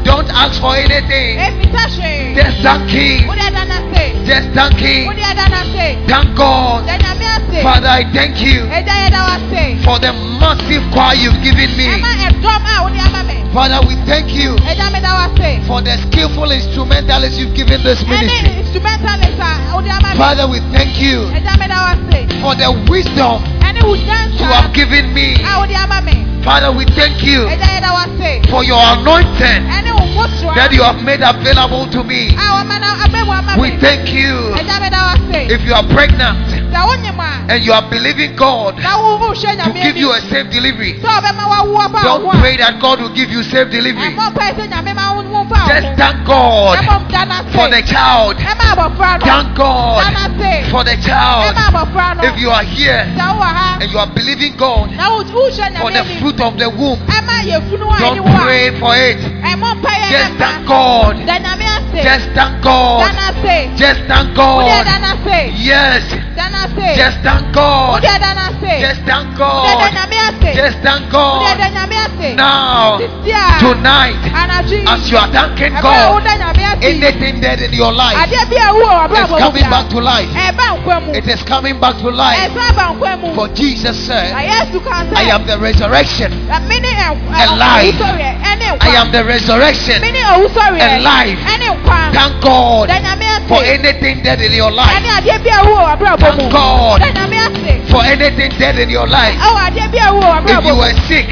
[0.09, 1.39] A- a- wɔ hɔ ɛma wo Don't ask for anything.
[2.35, 3.29] Just thank Him.
[3.29, 5.07] wode dana se Just thank Him.
[5.07, 6.87] wode ɛda no ase Thank God.
[6.87, 11.15] da nyame ase Father, I thank you ɛgya yɛda wo ase for the massive choir
[11.15, 11.87] you've given me.
[11.87, 15.81] ɛma ɛdɔm a wode ama me Father, we thank you ɛgya meda wo ase for
[15.83, 18.49] the skillful instrumentalists you've given this ministry.
[18.61, 22.71] instrumentalist a wode ama me Father, we thank you ɛgya meda wo ase for the
[22.91, 23.43] wisdom
[24.39, 25.37] you have given me.
[25.45, 29.63] a wode ama me Father, we thank you ɛgya yɛda wo ase for your anointing
[29.69, 29.98] ɛne wo mbosua
[30.55, 32.29] that you have made available to me.
[32.35, 34.55] a wɔma no abɛmu ama We thank you.
[34.55, 38.37] ɛgya meda wo ase If you are pregnant sɛ wonyim a and you are believing
[38.37, 42.33] God na wo wohwɛ to give you a safe delivery, sɛ ɔbɛma wawo aba wo
[42.33, 44.15] don't pray that God will give you safe delivery.
[44.15, 47.35] ɛmmɔ mpae sɛ nyame ma wo wo mfa wo Just thank God ɛmmɔ da no
[47.53, 48.37] for the child.
[48.39, 50.03] Thank God
[50.71, 51.55] for the child.
[51.55, 52.23] ɛma abɔfra no.
[52.29, 53.79] If you are here sɛ wowɔ ha.
[53.81, 57.43] and you are believing God na wo- wohwɛ for the fruit of the womb, ɛma
[57.49, 59.19] yɛfunu a ɛne don't pray for it.
[60.11, 61.17] Just thank God.
[62.03, 63.05] Just thank God.
[63.77, 64.85] Just thank God.
[64.85, 66.03] da no ase Yes.
[66.99, 67.91] Da no ase Just thank God.
[67.93, 69.79] wode da no ase Just thank God.
[70.55, 71.59] Just thank God.
[71.59, 72.99] da nyame ase Now,
[73.61, 74.19] tonight,
[74.89, 78.49] as you are thanking God, woda nyame ase yi anything dead in your life adeɛ
[78.51, 80.29] bi a ewu wɔ is coming back to life.
[80.35, 82.39] ɛba nkwa mu It is coming back to life.
[82.51, 84.45] ɛsan ba nkwa mu For Jesus said, I
[85.31, 86.33] am the resurrection.
[86.49, 90.03] owusɔreɛ ɛne I am the resurrection.
[90.03, 91.39] Alive.
[91.39, 91.69] ɛne
[92.13, 92.89] Thank God
[93.49, 94.91] for anything dead in your life.
[94.97, 98.91] ɛne adeɛ bi a ewu wɔ ɔbrabɔ mu Thank God ase for anything dead in
[98.91, 99.37] your life.
[99.37, 101.29] ɛwɔ adeɛ bi a ewu wɔ If you were sick,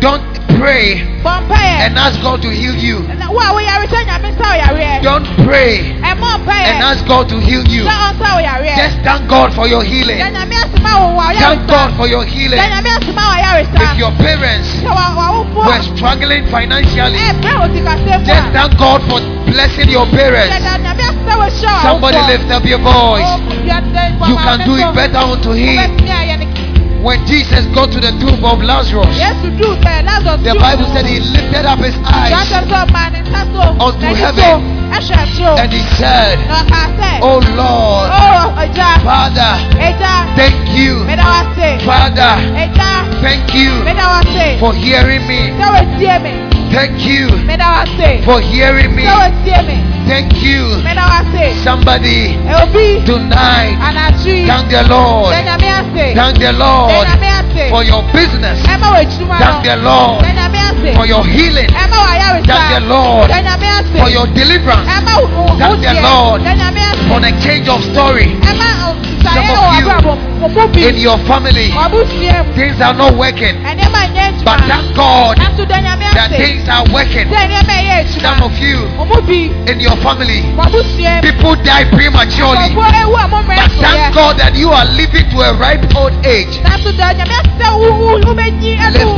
[0.00, 1.00] don't pray
[1.80, 3.00] and ask God to heal you.
[3.16, 7.40] Na wo a woyare sɛ nyame nsa wo yareɛ Don't pray and ask God to
[7.40, 7.84] heal you.
[7.84, 10.18] sɛ ɔnsa wo yareɛ Just thank God for your healing.
[10.20, 12.58] nyame ase ma wo wɔ Thank God for your healing.
[12.60, 19.20] nyame ase ma wo If your parents were struggling financially, sikasɛm just thank God for
[19.50, 20.52] blessing your parents.
[20.60, 23.24] da nyame ase sɛ wɔhyɛ wo Somebody lift up your voice.
[23.24, 23.40] Oh,
[24.28, 26.69] You can do it better unto him.
[27.00, 30.04] Wobɛtumi ayɛ ne ki- When Jesus got to the tomb of Lazarus, Yesu duu sɛ
[30.04, 33.84] Lazarus the Bible said he lifted up his eyes Lazarus sɛ ɔmaa ne nsa so,
[33.86, 34.44] unto heaven.
[34.44, 34.50] so,
[34.90, 35.58] ɛhwɛ soro.
[35.58, 38.54] and he said, Na ɔkaa sɛ, Oh Lord, "Oh,
[39.04, 39.52] Father,
[40.36, 41.04] thank you.
[41.04, 41.84] meda wo ase.
[41.84, 42.32] Father,
[43.20, 44.58] thank you meda wo ase.
[44.60, 45.50] for hearing me.
[46.70, 46.76] Sɛ woatie me.
[46.76, 48.24] Thank you Meda wo ase.
[48.24, 49.02] for hearing me.
[49.04, 49.84] Sɛ woatie me.
[50.06, 50.82] Thank you.
[50.82, 51.62] Meda wo ase.
[51.62, 52.36] Somebody
[53.04, 53.76] tonight,
[54.46, 55.32] thank the Lord.
[55.34, 56.14] da Nyame ase.
[56.14, 57.06] Thank the Lord
[57.70, 58.58] for your business.
[58.66, 60.96] Ɛma wɔ adwuma Thank the Lord Da Nyame ase.
[60.96, 61.68] for your healing.
[61.68, 62.46] Ɛma wɔ ayaresa.
[62.46, 64.00] Thank the Lord Da Nyame ase.
[64.02, 64.88] for your deliverance.
[64.88, 66.00] Ɛma wo- wo- Thank the.
[66.02, 67.08] Lord Da Nyame ase.
[67.10, 68.70] For the change of story Ɛma
[69.20, 70.40] Some of you abrabɔ mu.
[70.40, 70.80] Mo mu bi.
[70.88, 71.70] in your family.
[71.70, 72.52] Wɔ abusua mu.
[72.54, 73.56] Things are not working.
[74.42, 76.59] But thank God Nanso da Nyame that ase.
[76.60, 77.26] Things are working.
[77.28, 78.20] Sɛ nneɛma ɛyɛ adwuma.
[78.20, 78.58] Some of
[79.28, 81.22] you in your family, Wɔ abusua mu.
[81.22, 82.68] people die prematurely.
[82.70, 84.14] Nkurɔfoɔ ewu a mo mmerɛ But thank.
[84.14, 86.60] God that you are living to a ripe old age.
[86.60, 87.00] Lift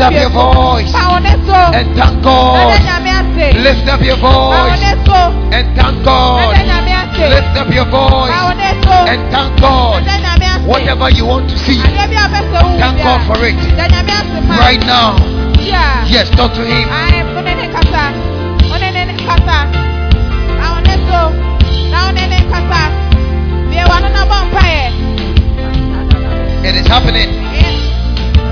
[0.02, 1.54] up your voice Fa wo ne so.
[1.54, 2.80] and thank God.
[3.56, 4.82] Lift up your voice
[5.52, 6.54] and thank God.
[6.54, 7.28] da Nyame ase.
[7.28, 8.72] Lift up your voice and
[9.32, 10.04] thank God.
[10.04, 10.62] da Nyame ase.
[10.66, 13.56] Whatever you want to see, Adeɛ bi a wopɛ sɛ wohu thank God for it.
[13.76, 14.56] da Nyame ase ma.
[14.58, 15.16] Right now.
[15.62, 16.06] Yeah.
[16.06, 16.88] Yes, talk to Him.
[26.64, 27.28] It is happening.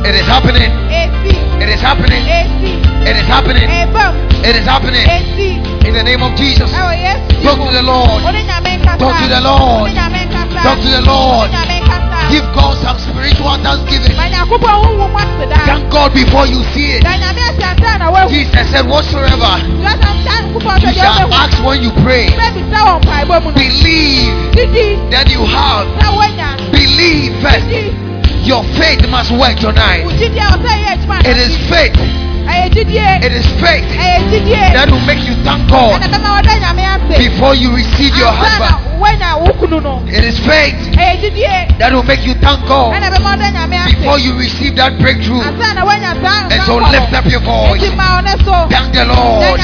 [0.04, 0.70] It is happening.
[1.60, 2.22] It is happening.
[3.06, 3.68] It is happening.
[4.42, 5.06] It is happening.
[5.86, 6.70] In the name of Jesus.
[6.70, 8.22] Talk to the Lord.
[8.22, 8.98] Wo ne Nyame nkasa.
[8.98, 9.88] Talk to the Lord.
[9.88, 10.62] ne Nyame nkasa.
[10.62, 12.09] Talk to the Lord.
[12.30, 12.54] Ne Nyame nkasa.
[12.54, 14.16] Give God some spiritual thanksgiving.
[14.16, 15.66] Ma Nyankopɔn honhom ase daa.
[15.66, 17.02] Thank God before you see it.
[17.02, 18.28] Da Nyame ase ansa na wahu.
[18.30, 19.58] Jesus said, Whatsoever
[20.80, 23.56] you shall ask when you pray, Bɛbisa wɔ mpaebɔ mu no.
[24.52, 25.86] believe that you have.
[26.72, 27.66] Believe first.
[28.46, 30.04] Your faith must work tonight.
[30.04, 32.29] wo gyidie a ɔsɛ ɛyɛ adwuma It is faith.
[33.22, 33.84] It is faith
[34.72, 38.32] that will make you thank God ɛna bɛma wɔda nyame ase before you receive your
[38.32, 38.76] husband.
[40.08, 40.76] It is faith
[41.78, 44.98] that will make you thank God ɛna bɛma wɔda nyame ase before you receive that
[44.98, 45.40] breakthrough.
[45.40, 47.80] And so lift up your voice.
[47.82, 48.22] Nti ma wo
[48.70, 49.60] Thank the Lord.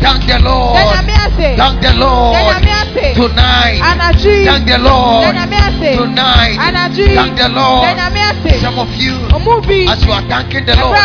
[0.00, 0.76] Thank the Lord.
[1.56, 2.36] Thank the Lord.
[3.14, 3.80] Tonight.
[4.44, 5.24] Thank the Lord.
[5.96, 6.56] Tonight.
[7.14, 7.88] Thank the Lord.
[8.60, 9.14] Some of you,
[9.88, 10.96] as you are thanking the Lord,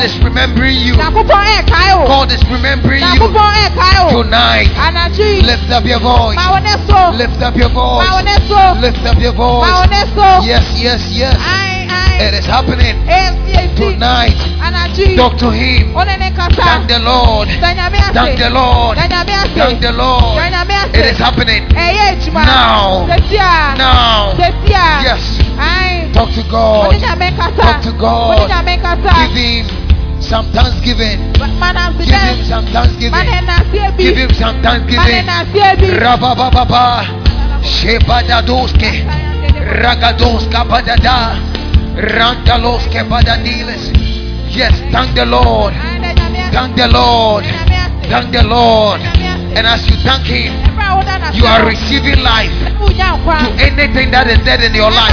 [0.01, 0.93] God is remembering you.
[0.97, 3.05] nyankopɔn ɛɛkae wo God is remembering you.
[3.05, 4.73] nyankopɔn ɛɛkae wo Tonight.
[5.45, 6.35] Lift up your voice.
[6.41, 8.09] ma wo ne so Lift up your voice.
[8.81, 9.69] Lift up your voice.
[10.41, 11.37] Yes, yes, yes.
[12.17, 12.97] It is happening
[13.77, 14.33] tonight.
[15.15, 15.93] Talk to Him.
[15.93, 17.47] ɔne ne kasa Thank the Lord.
[17.61, 18.97] Thank the Lord.
[18.97, 20.41] Thank the Lord.
[20.97, 21.67] It is happening
[22.33, 23.05] now.
[23.77, 24.33] now.
[25.05, 25.21] Yes.
[26.13, 26.91] Talk to God.
[26.99, 28.49] Talk to God.
[28.49, 29.80] Give Him
[30.21, 31.33] some thanksgiving.
[31.33, 33.25] Give Him some thanksgiving.
[33.97, 35.25] Give Him some thanksgiving.
[35.99, 37.05] Rabababa.
[37.63, 39.05] Shebadadoske.
[39.81, 41.37] Ragadoska badada.
[41.95, 43.91] Randaloske badadiles.
[44.49, 45.73] Yes, thank the Lord.
[45.73, 47.45] Ayi, danyame ase Thank the Lord.
[48.09, 49.30] Thank the Lord.
[49.55, 50.53] And as you thank Him,
[51.33, 52.51] you are receiving life
[53.45, 55.11] to anything that is dead in your life.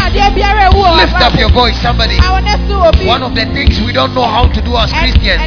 [0.96, 2.16] Lift up your voice, somebody.
[3.06, 5.42] One of the things we don't know how to do as Christians.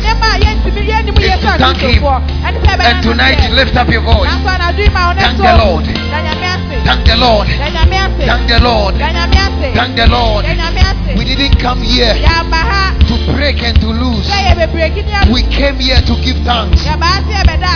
[1.24, 2.04] is to thank Him.
[2.86, 4.32] And tonight, lift up your voice.
[5.20, 5.86] Thank the Lord.
[6.86, 7.48] Thank the Lord.
[8.26, 8.96] Thank the Lord.
[9.76, 10.46] Thank the Lord.
[11.18, 12.14] We didn't come here
[13.08, 14.28] to break and to lose.
[15.34, 16.82] We came here to give thanks.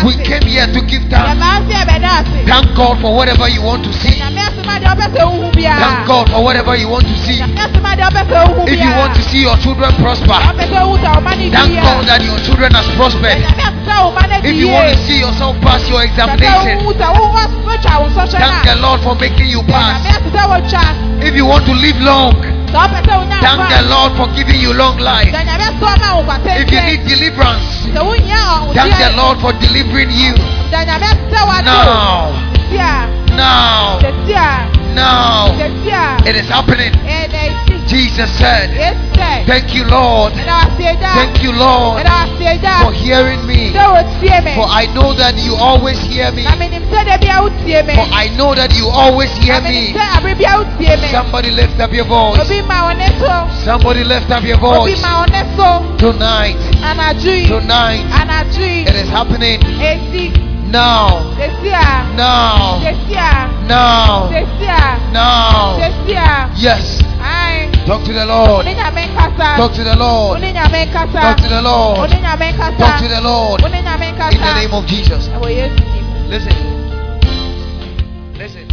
[0.06, 1.30] We came here to give thanks.
[1.30, 4.16] yɛba ase ɛbɛda ase Thank God for whatever you want to see.
[4.20, 7.16] danyame ase ma deɛ ɔpɛ sɛ wohu biara Thank God for whatever you want to
[7.26, 7.40] see.
[7.40, 10.40] danyame ase ma deɛ ɔpɛ sɛ wohu If you want to see your children prosper,
[10.40, 13.38] ɔpɛ sɛ wohu sɛ ɔma ne thank God that your children has prospered.
[13.38, 16.80] danyame ase sɛ ɔma ne di If you want to see yourself pass your examination,
[16.86, 20.02] wohu sɛ wohu asotwa wo nsɔhwɛ thank the Lord for making you pass.
[20.06, 20.84] ase sɛ wotwa
[21.24, 22.34] If you want to live long,
[22.70, 25.32] sɛ ɔpɛ sɛ wonya thank the Lord for giving you long life.
[25.32, 29.40] danyame ase ɔma wo kwatɛntɛn If you need deliverance, sɛ wonya ɔwo thank the Lord
[29.40, 30.34] for delivering you.
[31.00, 31.66] Danyame ase sɛ wado
[33.36, 34.00] Now, now,
[34.96, 35.52] now,
[36.26, 36.94] it is happening.
[37.88, 38.72] Jesus said,
[39.46, 40.34] Thank you, Lord.
[40.34, 43.72] ɛna wasie gya Thank you, Lord, ɛna wasie gya for hearing me.
[43.74, 44.56] sɛ wotie me.
[44.56, 46.44] For I know that you always hear me.
[46.44, 49.94] na menim sɛ da bia wotie me For I know that you always hear me.
[49.94, 52.40] sɛ abere bia wotie me Somebody lift up your voice.
[52.40, 55.02] obi ma wo ne so Somebody lift up your voice.
[55.02, 56.58] ma wo ne so Tonight,
[57.48, 58.06] tonight,
[58.88, 59.60] it is happening
[60.72, 61.36] now,
[62.16, 62.80] now,
[63.68, 64.30] now,
[65.12, 65.78] now.
[66.58, 67.00] Yes,
[67.86, 68.66] talk to the Lord.
[68.66, 70.42] one nyame nkasa Talk to the Lord.
[70.42, 72.00] one nyame nkasa Talk to the Lord.
[72.00, 73.62] one nyame nkasa Talk to the Lord.
[73.64, 75.28] In the name of Jesus.
[76.30, 76.58] Listen.
[78.38, 78.68] Listen.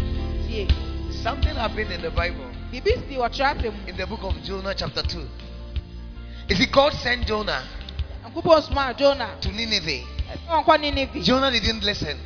[1.22, 2.46] Something happened in the Bible.
[2.72, 5.20] biribi si wɔtwerɛ asɛm in the book of Jonah, chapter 2.
[6.48, 7.62] You see, God sent Jonah
[8.32, 10.02] nkupɔ soma jona to Nineveh.
[11.22, 12.18] Jonah didn't listen.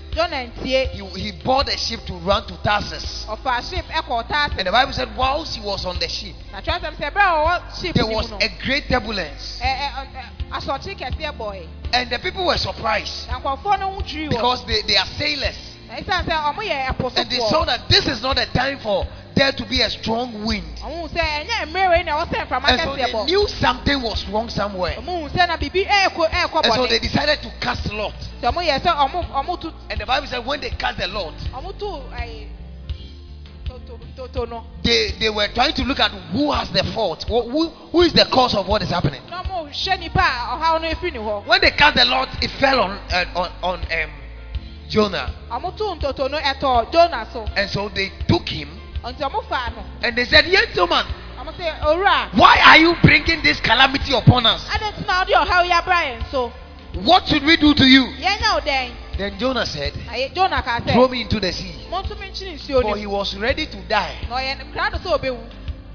[0.63, 3.27] He, he bought a ship to run to Tarsus.
[3.29, 6.61] ɔfa ship ɛkɔ ɔtaase And the Bible said, whilst he was on the ship, na
[6.61, 9.61] twerɛ asɛm sɛ ɛberɛ a ship there was a great turbulence.
[10.51, 14.65] asɔkye kɛseɛ bɔe And the people were surprised na nkɔfoɔ no ho dwiri wɔ because
[14.67, 15.57] they, they are sailors.
[15.89, 18.79] na ɛsiane sɛ ɔmo yɛ ɛpo And they saw that this is not a time
[18.79, 20.65] for there to be a strong wind.
[20.83, 24.01] ɔmo hu sɛ ɛnyɛ mmerɛ wei na ɛwɔ sɛ mframa And so they knew something
[24.03, 24.95] was wrong somewhere.
[24.95, 28.15] ɔmo hu sɛ na biribi ɛɛkɔ ɛɛkɔ And so they decided to cast lot.
[28.43, 31.07] sɛ ɔmo yɛ sɛ ɔmo ɔmo tu And the Bible said, when they cast the
[31.09, 32.47] lot, ɔmo tu ɛɛ
[33.67, 37.69] toto toto no they, they were trying to look at who has the fault, who,
[37.69, 39.21] who, is the cause of what is happening.
[39.29, 42.29] na ɔmo hwɛ nipa a ɔhaw no efiri ne hɔ When they cast the lot,
[42.43, 44.11] it fell on uh, on on um,
[44.89, 48.81] Jonah, ɔmo tu ntoto no ɛtɔ jona so and so they took him
[49.13, 51.07] nti ɔmo faa no and they said, "Gentleman,
[51.39, 54.67] ɔmo sɛ owura why are you bringing this calamity upon us?
[54.75, 56.53] adi nti na ɔde ɔhaw yi abra yɛn so
[57.05, 60.81] What should we do to you?" yɛn nya o Then Jonah said, ayi jona ka
[60.81, 64.17] "Throw me into the sea." mo ntumi nkyini nsuo For he was ready to die
[64.29, 65.39] na ɔyɛ krado sɛ ɔbɛwu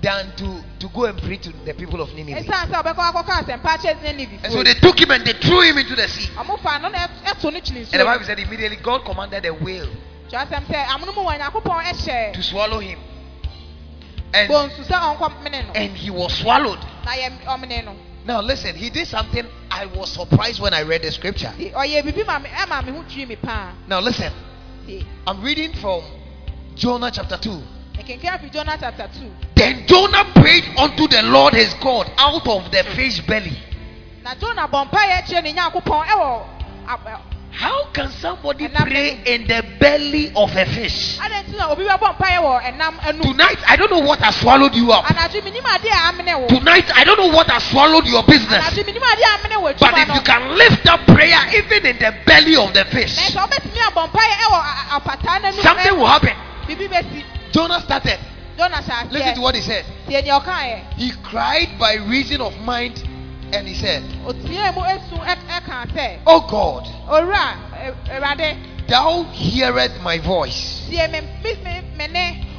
[0.02, 2.42] than to, to go and preach to the people of Nineveh.
[2.42, 5.62] esan sɛ ɔbɛkɔ akɔkɔ asɛmpa kyɛ ne And so they took him and they threw
[5.62, 6.28] him into the sea.
[6.38, 9.54] ɔmo fa no na ɛt- ɛto no And the Bible said immediately God commanded a
[9.54, 9.90] whale
[10.32, 13.00] kyerɛ asɛm sɛ amono mu wɔ nyankopɔn ɛhyɛ to swallow him.
[14.34, 16.80] And, bonsu sɛ ɔnkɔ mene no and he was swallowed.
[17.06, 21.02] na yɛ ɔmene no Now listen, he did something I was surprised when I read
[21.02, 21.52] the scripture.
[21.58, 24.32] Nti ɔyɛ bibi ma me ɛma me ho twiri me paa Now listen,
[25.28, 26.04] I'm reading from
[26.76, 27.62] Jonah chapter 2.
[28.52, 33.22] Jonah chapter two Then Jonah prayed unto the Lord his God out of the fish
[33.28, 33.56] belly.
[37.52, 38.88] Na Jonah bɔ mpaeɛ kyerɛ ne nyankopɔn ɛwɔ ab- ɛ- How can somebody And I'm-
[38.88, 41.18] pray in the belly of a fish?
[41.20, 44.36] adɛn nti na obi bɛbɔ mpaeɛ wɔ ɛnam anum Tonight, I don't know what has
[44.38, 45.06] swallowed you up.
[45.06, 48.64] anadwo menim adeɛ a amene wo Tonight, I don't know what has swallowed your business.
[48.64, 51.40] anadwo menim adeɛ a amene wɔ But adwuma if no you can lift up prayer
[51.54, 55.00] even in the belly of the na fish, sɛ wobɛtumi abɔ mpaeɛ ɛwɔ a- a-
[55.00, 56.34] apataa n'anum something will happen.
[56.68, 58.18] biribi bɛsi Jonah started.
[58.58, 59.86] Jonah hyɛ Listen to aseɛ what he said.
[60.10, 63.02] tie nea ɔkaeɛ He cried by reason of mind
[63.54, 66.88] and he said, otie mu esu ɛ- ɛka sɛ Oh God,
[68.88, 70.90] thou hearest my voice,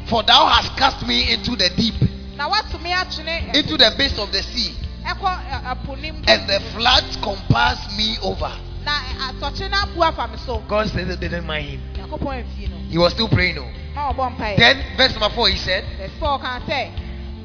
[0.08, 1.94] for thou hast cast me into the deep,
[2.36, 4.74] na watumi atwene into the base of the sea,
[5.04, 8.52] ɛkɔ ɛ, ɛpo ne mu and the floods compassed me over.
[8.84, 11.80] na ɛ, atɔkye no abu afa me so God said they didn't mind him.
[11.94, 13.56] nyankopɔn amfie no He was still praying.
[13.58, 13.64] Oh.
[13.94, 14.12] No.
[14.12, 16.90] ma Then, verse number four, he said, verse four kan sɛ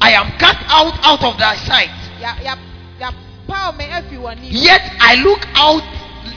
[0.02, 1.90] I am cast out out of thy sight.
[3.48, 5.84] Yet I look out,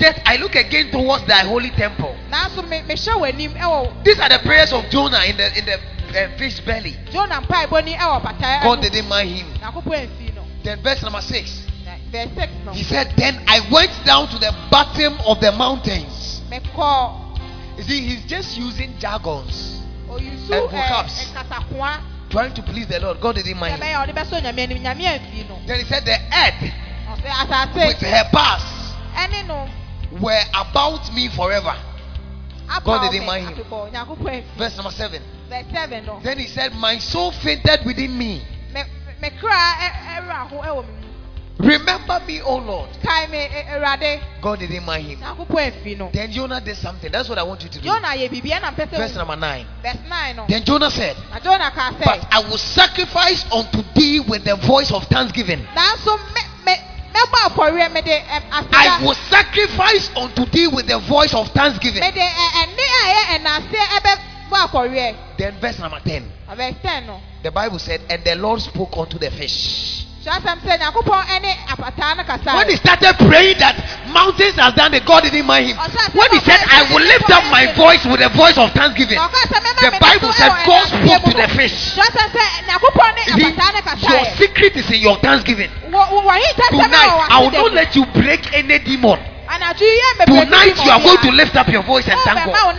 [0.01, 2.15] yet I look again towards thy holy temple.
[2.31, 5.74] nanso me mehyɛ w'anim ɛwɔ These are the prayers of Jonah in the in the
[5.74, 6.97] uh, fish belly.
[7.12, 9.47] jona mpaebɔ ni ɛwɔ patae God didn't mind him.
[9.59, 11.62] nyankopɔn amfie no Then verse number six.
[11.85, 15.53] na verse six no He said, Then I went down to the bottom of the
[15.53, 16.41] mountains.
[16.51, 19.81] You see, he's just using jargons,
[20.11, 21.32] And vocabs.
[22.31, 23.20] trying to please the Lord.
[23.20, 23.81] God didn't mind him.
[23.81, 26.73] ɛbɛyɛ ɔde bɛsɔ nyame anim nyame amfie no Then he said, The earth
[27.23, 28.25] with her
[29.47, 29.69] no
[30.21, 31.75] were about me forever.
[32.85, 33.65] God didn't mind him.
[33.65, 35.23] afebɔ nyankopɔn amfie Verse number seven.
[35.49, 38.43] verse seven no Then he said, My soul fainted within me.
[38.73, 38.83] me
[39.21, 40.85] me kra ɛ- ɛwura ho ɛwɔ
[41.59, 42.89] Remember me, O Lord.
[43.05, 45.19] kae me ɛ- awurade God didn't mind him.
[45.21, 47.11] nyankopɔn amfie no Then Jonah did something.
[47.13, 47.85] That's what I want you to do.
[47.89, 49.67] jona yɛ biribi ɛna mpɛ Verse number nine.
[49.83, 54.21] verse nine no Then Jonah said, na jona kaa But I will sacrifice unto thee
[54.21, 55.67] with the voice of thanksgiving.
[57.15, 62.03] I will sacrifice unto thee with the voice of thanksgiving.
[62.03, 64.19] ɛnaseɛ ɛbɛbɔ
[64.51, 66.31] afɔreɛ Then verse number 10.
[66.49, 70.05] Na verse ten no The Bible said, And the Lord spoke unto the fish.
[70.21, 70.37] When
[72.69, 73.73] he started praying that
[74.13, 75.79] mountains has done it, God didn't mind him.
[76.13, 79.29] When he said, I will lift up my voice with the voice of thanksgiving, Na
[79.29, 81.97] ɔkaa sɛ, "Mɛma the Bible said God spoke to no." the fish.
[81.97, 82.05] no
[84.13, 85.71] Your secret is in your thanksgiving.
[85.89, 89.19] Tonight, I will not let you break any demon.
[90.27, 92.77] Tonight, you are going to lift up your voice and thank God.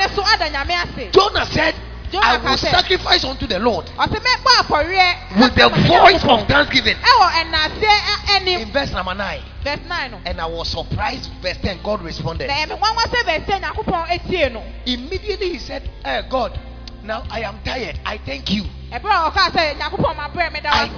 [1.12, 1.74] Jonah said,
[2.20, 6.96] I will sacrifice unto the Lord ɔsɛ mɛbɔ afɔreɛ with the voice of thanksgiving.
[6.98, 9.42] ɛwɔ In verse number 9.
[9.64, 12.48] verse nine And I was surprised, verse 10, God responded.
[12.48, 16.58] na ɛmi nwanwa sɛ verse ten nyankopɔn etie no Immediately he said, eh, God,
[17.04, 18.00] now I am tired.
[18.06, 18.66] I thank you.
[18.94, 19.00] I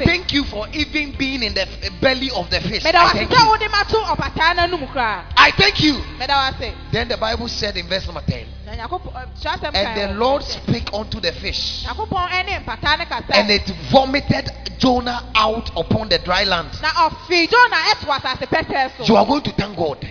[0.04, 1.68] thank you for even being in the
[2.02, 2.84] belly of the fish.
[2.86, 3.38] I thank you.
[5.38, 6.02] I thank you.
[6.92, 10.90] Then the Bible said in verse number 10, na nyankopɔn kyerɛsɛm and the Lord spake
[10.94, 16.70] unto the fish, and it vomited Jonah out upon the dry land.
[19.08, 20.08] You are going to thank God.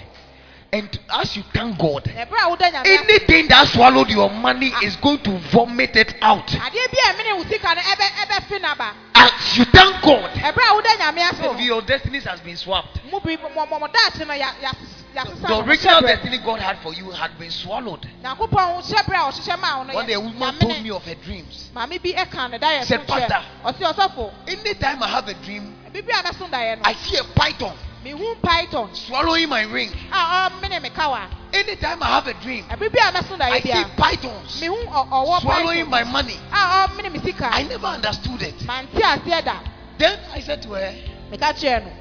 [0.74, 4.31] And as you thank God, na ɛbrɛ a woda nyame ase anything that swallowed your
[4.31, 6.47] money is going to vomit it out.
[6.47, 10.70] adeɛ bi a ɛmene wo sika no ɛbɛ ɛbɛfi naba As you thank God, ɛbrɛ
[10.70, 13.05] a woda nyame ase some of no your destinies has been swapped.
[13.05, 14.70] mu bi mo mo mo daakye no ya ya
[15.15, 16.07] yasesa The no original hyɛ berɛ.
[16.07, 18.09] destiny God had for you had been swallowed.
[18.24, 20.73] nyankopɔn hyɛ berɛ a ɔhyehyɛ maa wo no One day a yɛ- woman nyame told
[20.73, 21.70] ne- me of her dreams.
[21.77, 23.44] maame bi ɛka ne dayɛ Said, so kyerɛ "Pastor."
[23.85, 27.24] ɔsi ɔsɔfo Anytime I have a dream, bibi a bɛso dayɛ no I see a
[27.24, 28.95] python mihu python.
[28.95, 29.91] Swallowing my ring.
[30.11, 31.31] Ah, ah, a ɔmene me kawa.
[31.53, 35.41] Anytime I have a dream, bibi a bɛso I dayɛ see pythons mihu ɔ- ɔwɔ
[35.41, 36.39] swallowing my money.
[36.53, 38.62] a ɔmene me I never understood it.
[38.66, 39.61] mante aseɛ da
[39.99, 40.95] Then I said to her,
[41.31, 41.93] meka kyerɛ no.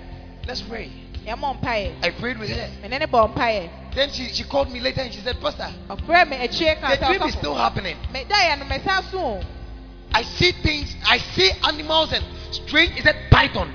[0.47, 0.91] Let's pray.
[1.27, 2.69] I prayed with her.
[2.81, 3.69] mene ne bɔ mpaeɛ.
[3.93, 7.05] Then she, she called me later and she said, Pastor, ɔfrɛ me akyire ka the
[7.05, 7.97] dream is still happening.
[8.11, 9.41] me dayɛ no mesa so o.
[10.13, 13.71] I see things, I see animals and strange, is that python?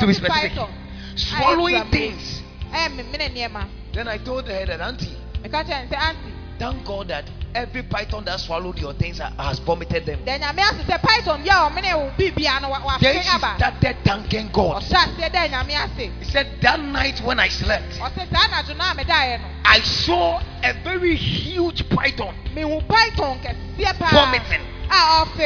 [0.00, 0.79] To be specific, python
[1.20, 2.42] swallowing things.
[2.72, 6.32] ɛyɛ me mene nneɛma Then I told her that, Auntie, meka kyerɛ no sɛ aunty
[6.58, 7.24] thank God that
[7.54, 10.20] every python that swallowed your things has vomited them.
[10.26, 13.28] dɛ nyame ase sɛ python oh, bi a ɔmene wo biribia no wa- Then she
[13.38, 14.82] started thanking God.
[14.82, 18.76] ɔhyɛ aseɛ dɛ nyame ase He said, That night when I slept, ɔsɛ saa anadwo
[18.76, 24.60] no a medaeɛ no I saw a very huge python mehu python kɛseɛ paa vomiting.
[24.92, 25.38] Ah, oh,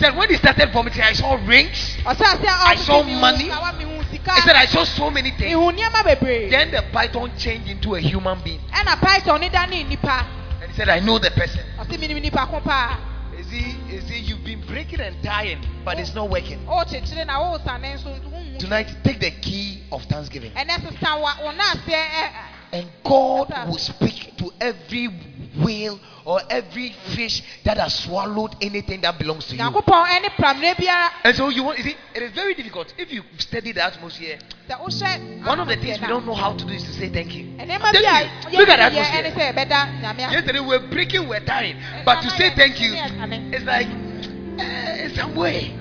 [0.00, 1.96] a ɔfe He said, When he started vomiting, I saw rings.
[2.04, 3.44] I oh, saw money.
[3.44, 5.54] mehu kawa mehu sika He said, I saw so many things.
[5.54, 8.60] mehu nneɛma bebree Then the python changed into a human being.
[8.72, 11.64] ɛna python ne da ne And he said, I know the person.
[11.78, 12.98] ɔsɛ menim nipa ko paa
[13.38, 16.58] Is he, is he, you've been breaking and dying, but it's not working.
[16.66, 20.52] Oh, ɔkyekyere na wosane nso nso wohu Tonight, take the key of thanksgiving.
[20.52, 22.52] ɛnɛ sesa wa wo na aseɛ ɛ- eh, eh.
[22.72, 25.08] And God will speak to every
[25.64, 29.62] whale or every fish that has swallowed anything that belongs to you.
[29.62, 32.92] nyankopɔn ɛne prammerɛ biara And so you want, you see, it is very difficult.
[32.98, 34.38] If you study the atmosphere,
[35.44, 37.44] one of the things we don't know how to do is to say thank you.
[37.58, 38.58] ɛnneɛma Thank bi a you.
[38.58, 39.32] Look at the atmosphere.
[39.32, 41.76] sɛ ɛbɛda nyame ase Yesterday we were breaking, we are tying.
[42.04, 43.86] But to say thank you, it's like,
[44.58, 45.72] eh, it's some way.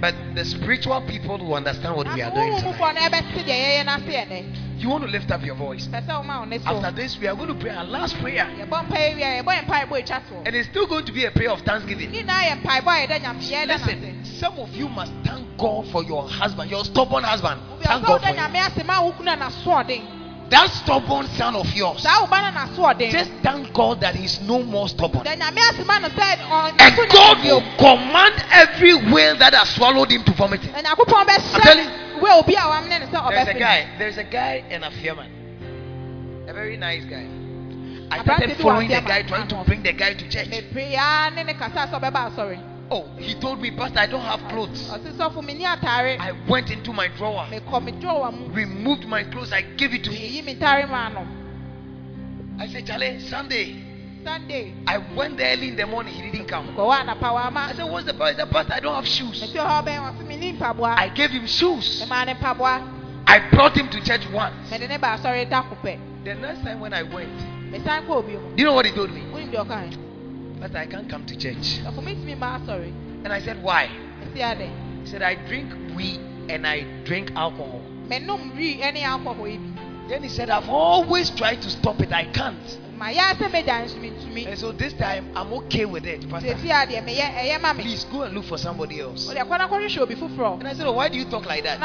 [0.00, 2.56] But the spiritual people will understand what we are doing.
[2.56, 2.74] tonight.
[2.74, 4.56] huhumfoɔ no ɛbɛte deɛ yɛyɛ n'ase ɛnɛ.
[4.80, 5.86] You want to lift up your voice.
[5.88, 6.64] Pɛ sɛ ɔma wo ne so.
[6.64, 8.46] After this, we are going to pray our last prayer.
[8.58, 10.46] Yɛbɔ mpaeɛ wie a, yɛbɔ yɛn mpaeɛbɔ etwa toɔ.
[10.46, 12.10] And it's still going to be a prayer of thanksgiving.
[12.12, 15.86] Ne nyinaa yɛ mpaebɔ a yɛda nyame yɛda Listen, some of you must thank God
[15.88, 17.60] for your husband, your stubborn husband.
[17.82, 20.19] Thank God for him.
[20.50, 21.30] Nyame ase ma wo kunu a n'asoɔden.
[21.30, 22.02] That stubborn son of yours.
[22.02, 23.10] Saa wo ba no.
[23.10, 25.24] Just thank God that he's no more stubborn.
[25.24, 29.54] Da nyame ase ma no sɛ ɔ- And God nyɛ will command every whale that
[29.54, 30.74] has swallowed him to vomit him.
[30.74, 34.64] I'm telling bɛhyɛ wo obi a wamene ne sɛ There's a guy, there's a guy
[34.70, 35.30] in a firman.
[36.48, 37.26] A very nice guy.
[38.12, 40.48] I started following the guy, trying to bring the guy to church.
[42.90, 43.20] Mepere ya ne ne kasa sɛ ɔbɛba asɔre.
[43.20, 44.90] Oh, he told me, Pastor, I don't have clothes.
[44.90, 46.18] Ɔse sɔfo menni atare.
[46.18, 48.48] I went into my drawer, Mekɔ me drawer mu.
[48.48, 50.32] removed my clothes, I gave it to him.
[50.32, 51.26] Meyi me ntare maa no.
[52.58, 53.86] I said, Charlie, Sunday.
[54.22, 54.74] Sunday.
[54.86, 56.78] I went there early in the morning, he didn't come.
[56.78, 58.34] I said, What's the problem?
[58.34, 59.40] He said, Pastor, I don't have shoes.
[59.40, 60.96] Mesi hɔ oh, bɛn wɔse menni mpaboa.
[60.98, 62.02] I gave him shoes.
[62.02, 62.80] Mpaboa.
[62.80, 64.70] Eh, I brought him to church once.
[64.70, 65.98] Mede ne ba asɔre da ko pɛ.
[66.24, 67.30] The next time when I went,
[67.70, 68.54] Mesan kɔ obi mu.
[68.54, 69.22] do you know what he told me?
[70.60, 70.72] Wonim deɛ ɔkae?
[70.72, 71.80] Pastor, I can't come to church.
[71.82, 72.92] Sɔfo metumi ma asɔre.
[73.24, 73.88] And I said, Why?
[74.34, 77.82] He said, I drink weed and I drink alcohol.
[78.08, 79.58] Menom wi ɛne alcohol.
[80.08, 82.12] Then he said, I've always tried to stop it.
[82.12, 82.78] I can't.
[82.96, 84.46] Ma yɛ asɛ megya nso mentumi.
[84.46, 86.28] And so this time, I'm okay with it.
[86.28, 87.82] Pastor, Sesi adeɛ meyɛ ɛyɛ eh, ma me.
[87.82, 89.26] please go and look for somebody else.
[89.26, 90.58] Wode kɔ na kɔhwehwɛ obi foforɔ.
[90.58, 91.80] And I said, oh, Why do you talk like that?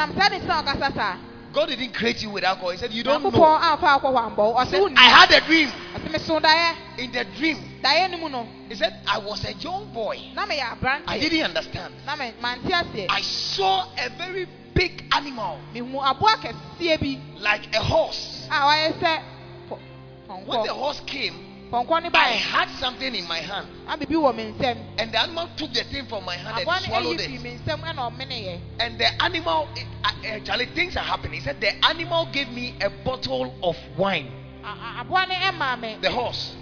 [1.56, 1.76] Nam sɛ ne sɛ ɔkasa saa.
[1.76, 2.70] God didn't create you with alcohol.
[2.70, 3.30] He said, You don't know.
[3.30, 4.64] Nyankopɔn amfa alcohol ambɔ wo.
[4.64, 5.68] He Ɔse said, I had a dream.
[5.94, 6.74] Ɔse meso daeɛ.
[6.98, 10.18] In the dream, Daeɛ no mu he said, I was a young boy.
[10.34, 11.02] Na meyɛ aberante.
[11.06, 11.94] I didn't understand.
[12.04, 13.06] Na me mante.
[13.08, 18.46] I saw a very big animal, Mehu aboa kɛseɛ bi like a horse.
[18.50, 19.22] a wayɛ sɛ
[19.70, 23.66] pɔ- When the horse came, I had something in my hand.
[23.86, 24.78] Ah, na biribi wɔ me nsam.
[24.98, 27.30] And the animal took the thing from my hand and no eh, swallowed it.
[27.30, 28.60] firi me nsam eh, ɛna ɔmeneeɛ.
[28.78, 29.68] And the animal,
[30.04, 31.34] uh, actually, things are happening.
[31.34, 34.32] He said, The animal gave me a bottle of wine.
[34.62, 35.96] A- a- Aboa no ɛmaa me.
[36.00, 36.54] The horse.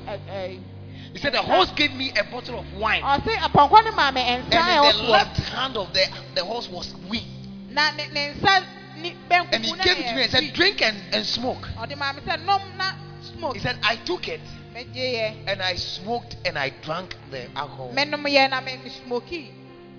[1.13, 3.03] He said, The horse gave me a bottle of wine.
[3.03, 6.07] Ɔse pɔnkɔ no maa me And nsa a ɛwɔ in the left hand of the,
[6.35, 7.27] the horse was weed.
[7.71, 8.65] Na ne ne nsa
[8.97, 11.69] ni benkum And he gave it to me and said, Drink and, and smoke.
[11.77, 13.55] Ɔde maa me sɛ nom na smoke.
[13.55, 14.41] He said, I took it.
[14.75, 17.93] And I smoked and I drank the alcohol.
[17.95, 19.53] Menom yɛ na me me smoky.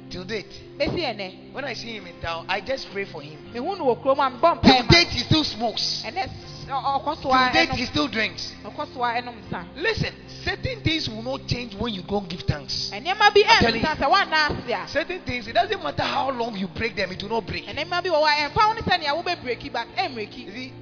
[0.10, 0.61] Till date.
[0.77, 3.39] When I see him in town, I just pray for him.
[3.53, 6.03] Mehu no wɔ kurom a mebɔ Till date, he still smokes.
[6.03, 8.53] Till date, he still drinks.
[8.64, 9.65] Ɔkɔ so a ɛnom nsa.
[9.76, 12.91] Listen, certain things will not change when you don't give thanks.
[12.93, 14.88] I'm telling ɛnsa sɛ woanna ase a.
[14.88, 17.65] Certain things, it doesn't matter how long you break them, it will not break.
[17.65, 19.88] Nneɛma bi wɔ hɔ a ɛmfa wo ne sɛnea wobɛbreki but
[20.38, 20.73] You see,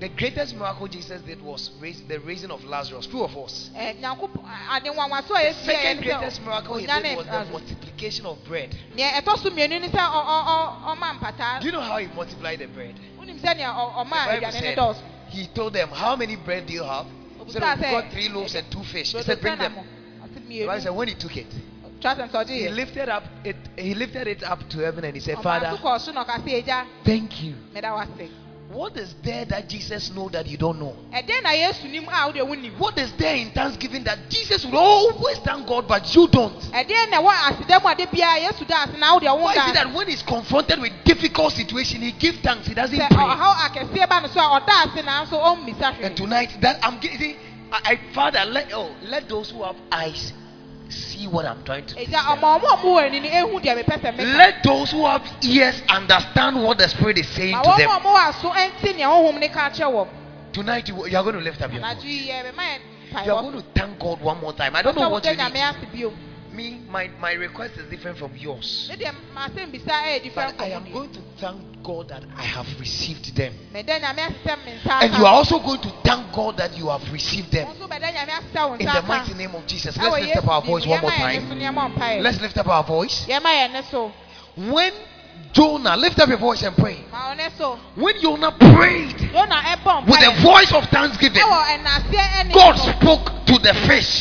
[0.00, 3.70] the greatest miracle Jesus did was raise, the raising of Lazarus, two of us.
[3.76, 4.42] Ɛ, Nyankopɔn
[4.74, 8.70] ade nwanwaso a The second greatest miracle he did was the multiplication of bread.
[8.96, 9.02] Do
[11.66, 12.94] you know how he multiplied the bread?
[13.18, 14.96] Wonim sɛnea ɔ- The Bible said,
[15.28, 17.06] he told them, How many bread do you have?
[17.46, 19.12] He said, We've got three loaves and two fish.
[19.12, 19.74] He said, Bring them.
[19.74, 19.84] mo?"
[20.24, 21.46] Ɔse, The Bible said, When he took it,
[22.00, 25.14] Kyerɛ sɛ sɛ ɔgye he lifted up it he lifted it up to heaven and
[25.14, 27.54] he said, Father, so kɔɔ so na ɔka sɛ, "Agya, thank you.
[28.70, 30.94] Meda wo ase." What is there that Jesus know that you don't know?
[31.12, 32.78] Ɛdɛn na Yesu nim a wode wonim?
[32.78, 36.58] What is there in thanksgiving that Jesus will always thank God, but you don't?
[36.72, 39.52] Ɛdɛn na ɛwɔ aseda mu a de biara Yesu da ase na wode wo Why
[39.54, 43.06] is it that when he's confronted with difficult situation, he gives thanks, he doesn't pray?
[43.08, 47.36] ɔhaw akɛseɛ ba no so a ɔda ase nanso ɔmmisa And tonight, that I'm getting,
[47.72, 50.32] I, I Father, let oh let those who have eyes
[50.90, 51.94] see what I'm trying to.
[51.96, 52.16] Agya say.
[52.16, 55.06] ɔma ɔmo a ɔmo wɔ ani no ehu deɛ mepɛ sɛ meka Let those who
[55.06, 57.90] have ears understand what the Spirit is saying to them.
[57.90, 60.08] ɔmo wɔ aso ɛnte nea honhom ne ka kyerɛ wɔn
[60.52, 62.02] Tonight, you, you are going to lift up your voice.
[62.04, 62.78] yi yɛ bɛma
[63.14, 64.74] yɛ You are going to thank God one more time.
[64.74, 66.12] I don't know what you need.
[66.52, 68.90] Me, my, my request is different from yours.
[68.90, 72.42] ne deɛ masɛm bisa ɛyɛ different But I am going to thank God that I
[72.42, 73.52] have received them.
[73.72, 76.56] deɛ mɛda nyame ase sɛ me nsa And you are also going to thank God
[76.58, 77.66] that you have received them.
[77.66, 79.96] Wo nso bɛda nyame ase sɛ wo In the mighty name of Jesus.
[79.96, 81.48] Let's lift up our voice one more time.
[81.48, 82.22] so nneɛma mpaeɛ.
[82.22, 83.26] Let's lift up our voice.
[83.26, 84.12] yɛma yɛn ne so
[84.56, 84.92] When
[85.52, 86.96] Jonah, lift up your voice and pray.
[87.10, 87.48] ma wo ne
[87.96, 89.18] When Jonah prayed
[90.06, 94.20] with a voice of thanksgiving, ɛwɔ ɛnaseɛ ɛne God spoke to the fish.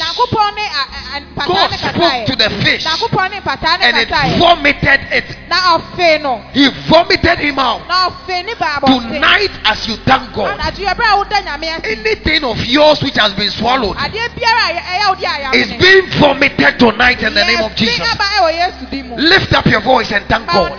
[1.46, 5.38] God spoke to the fish Nyankopɔn ne mpataa ne and it vomited it.
[5.48, 7.88] na ɔfee no He vomited him out.
[7.88, 11.98] na ɔfee ne Tonight, as you thank God, anadwo yɛ bere a woda nyame ase
[12.00, 16.10] anything of yours which has been swallowed adeɛ biara a yɛ- ɛyɛ wo is being
[16.20, 18.00] vomited tonight in the name of Jesus.
[18.02, 20.72] aba ɛwɔ yesu din mu Lift up your voice and thank God.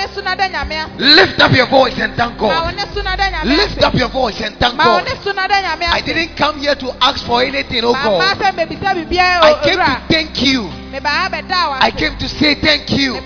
[0.49, 2.75] Ne so na da nyame ase Lift up your voice and thank God.
[2.75, 5.05] ne so na da nyame Lift up your voice and thank God.
[5.05, 8.37] ne so na da nyame I didn't come here to ask for anything, oh God.
[8.39, 13.15] sɛ mebisa biribiara I came to thank you I came to say thank you.
[13.15, 13.23] I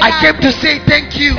[0.00, 1.32] I came to say thank you.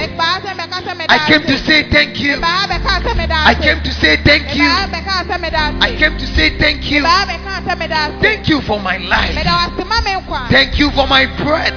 [1.10, 2.42] I came to say thank you.
[2.42, 4.66] I came to say thank you.
[5.82, 7.04] I came to say thank you.
[8.22, 9.36] Thank you for my life.
[10.50, 11.74] Thank you for my breath.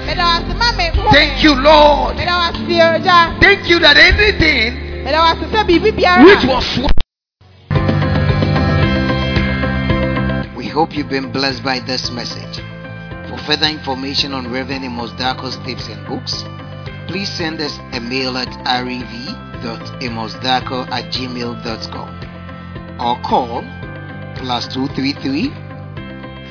[1.12, 2.16] Thank you, Lord.
[3.40, 5.04] Thank you that anything
[6.24, 6.78] which was
[10.56, 12.71] We hope you've been blessed by this message.
[13.32, 15.10] For further information on Reverend Amos
[15.64, 16.44] tips and books,
[17.08, 18.48] please send us a mail at
[18.84, 22.10] rev.amosdarko at gmail.com
[23.00, 23.62] or call
[24.36, 25.48] plus 233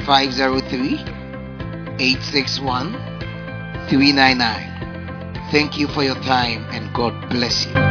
[0.08, 0.98] 503
[2.00, 2.94] 861
[3.88, 5.48] 399.
[5.52, 7.91] Thank you for your time and God bless you.